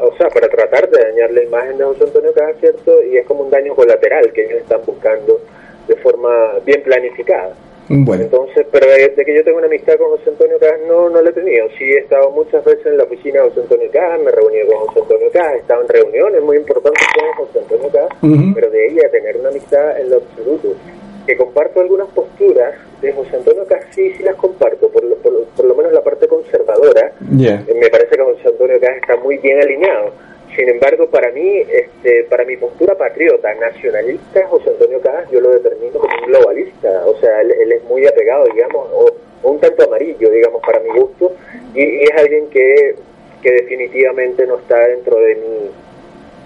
o 0.00 0.16
sea, 0.16 0.28
para 0.28 0.48
tratar 0.48 0.88
de 0.90 1.02
dañar 1.02 1.30
la 1.32 1.42
imagen 1.42 1.78
de 1.78 1.84
José 1.84 2.04
Antonio 2.04 2.32
Caz, 2.32 2.56
¿cierto? 2.60 3.02
Y 3.02 3.16
es 3.16 3.26
como 3.26 3.42
un 3.42 3.50
daño 3.50 3.74
colateral 3.74 4.32
que 4.32 4.44
ellos 4.44 4.58
están 4.58 4.80
buscando 4.86 5.40
de 5.86 5.96
forma 5.96 6.28
bien 6.64 6.82
planificada. 6.82 7.52
Bueno, 7.90 8.24
Entonces, 8.24 8.66
pero 8.70 8.86
de, 8.86 9.08
de 9.08 9.24
que 9.24 9.34
yo 9.34 9.42
tengo 9.44 9.58
una 9.58 9.66
amistad 9.66 9.96
con 9.96 10.10
José 10.10 10.28
Antonio 10.30 10.58
Caz, 10.58 10.74
no, 10.86 11.08
no 11.08 11.22
la 11.22 11.30
he 11.30 11.32
tenido. 11.32 11.66
Sí 11.78 11.84
he 11.84 11.98
estado 11.98 12.30
muchas 12.30 12.62
veces 12.64 12.84
en 12.86 12.98
la 12.98 13.04
oficina 13.04 13.40
de 13.42 13.48
José 13.48 13.60
Antonio 13.62 13.88
Caz, 13.90 14.20
me 14.20 14.28
he 14.30 14.32
reunido 14.32 14.66
con 14.66 14.86
José 14.88 15.00
Antonio 15.00 15.30
Caz, 15.32 15.54
he 15.54 15.58
estado 15.58 15.82
en 15.82 15.88
reuniones 15.88 16.42
muy 16.42 16.56
importantes 16.58 17.02
con 17.14 17.46
José 17.46 17.58
Antonio 17.60 17.88
Caz, 17.90 18.08
Ujú. 18.22 18.54
pero 18.54 18.70
de 18.70 18.86
ella 18.88 19.10
tener 19.10 19.36
una 19.38 19.48
amistad 19.48 19.98
en 20.00 20.10
lo 20.10 20.16
absoluto. 20.16 20.68
Que 21.26 21.36
comparto 21.36 21.80
algunas 21.80 22.08
posturas 22.08 22.74
de 23.02 23.12
José 23.12 23.36
Antonio 23.36 23.64
Caz, 23.66 23.84
sí, 23.90 24.12
sí 24.16 24.22
las 24.22 24.36
comparto, 24.36 24.88
por 24.90 25.04
lo, 25.04 25.16
por, 25.16 25.32
lo- 25.32 25.44
por 25.44 25.64
lo 25.64 25.74
menos 25.74 25.92
la 25.92 26.02
parte 26.02 26.26
conservadora. 26.28 27.12
Eh, 27.40 27.58
Me 27.74 27.88
parece 27.90 28.16
que 28.16 28.22
José 28.22 28.48
Antonio 28.48 28.78
Caz 28.80 28.96
está 28.96 29.16
muy 29.16 29.38
bien 29.38 29.60
alineado. 29.60 30.12
sin 30.56 30.68
embargo, 30.68 31.06
para 31.08 31.30
mí, 31.30 31.58
este, 31.70 32.24
para 32.24 32.44
mi 32.44 32.56
postura 32.56 32.96
patriota, 32.96 33.54
nacionalista, 33.54 34.44
José 34.48 34.70
Antonio 34.70 35.00
Caz, 35.00 35.30
yo 35.30 35.40
lo 35.40 35.50
determino 35.50 35.92
como 36.00 36.12
un 36.18 36.26
globalista. 36.32 37.02
O 37.06 37.14
sea, 37.20 37.42
él, 37.42 37.52
él 37.60 37.72
es 37.72 37.77
muy 37.88 38.06
apegado, 38.06 38.44
digamos, 38.46 38.86
o, 38.92 39.10
o 39.42 39.50
un 39.50 39.58
tanto 39.58 39.84
amarillo, 39.84 40.30
digamos, 40.30 40.60
para 40.62 40.80
mi 40.80 40.90
gusto, 40.98 41.32
y, 41.74 41.82
y 41.82 42.02
es 42.02 42.10
alguien 42.16 42.46
que, 42.50 42.94
que 43.42 43.52
definitivamente 43.52 44.46
no 44.46 44.58
está 44.58 44.78
dentro 44.88 45.18
de 45.18 45.34
mi, 45.36 45.70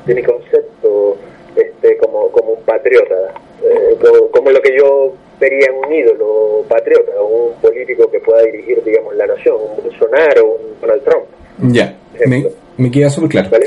de 0.07 0.15
mi 0.15 0.23
concepto 0.23 1.17
este, 1.57 1.97
como, 1.99 2.29
como 2.29 2.53
un 2.53 2.63
patriota, 2.63 3.35
eh, 3.63 3.97
como, 4.01 4.29
como 4.29 4.51
lo 4.51 4.61
que 4.61 4.77
yo 4.77 5.13
vería 5.39 5.67
en 5.67 5.75
un 5.75 5.93
ídolo 5.93 6.65
patriota, 6.69 7.13
un 7.23 7.53
político 7.61 8.11
que 8.11 8.21
pueda 8.21 8.43
dirigir, 8.43 8.83
digamos, 8.85 9.15
la 9.17 9.27
nación, 9.27 9.57
un 9.57 9.83
Bolsonaro, 9.85 10.47
un 10.47 10.81
Donald 10.81 11.03
Trump. 11.05 11.25
Ya, 11.73 11.97
me, 12.27 12.47
me 12.77 12.91
queda 12.91 13.11
súper 13.11 13.29
claro. 13.29 13.49
¿Vale? 13.51 13.67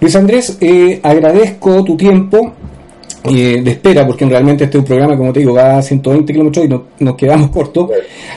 Luis 0.00 0.14
Andrés, 0.16 0.58
eh, 0.60 1.00
agradezco 1.02 1.82
tu 1.84 1.96
tiempo 1.96 2.52
eh, 3.24 3.60
de 3.62 3.70
espera, 3.70 4.06
porque 4.06 4.26
realmente 4.26 4.64
este 4.64 4.82
programa, 4.82 5.16
como 5.16 5.32
te 5.32 5.40
digo, 5.40 5.54
va 5.54 5.78
a 5.78 5.82
120 5.82 6.32
kilómetros 6.32 6.64
y 6.66 6.68
no- 6.68 6.84
nos 6.98 7.14
quedamos 7.16 7.50
cortos. 7.52 7.90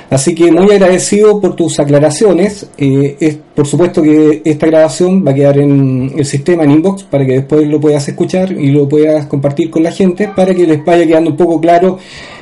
Así 0.09 0.33
que 0.33 0.51
muy 0.51 0.71
agradecido 0.71 1.39
por 1.41 1.55
tus 1.55 1.79
aclaraciones. 1.79 2.69
Eh, 2.77 3.17
es, 3.19 3.37
por 3.53 3.67
supuesto 3.67 4.01
que 4.01 4.41
esta 4.45 4.67
grabación 4.67 5.25
va 5.27 5.31
a 5.31 5.33
quedar 5.35 5.57
en 5.57 6.13
el 6.15 6.25
sistema, 6.25 6.63
en 6.63 6.71
inbox, 6.71 7.03
para 7.03 7.25
que 7.25 7.33
después 7.33 7.67
lo 7.67 7.79
puedas 7.81 8.07
escuchar 8.07 8.51
y 8.51 8.71
lo 8.71 8.87
puedas 8.87 9.25
compartir 9.27 9.69
con 9.69 9.83
la 9.83 9.91
gente, 9.91 10.29
para 10.35 10.53
que 10.53 10.65
les 10.65 10.83
vaya 10.85 11.05
quedando 11.05 11.31
un 11.31 11.37
poco 11.37 11.59
claro 11.59 11.97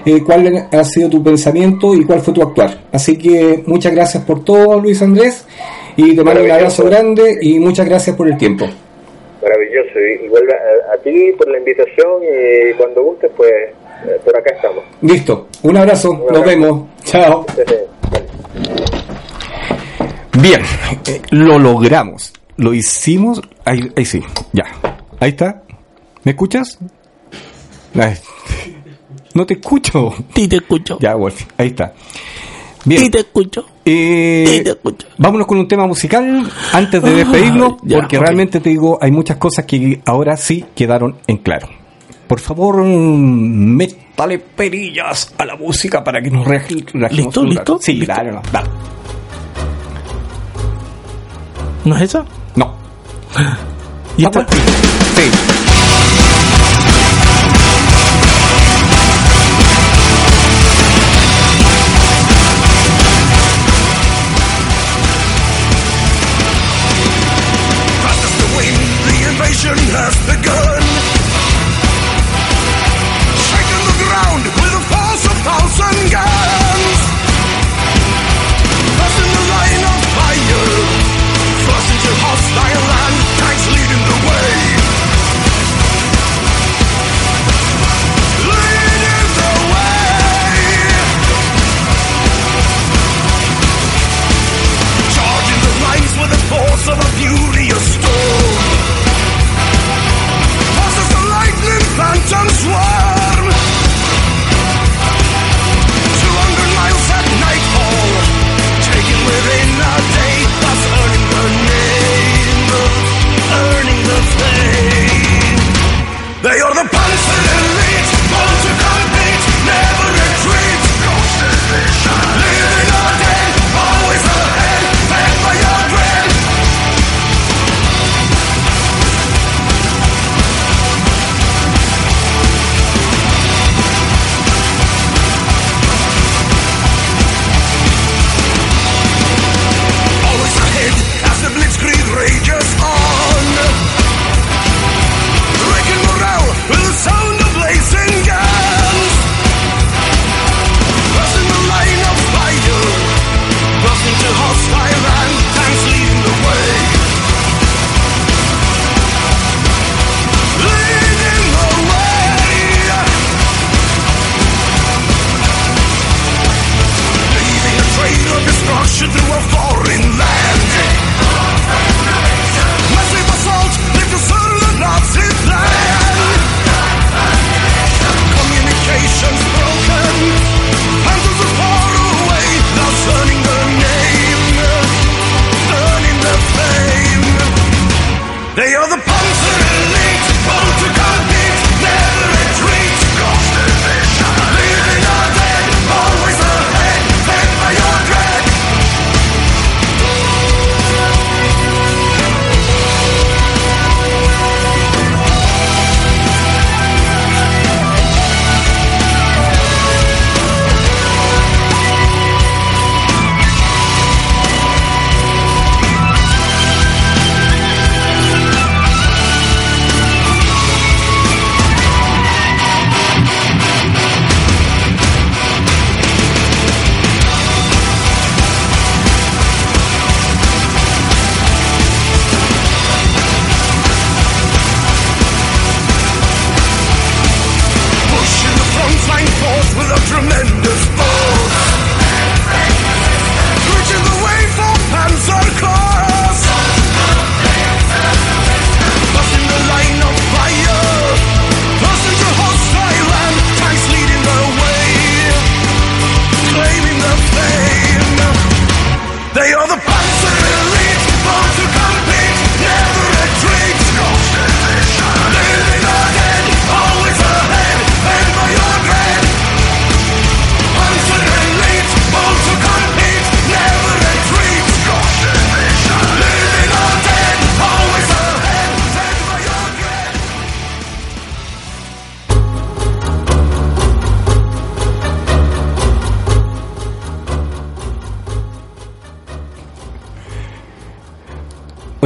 eh, 0.05 0.21
cuál 0.23 0.67
ha 0.71 0.83
sido 0.83 1.09
tu 1.09 1.23
pensamiento 1.23 1.95
y 1.95 2.03
cuál 2.05 2.19
fue 2.21 2.33
tu 2.33 2.41
actuar. 2.43 2.83
Así 2.91 3.17
que 3.17 3.63
muchas 3.65 3.93
gracias 3.93 4.23
por 4.23 4.43
todo, 4.43 4.79
Luis 4.79 5.01
Andrés, 5.01 5.45
y 5.97 6.13
te 6.15 6.23
mando 6.23 6.43
un 6.43 6.51
abrazo 6.51 6.83
grande 6.83 7.37
y 7.41 7.57
muchas 7.59 7.87
gracias 7.87 8.15
por 8.15 8.27
el 8.27 8.37
tiempo. 8.37 8.65
Maravilloso. 9.65 9.99
Y- 9.99 10.25
Igual 10.25 10.43
a, 10.51 10.93
a 10.93 10.97
ti 10.97 11.31
por 11.37 11.47
la 11.49 11.57
invitación 11.57 12.21
y 12.23 12.73
cuando 12.73 13.03
gustes, 13.03 13.31
pues 13.35 13.51
eh, 13.51 14.19
por 14.23 14.37
acá 14.37 14.51
estamos. 14.55 14.83
Listo, 15.01 15.47
un 15.63 15.77
abrazo, 15.77 16.11
Un 16.11 16.33
nos 16.33 16.45
vemos, 16.45 16.87
chao. 17.03 17.45
Bien, 20.41 20.61
eh, 21.07 21.21
lo 21.31 21.57
logramos, 21.59 22.33
lo 22.57 22.73
hicimos, 22.73 23.41
ahí, 23.63 23.89
ahí 23.95 24.05
sí, 24.05 24.21
ya, 24.51 24.65
ahí 25.19 25.29
está, 25.29 25.63
¿me 26.23 26.31
escuchas? 26.31 26.77
Ay, 27.97 28.13
no 29.33 29.45
te 29.45 29.53
escucho. 29.55 30.13
Sí 30.35 30.47
te 30.47 30.57
escucho. 30.57 30.97
Ya, 30.99 31.15
Wolf, 31.15 31.41
ahí 31.57 31.67
está. 31.67 31.93
Bien, 32.85 33.09
te 33.11 33.19
escucho. 33.19 33.65
eh, 33.83 34.45
Sí 34.47 34.63
te 34.63 34.69
escucho. 34.71 35.07
vámonos 35.17 35.47
con 35.47 35.57
un 35.57 35.67
tema 35.67 35.87
musical 35.87 36.49
antes 36.71 37.01
de 37.01 37.11
despedirnos, 37.15 37.73
Ah, 37.77 37.81
ya, 37.83 37.97
porque 37.97 38.19
realmente 38.19 38.59
te 38.59 38.69
digo, 38.69 38.97
hay 39.01 39.11
muchas 39.11 39.37
cosas 39.37 39.65
que 39.65 40.01
ahora 40.05 40.37
sí 40.37 40.63
quedaron 40.75 41.17
en 41.27 41.37
claro. 41.37 41.67
Por 42.27 42.39
favor, 42.39 42.83
métale 42.83 44.39
perillas 44.39 45.33
a 45.37 45.45
la 45.45 45.55
música 45.55 46.03
para 46.03 46.21
que 46.21 46.31
nos 46.31 46.45
relajemos 46.45 47.11
¿Listo? 47.11 47.43
¿Listo? 47.43 47.79
Sí, 47.81 47.93
¿Listo? 47.93 48.13
dale, 48.15 48.31
no, 48.31 48.41
dale. 48.51 48.69
¿No 51.85 51.95
es 51.95 52.01
esa? 52.03 52.25
No. 52.55 52.73
¿Y 54.17 54.23
esta? 54.25 54.47
Sí. 54.47 55.64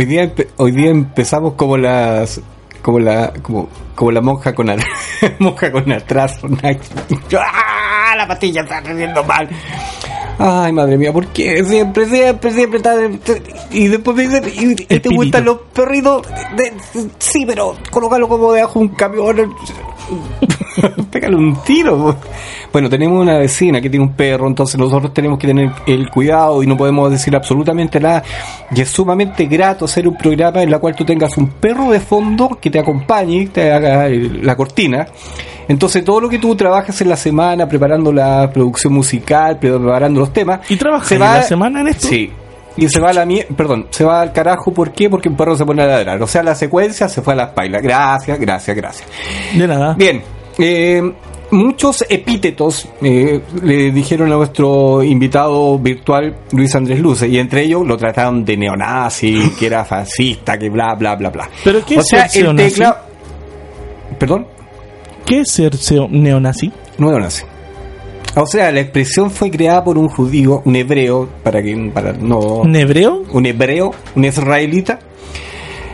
Día 0.06 0.24
empe- 0.24 0.48
hoy 0.58 0.72
día 0.72 0.90
empezamos 0.90 1.54
como 1.54 1.78
las 1.78 2.42
como 2.82 3.00
la 3.00 3.34
como 3.42 3.68
como 3.96 4.12
la 4.12 4.22
monja 4.22 4.54
con 4.56 4.70
al- 4.70 4.84
monja 5.40 5.72
con 5.72 5.92
atraso. 5.92 6.48
¡Ah! 7.38 8.16
La 8.18 8.28
pastilla 8.28 8.62
está 8.62 8.78
haciendo 8.80 9.24
mal. 9.24 9.48
Ay, 10.42 10.72
madre 10.72 10.98
mía, 10.98 11.12
¿por 11.12 11.28
qué? 11.28 11.64
Siempre, 11.66 12.06
siempre, 12.06 12.52
siempre 12.52 12.78
está... 12.78 12.96
Y 13.72 13.88
después 13.90 14.16
me 14.16 14.24
dicen, 14.26 14.44
¿y, 14.48 14.72
y 14.96 15.00
te 15.02 15.10
gustan 15.10 15.44
los 15.44 15.58
perritos? 15.74 16.26
De- 16.56 16.74
sí, 17.20 17.46
pero 17.46 17.76
colócalo 17.92 18.30
como 18.30 18.54
debajo 18.54 18.80
de 18.80 18.86
un 18.86 18.96
camión. 18.96 19.54
Pégale 21.12 21.36
un 21.36 21.56
tiro. 21.64 22.16
Bueno, 22.72 22.90
tenemos 22.90 23.22
una 23.22 23.38
vecina 23.38 23.82
que 23.82 23.90
tiene 23.90 24.06
un 24.06 24.14
perro, 24.14 24.48
entonces 24.48 24.80
nosotros 24.80 25.14
tenemos 25.14 25.40
que 25.40 25.48
tener 25.48 25.72
el 25.88 26.10
cuidado 26.10 26.62
y 26.62 26.68
no 26.68 26.78
podemos 26.78 27.10
decir 27.12 27.36
absolutamente 27.36 28.00
nada. 28.00 28.24
Y 28.76 28.82
es 28.82 28.90
sumamente 28.90 29.46
grato 29.46 29.86
hacer 29.86 30.08
un 30.08 30.16
programa 30.16 30.62
en 30.62 30.70
la 30.72 30.80
cual 30.80 30.96
tú 30.96 31.04
tengas 31.06 31.36
un 31.38 31.48
perro 31.48 31.90
de 31.92 32.00
fondo 32.00 32.58
que 32.62 32.70
te 32.70 32.80
acompañe, 32.80 33.48
te 33.48 33.72
haga 33.72 34.08
el- 34.08 34.46
la 34.46 34.56
cortina. 34.56 35.08
Entonces 35.68 36.04
todo 36.04 36.20
lo 36.22 36.30
que 36.30 36.40
tú 36.40 36.56
trabajas 36.56 37.00
en 37.02 37.10
la 37.10 37.16
semana, 37.16 37.68
preparando 37.68 38.12
la 38.12 38.50
producción 38.52 38.94
musical, 38.94 39.58
preparando 39.60 40.20
los 40.22 40.34
temas, 40.34 40.62
¿Y 40.70 40.76
trabajas 40.78 41.08
se 41.08 41.16
en 41.16 41.22
la 41.22 41.42
semana 41.44 41.82
en 41.82 41.88
esto? 41.90 42.08
Sí. 42.08 42.32
Y 42.78 42.88
se 42.88 43.00
va 43.00 43.10
a 43.10 43.14
la 43.14 43.28
perdón, 43.56 43.88
se 43.90 44.04
va 44.06 44.22
al 44.22 44.32
carajo, 44.32 44.72
¿por 44.72 44.92
qué? 44.92 45.10
Porque 45.10 45.28
un 45.28 45.36
perro 45.36 45.56
se 45.56 45.66
pone 45.66 45.82
a 45.84 45.86
ladrar. 45.86 46.22
O 46.22 46.28
sea, 46.28 46.42
la 46.44 46.56
secuencia 46.56 47.10
se 47.10 47.22
fue 47.22 47.34
a 47.34 47.36
las 47.36 47.50
pailas. 47.50 47.82
Gracias, 47.84 48.40
gracias, 48.40 48.78
gracias. 48.78 49.10
De 49.54 49.68
nada. 49.68 49.96
Bien, 49.96 50.22
eh, 50.60 51.02
muchos 51.52 52.06
epítetos 52.10 52.88
eh, 53.02 53.42
le 53.64 53.92
dijeron 53.92 54.32
a 54.32 54.36
nuestro 54.36 55.04
invitado 55.04 55.80
virtual 55.80 56.36
Luis 56.52 56.74
Andrés 56.76 57.00
Luce, 57.00 57.28
y 57.28 57.40
entre 57.40 57.64
ellos 57.64 57.86
lo 57.86 57.98
trataron 57.98 58.44
de 58.46 58.58
neonazi, 58.58 59.52
que 59.60 59.66
era 59.66 59.86
fascista, 59.86 60.58
que 60.58 60.70
bla, 60.70 60.96
bla, 60.96 61.16
bla, 61.16 61.30
bla. 61.30 61.50
¿Pero 61.64 61.84
qué 61.86 61.98
o 61.98 62.02
es 62.02 62.08
sea, 62.08 62.28
ser 62.28 62.42
el 62.46 62.56
neonazi? 62.56 62.70
teclado... 62.76 62.98
¿Perdón? 64.20 64.48
¿Qué 65.26 65.40
es 65.42 65.52
ser 65.52 65.74
neonazi? 66.12 66.72
No 66.98 67.10
neonazi. 67.10 67.44
O 68.36 68.46
sea, 68.46 68.72
la 68.72 68.82
expresión 68.82 69.32
fue 69.32 69.50
creada 69.50 69.84
por 69.84 69.98
un 69.98 70.08
judío, 70.08 70.62
un 70.66 70.76
hebreo, 70.76 71.28
para 71.44 71.62
que 71.64 71.76
para 71.94 72.14
no 72.14 72.38
¿Un 72.40 72.76
hebreo? 72.76 73.24
un 73.32 73.46
hebreo, 73.46 73.92
un 74.16 74.26
israelita. 74.26 75.00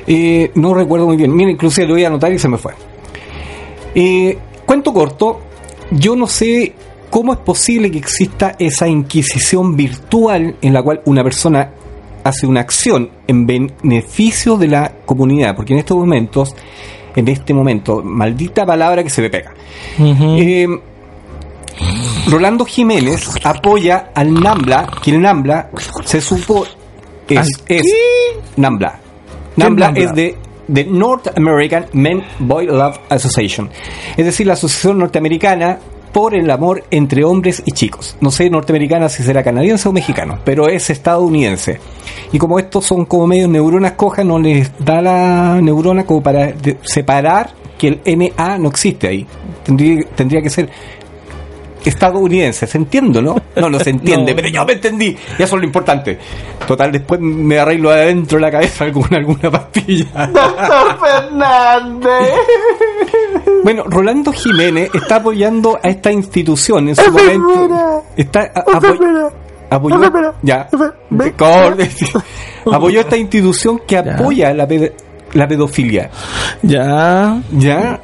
Eh, 0.05 0.51
no 0.55 0.73
recuerdo 0.73 1.07
muy 1.07 1.17
bien. 1.17 1.33
Mira, 1.35 1.51
inclusive 1.51 1.87
lo 1.87 1.93
voy 1.93 2.03
a 2.03 2.07
anotar 2.07 2.31
y 2.33 2.37
se 2.39 2.49
me 2.49 2.57
fue. 2.57 2.73
Eh, 3.95 4.37
cuento 4.75 4.93
corto. 4.93 5.39
Yo 5.91 6.15
no 6.15 6.27
sé 6.27 6.73
cómo 7.09 7.31
es 7.31 7.39
posible 7.39 7.89
que 7.89 7.97
exista 7.97 8.55
esa 8.59 8.87
inquisición 8.87 9.75
virtual 9.75 10.57
en 10.61 10.73
la 10.73 10.83
cual 10.83 11.01
una 11.05 11.23
persona 11.23 11.71
hace 12.23 12.45
una 12.45 12.61
acción 12.61 13.09
en 13.27 13.45
beneficio 13.45 14.57
de 14.57 14.67
la 14.67 14.91
comunidad. 15.05 15.55
Porque 15.55 15.73
en 15.73 15.79
estos 15.79 15.95
momentos, 15.95 16.55
en 17.15 17.27
este 17.27 17.53
momento, 17.53 18.01
maldita 18.03 18.65
palabra 18.65 19.01
que 19.01 19.09
se 19.09 19.21
me 19.21 19.29
pega. 19.29 19.53
Eh, 19.97 20.67
Rolando 22.27 22.65
Jiménez 22.65 23.29
apoya 23.43 24.09
al 24.13 24.33
NAMBLA, 24.33 24.87
quien 25.01 25.21
NAMBLA 25.21 25.69
se 26.03 26.19
supo 26.19 26.65
es, 27.29 27.37
¿Al 27.37 27.47
es 27.67 27.85
NAMBLA. 28.57 28.99
¿Qué 29.55 29.63
NAMBLA 29.63 29.91
NAMBLA? 29.91 30.03
es 30.03 30.15
de, 30.15 30.37
de 30.67 30.85
North 30.85 31.27
American 31.37 31.85
Men 31.93 32.23
Boy 32.39 32.65
Love 32.67 32.99
Association, 33.09 33.69
es 34.17 34.25
decir, 34.25 34.47
la 34.47 34.53
asociación 34.53 34.99
norteamericana 34.99 35.79
por 36.15 36.33
el 36.33 36.49
amor 36.49 36.85
entre 36.91 37.25
hombres 37.25 37.61
y 37.65 37.73
chicos. 37.73 38.15
No 38.21 38.31
sé 38.31 38.49
norteamericana 38.49 39.09
si 39.09 39.21
será 39.21 39.43
canadiense 39.43 39.89
o 39.89 39.91
mexicano, 39.91 40.39
pero 40.45 40.69
es 40.69 40.89
estadounidense. 40.89 41.79
Y 42.31 42.37
como 42.37 42.57
estos 42.57 42.85
son 42.85 43.03
como 43.03 43.27
medio 43.27 43.49
neuronas 43.49 43.91
cojas, 43.93 44.25
no 44.25 44.39
les 44.39 44.71
da 44.79 45.01
la 45.01 45.59
neurona 45.61 46.05
como 46.05 46.23
para 46.23 46.53
separar 46.83 47.53
que 47.77 47.99
el 48.01 48.01
NA 48.05 48.57
no 48.57 48.69
existe 48.69 49.09
ahí. 49.09 49.27
Tendría 49.65 50.41
que 50.41 50.49
ser 50.49 50.69
estadounidense, 51.89 52.67
¿se 52.67 52.77
entiende, 52.77 53.21
no? 53.21 53.35
No, 53.55 53.69
no 53.69 53.79
se 53.79 53.89
entiende, 53.91 54.31
No, 54.33 54.35
pero 54.35 54.47
yo 54.49 54.65
me 54.65 54.73
entendí. 54.73 55.15
Y 55.37 55.41
eso 55.43 55.55
es 55.55 55.61
lo 55.61 55.63
importante. 55.65 56.17
Total, 56.67 56.91
después 56.91 57.19
me 57.21 57.59
arreglo 57.59 57.91
adentro 57.91 58.37
de 58.37 58.41
la 58.41 58.51
cabeza 58.51 58.91
con 58.91 59.13
alguna 59.13 59.51
pastilla. 59.51 60.05
Bueno, 63.63 63.83
Rolando 63.87 64.31
Jiménez 64.31 64.89
está 64.93 65.17
apoyando 65.17 65.79
a 65.81 65.87
esta 65.89 66.11
institución 66.11 66.89
en 66.89 66.95
su 66.95 67.11
momento. 67.11 68.03
Está 68.15 68.41
a- 68.53 68.63
apoy- 68.63 68.97
apoyó, 69.69 69.95
ya, 70.43 70.67
apoyó 72.71 72.99
esta 73.01 73.17
institución 73.17 73.81
que 73.87 73.97
apoya 73.97 74.53
la, 74.53 74.67
ped- 74.67 74.93
la 75.33 75.47
pedofilia. 75.47 76.09
Ya, 76.61 77.41
¿Ya? 77.51 77.99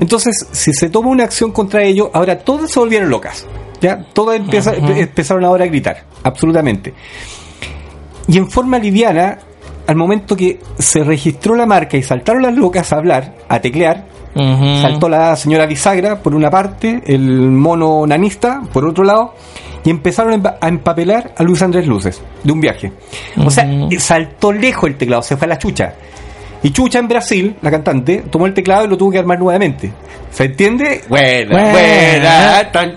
Entonces, 0.00 0.46
si 0.52 0.72
se 0.72 0.88
toma 0.88 1.08
una 1.10 1.24
acción 1.24 1.50
contra 1.52 1.82
ellos, 1.82 2.08
ahora 2.12 2.38
todas 2.38 2.70
se 2.70 2.78
volvieron 2.80 3.10
locas. 3.10 3.46
¿Ya? 3.80 3.98
Todas 4.12 4.36
empieza- 4.38 4.72
empe- 4.74 5.00
empezaron 5.00 5.44
ahora 5.44 5.64
a 5.64 5.66
gritar, 5.66 6.04
absolutamente. 6.22 6.94
Y 8.28 8.38
en 8.38 8.48
forma 8.48 8.78
liviana, 8.78 9.38
al 9.86 9.96
momento 9.96 10.36
que 10.36 10.60
se 10.78 11.02
registró 11.02 11.56
la 11.56 11.66
marca 11.66 11.96
y 11.96 12.02
saltaron 12.02 12.42
las 12.42 12.54
locas 12.54 12.92
a 12.92 12.96
hablar, 12.96 13.34
a 13.48 13.60
teclear, 13.60 14.06
saltó 14.80 15.08
la 15.08 15.34
señora 15.36 15.66
bisagra 15.66 16.20
por 16.22 16.34
una 16.34 16.48
parte, 16.48 17.02
el 17.06 17.20
mono 17.50 18.06
nanista 18.06 18.62
por 18.72 18.86
otro 18.86 19.02
lado, 19.04 19.34
y 19.84 19.90
empezaron 19.90 20.32
a 20.32 20.36
empa- 20.36 20.56
a 20.60 20.68
empapelar 20.68 21.34
a 21.36 21.42
Luis 21.42 21.60
Andrés 21.60 21.86
Luces 21.88 22.22
de 22.44 22.52
un 22.52 22.60
viaje. 22.60 22.92
O 23.44 23.50
sea, 23.50 23.64
saltó 23.98 24.52
lejos 24.52 24.88
el 24.88 24.96
teclado, 24.96 25.22
se 25.22 25.36
fue 25.36 25.46
a 25.46 25.48
la 25.48 25.58
chucha. 25.58 25.94
Y 26.62 26.70
Chucha 26.70 26.98
en 27.00 27.08
Brasil, 27.08 27.56
la 27.60 27.70
cantante, 27.70 28.22
tomó 28.30 28.46
el 28.46 28.54
teclado 28.54 28.84
y 28.84 28.88
lo 28.88 28.96
tuvo 28.96 29.10
que 29.10 29.18
armar 29.18 29.38
nuevamente. 29.38 29.92
¿Se 30.30 30.44
entiende? 30.44 31.02
Buena, 31.08 31.50
Buena. 31.50 31.72
buena. 31.72 32.72
tan. 32.72 32.96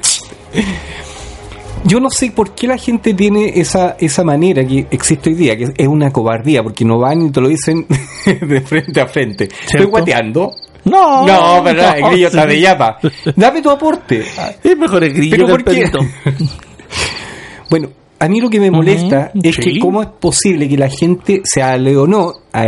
Yo 1.84 2.00
no 2.00 2.10
sé 2.10 2.32
por 2.32 2.56
qué 2.56 2.68
la 2.68 2.78
gente 2.78 3.14
tiene 3.14 3.52
esa, 3.60 3.96
esa 4.00 4.24
manera 4.24 4.66
que 4.66 4.88
existe 4.90 5.30
hoy 5.30 5.36
día, 5.36 5.56
que 5.56 5.72
es 5.78 5.88
una 5.88 6.12
cobardía, 6.12 6.64
porque 6.64 6.84
no 6.84 6.98
van 6.98 7.22
y 7.28 7.32
te 7.32 7.42
lo 7.42 7.48
dicen 7.48 7.86
de 8.26 8.62
frente 8.62 9.02
a 9.02 9.08
frente. 9.08 9.50
Estoy 9.68 9.86
guateando. 9.86 10.52
No, 10.86 11.26
No, 11.26 11.62
no, 11.64 11.68
el 11.70 12.04
grillo 12.10 12.28
está 12.28 12.44
sí. 12.44 12.48
de 12.50 12.60
yapa. 12.60 13.00
Dame 13.36 13.62
tu 13.62 13.70
aporte. 13.72 14.24
Es 14.64 14.78
mejor 14.78 15.04
el 15.04 15.14
grillo 15.14 15.32
Pero 15.36 15.46
que 15.48 15.52
el 15.54 15.64
¿por 15.64 15.74
qué? 15.74 15.80
perrito. 15.82 16.00
Bueno, 17.70 17.90
a 18.20 18.28
mí 18.28 18.40
lo 18.40 18.50
que 18.50 18.60
me 18.60 18.70
molesta 18.70 19.32
es 19.42 19.56
sí. 19.56 19.62
que 19.74 19.80
cómo 19.80 20.02
es 20.04 20.08
posible 20.08 20.70
que 20.70 20.78
la 20.78 20.88
gente 20.90 21.42
se 21.44 21.64
aleonó 21.64 22.34
a, 22.54 22.66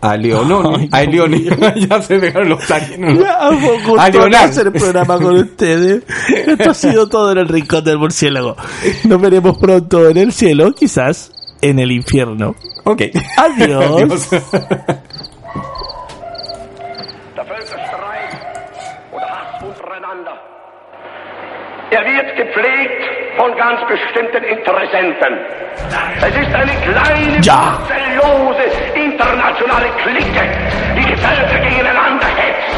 a 0.00 0.16
Leonón, 0.16 0.88
Ay, 0.92 1.06
a 1.06 1.10
Leone, 1.10 1.42
ya 1.88 2.00
se 2.02 2.18
dejaron 2.18 2.50
los 2.50 2.66
talinos. 2.66 3.18
Ya, 3.18 3.38
fue 3.60 3.74
un 3.76 3.82
gusto 3.84 4.00
A 4.00 4.08
Leonardo. 4.08 4.46
hacer 4.46 4.66
el 4.68 4.72
programa 4.72 5.18
con 5.18 5.36
ustedes. 5.36 6.04
Esto 6.46 6.70
ha 6.70 6.74
sido 6.74 7.08
todo 7.10 7.32
en 7.32 7.38
el 7.38 7.48
rincón 7.48 7.82
del 7.84 7.98
murciélago. 7.98 8.56
Nos 9.04 9.20
veremos 9.20 9.58
pronto 9.58 10.08
en 10.08 10.16
el 10.18 10.32
cielo, 10.32 10.72
quizás 10.72 11.32
en 11.60 11.78
el 11.80 11.90
infierno. 11.92 12.54
Ok. 12.84 13.02
Adiós. 13.36 14.28
Untereinander. 19.62 20.34
Er 21.90 22.04
wird 22.04 22.36
gepflegt 22.36 23.02
von 23.38 23.56
ganz 23.56 23.80
bestimmten 23.86 24.42
Interessenten. 24.42 25.32
Es 26.20 26.34
ist 26.34 26.52
eine 26.54 26.74
kleine, 26.82 27.38
Ja. 27.42 27.78
zellose 27.86 28.64
internationale 28.94 29.88
Clique, 30.02 30.42
die 30.96 31.04
die 31.06 31.16
Völker 31.16 31.58
gegeneinander 31.62 32.26
hetzt, 32.34 32.74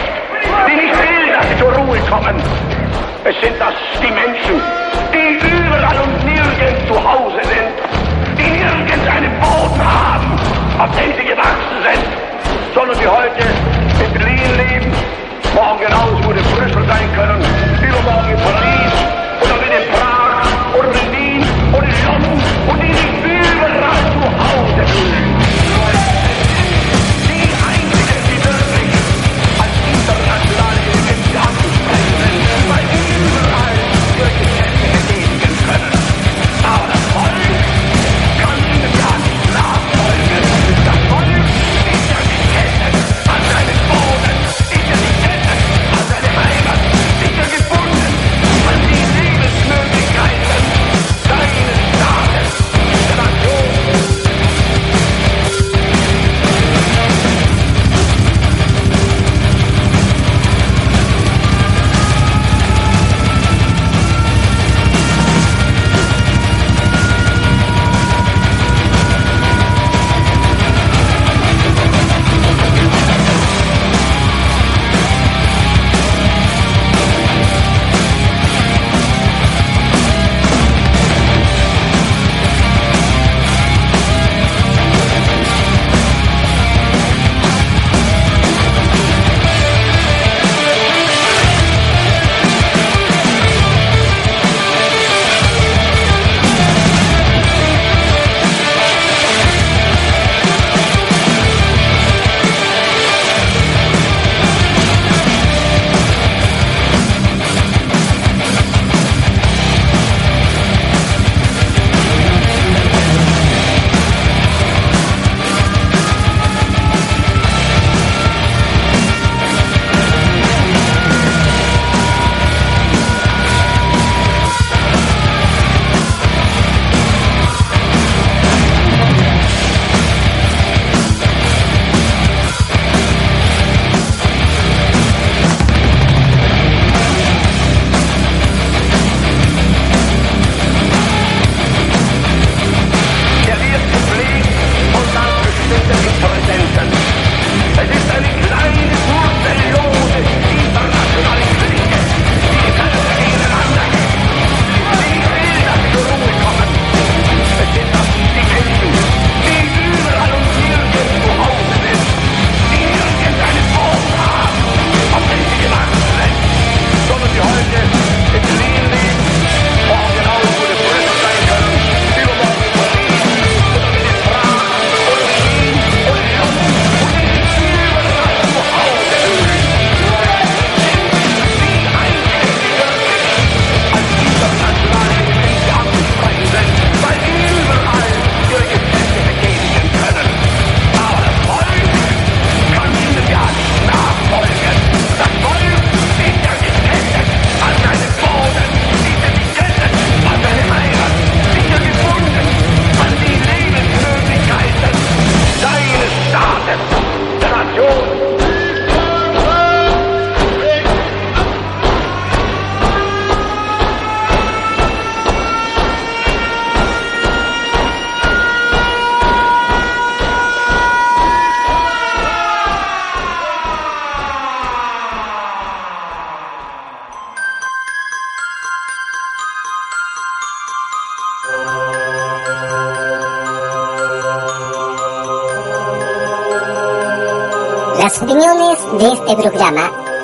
die 0.69 0.77
nicht 0.77 0.93
will, 0.93 1.33
dass 1.33 1.49
sie 1.49 1.59
zur 1.59 1.73
Ruhe 1.73 1.99
kommen. 2.11 2.37
Es 3.25 3.41
sind 3.41 3.59
das 3.59 3.73
die 4.03 4.13
Menschen, 4.13 4.61
die 5.13 5.41
überall 5.49 5.97
und 6.05 6.25
nirgends 6.27 6.87
zu 6.87 6.95
Hause 6.95 7.41
sind, 7.43 7.73
die 8.37 8.51
nirgends 8.51 9.09
einen 9.09 9.33
Boden 9.41 9.81
haben, 9.81 10.39
auf 10.79 10.91
dem 10.97 11.11
sie 11.17 11.25
gewachsen 11.25 11.79
sind, 11.89 12.75
sondern 12.75 12.99
die 12.99 13.09
heute 13.09 13.45
in 14.05 14.13
Berlin 14.13 14.57
leben, 14.59 14.93
morgen 15.55 15.81
genauso 15.81 16.17
gut 16.27 16.37
in 16.37 16.45
Brüssel 16.53 16.85
sein 16.87 17.09
können, 17.17 17.41
übermorgen 17.81 18.31
in 18.31 18.41
Paris 18.45 18.90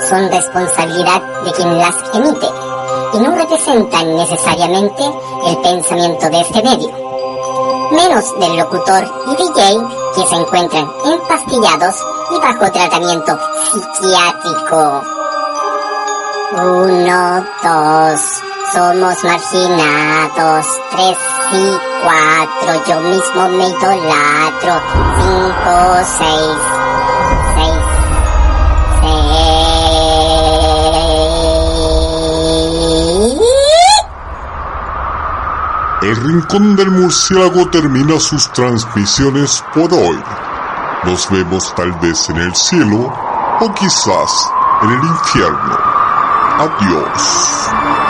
son 0.08 0.30
responsabilidad 0.30 1.22
de 1.44 1.52
quien 1.52 1.78
las 1.78 1.94
emite 2.14 2.48
y 3.12 3.18
no 3.18 3.34
representan 3.34 4.16
necesariamente 4.16 5.04
el 5.46 5.56
pensamiento 5.58 6.30
de 6.30 6.40
este 6.40 6.62
medio, 6.62 6.90
menos 7.90 8.38
del 8.38 8.56
locutor 8.56 9.04
y 9.26 9.36
DJ 9.36 9.80
que 10.14 10.26
se 10.26 10.36
encuentran 10.36 10.88
empastillados 11.04 11.96
y 12.30 12.38
bajo 12.38 12.70
tratamiento 12.70 13.38
psiquiátrico. 13.64 15.02
Uno, 16.52 17.44
dos, 17.62 18.20
somos 18.72 19.24
marginados. 19.24 20.66
Tres 20.90 21.18
y 21.52 21.78
cuatro, 22.02 22.84
yo 22.88 23.00
mismo 23.00 23.48
me 23.48 23.68
idolatro. 23.68 24.80
Cinco, 25.18 26.04
seis, 26.18 26.75
El 36.06 36.14
Rincón 36.14 36.76
del 36.76 36.92
Murciélago 36.92 37.68
termina 37.68 38.20
sus 38.20 38.48
transmisiones 38.52 39.64
por 39.74 39.92
hoy. 39.92 40.16
Nos 41.02 41.28
vemos 41.28 41.74
tal 41.74 41.90
vez 41.94 42.30
en 42.30 42.36
el 42.36 42.54
cielo 42.54 43.12
o 43.60 43.74
quizás 43.74 44.48
en 44.82 44.90
el 44.90 45.04
infierno. 45.04 45.76
Adiós. 46.58 48.05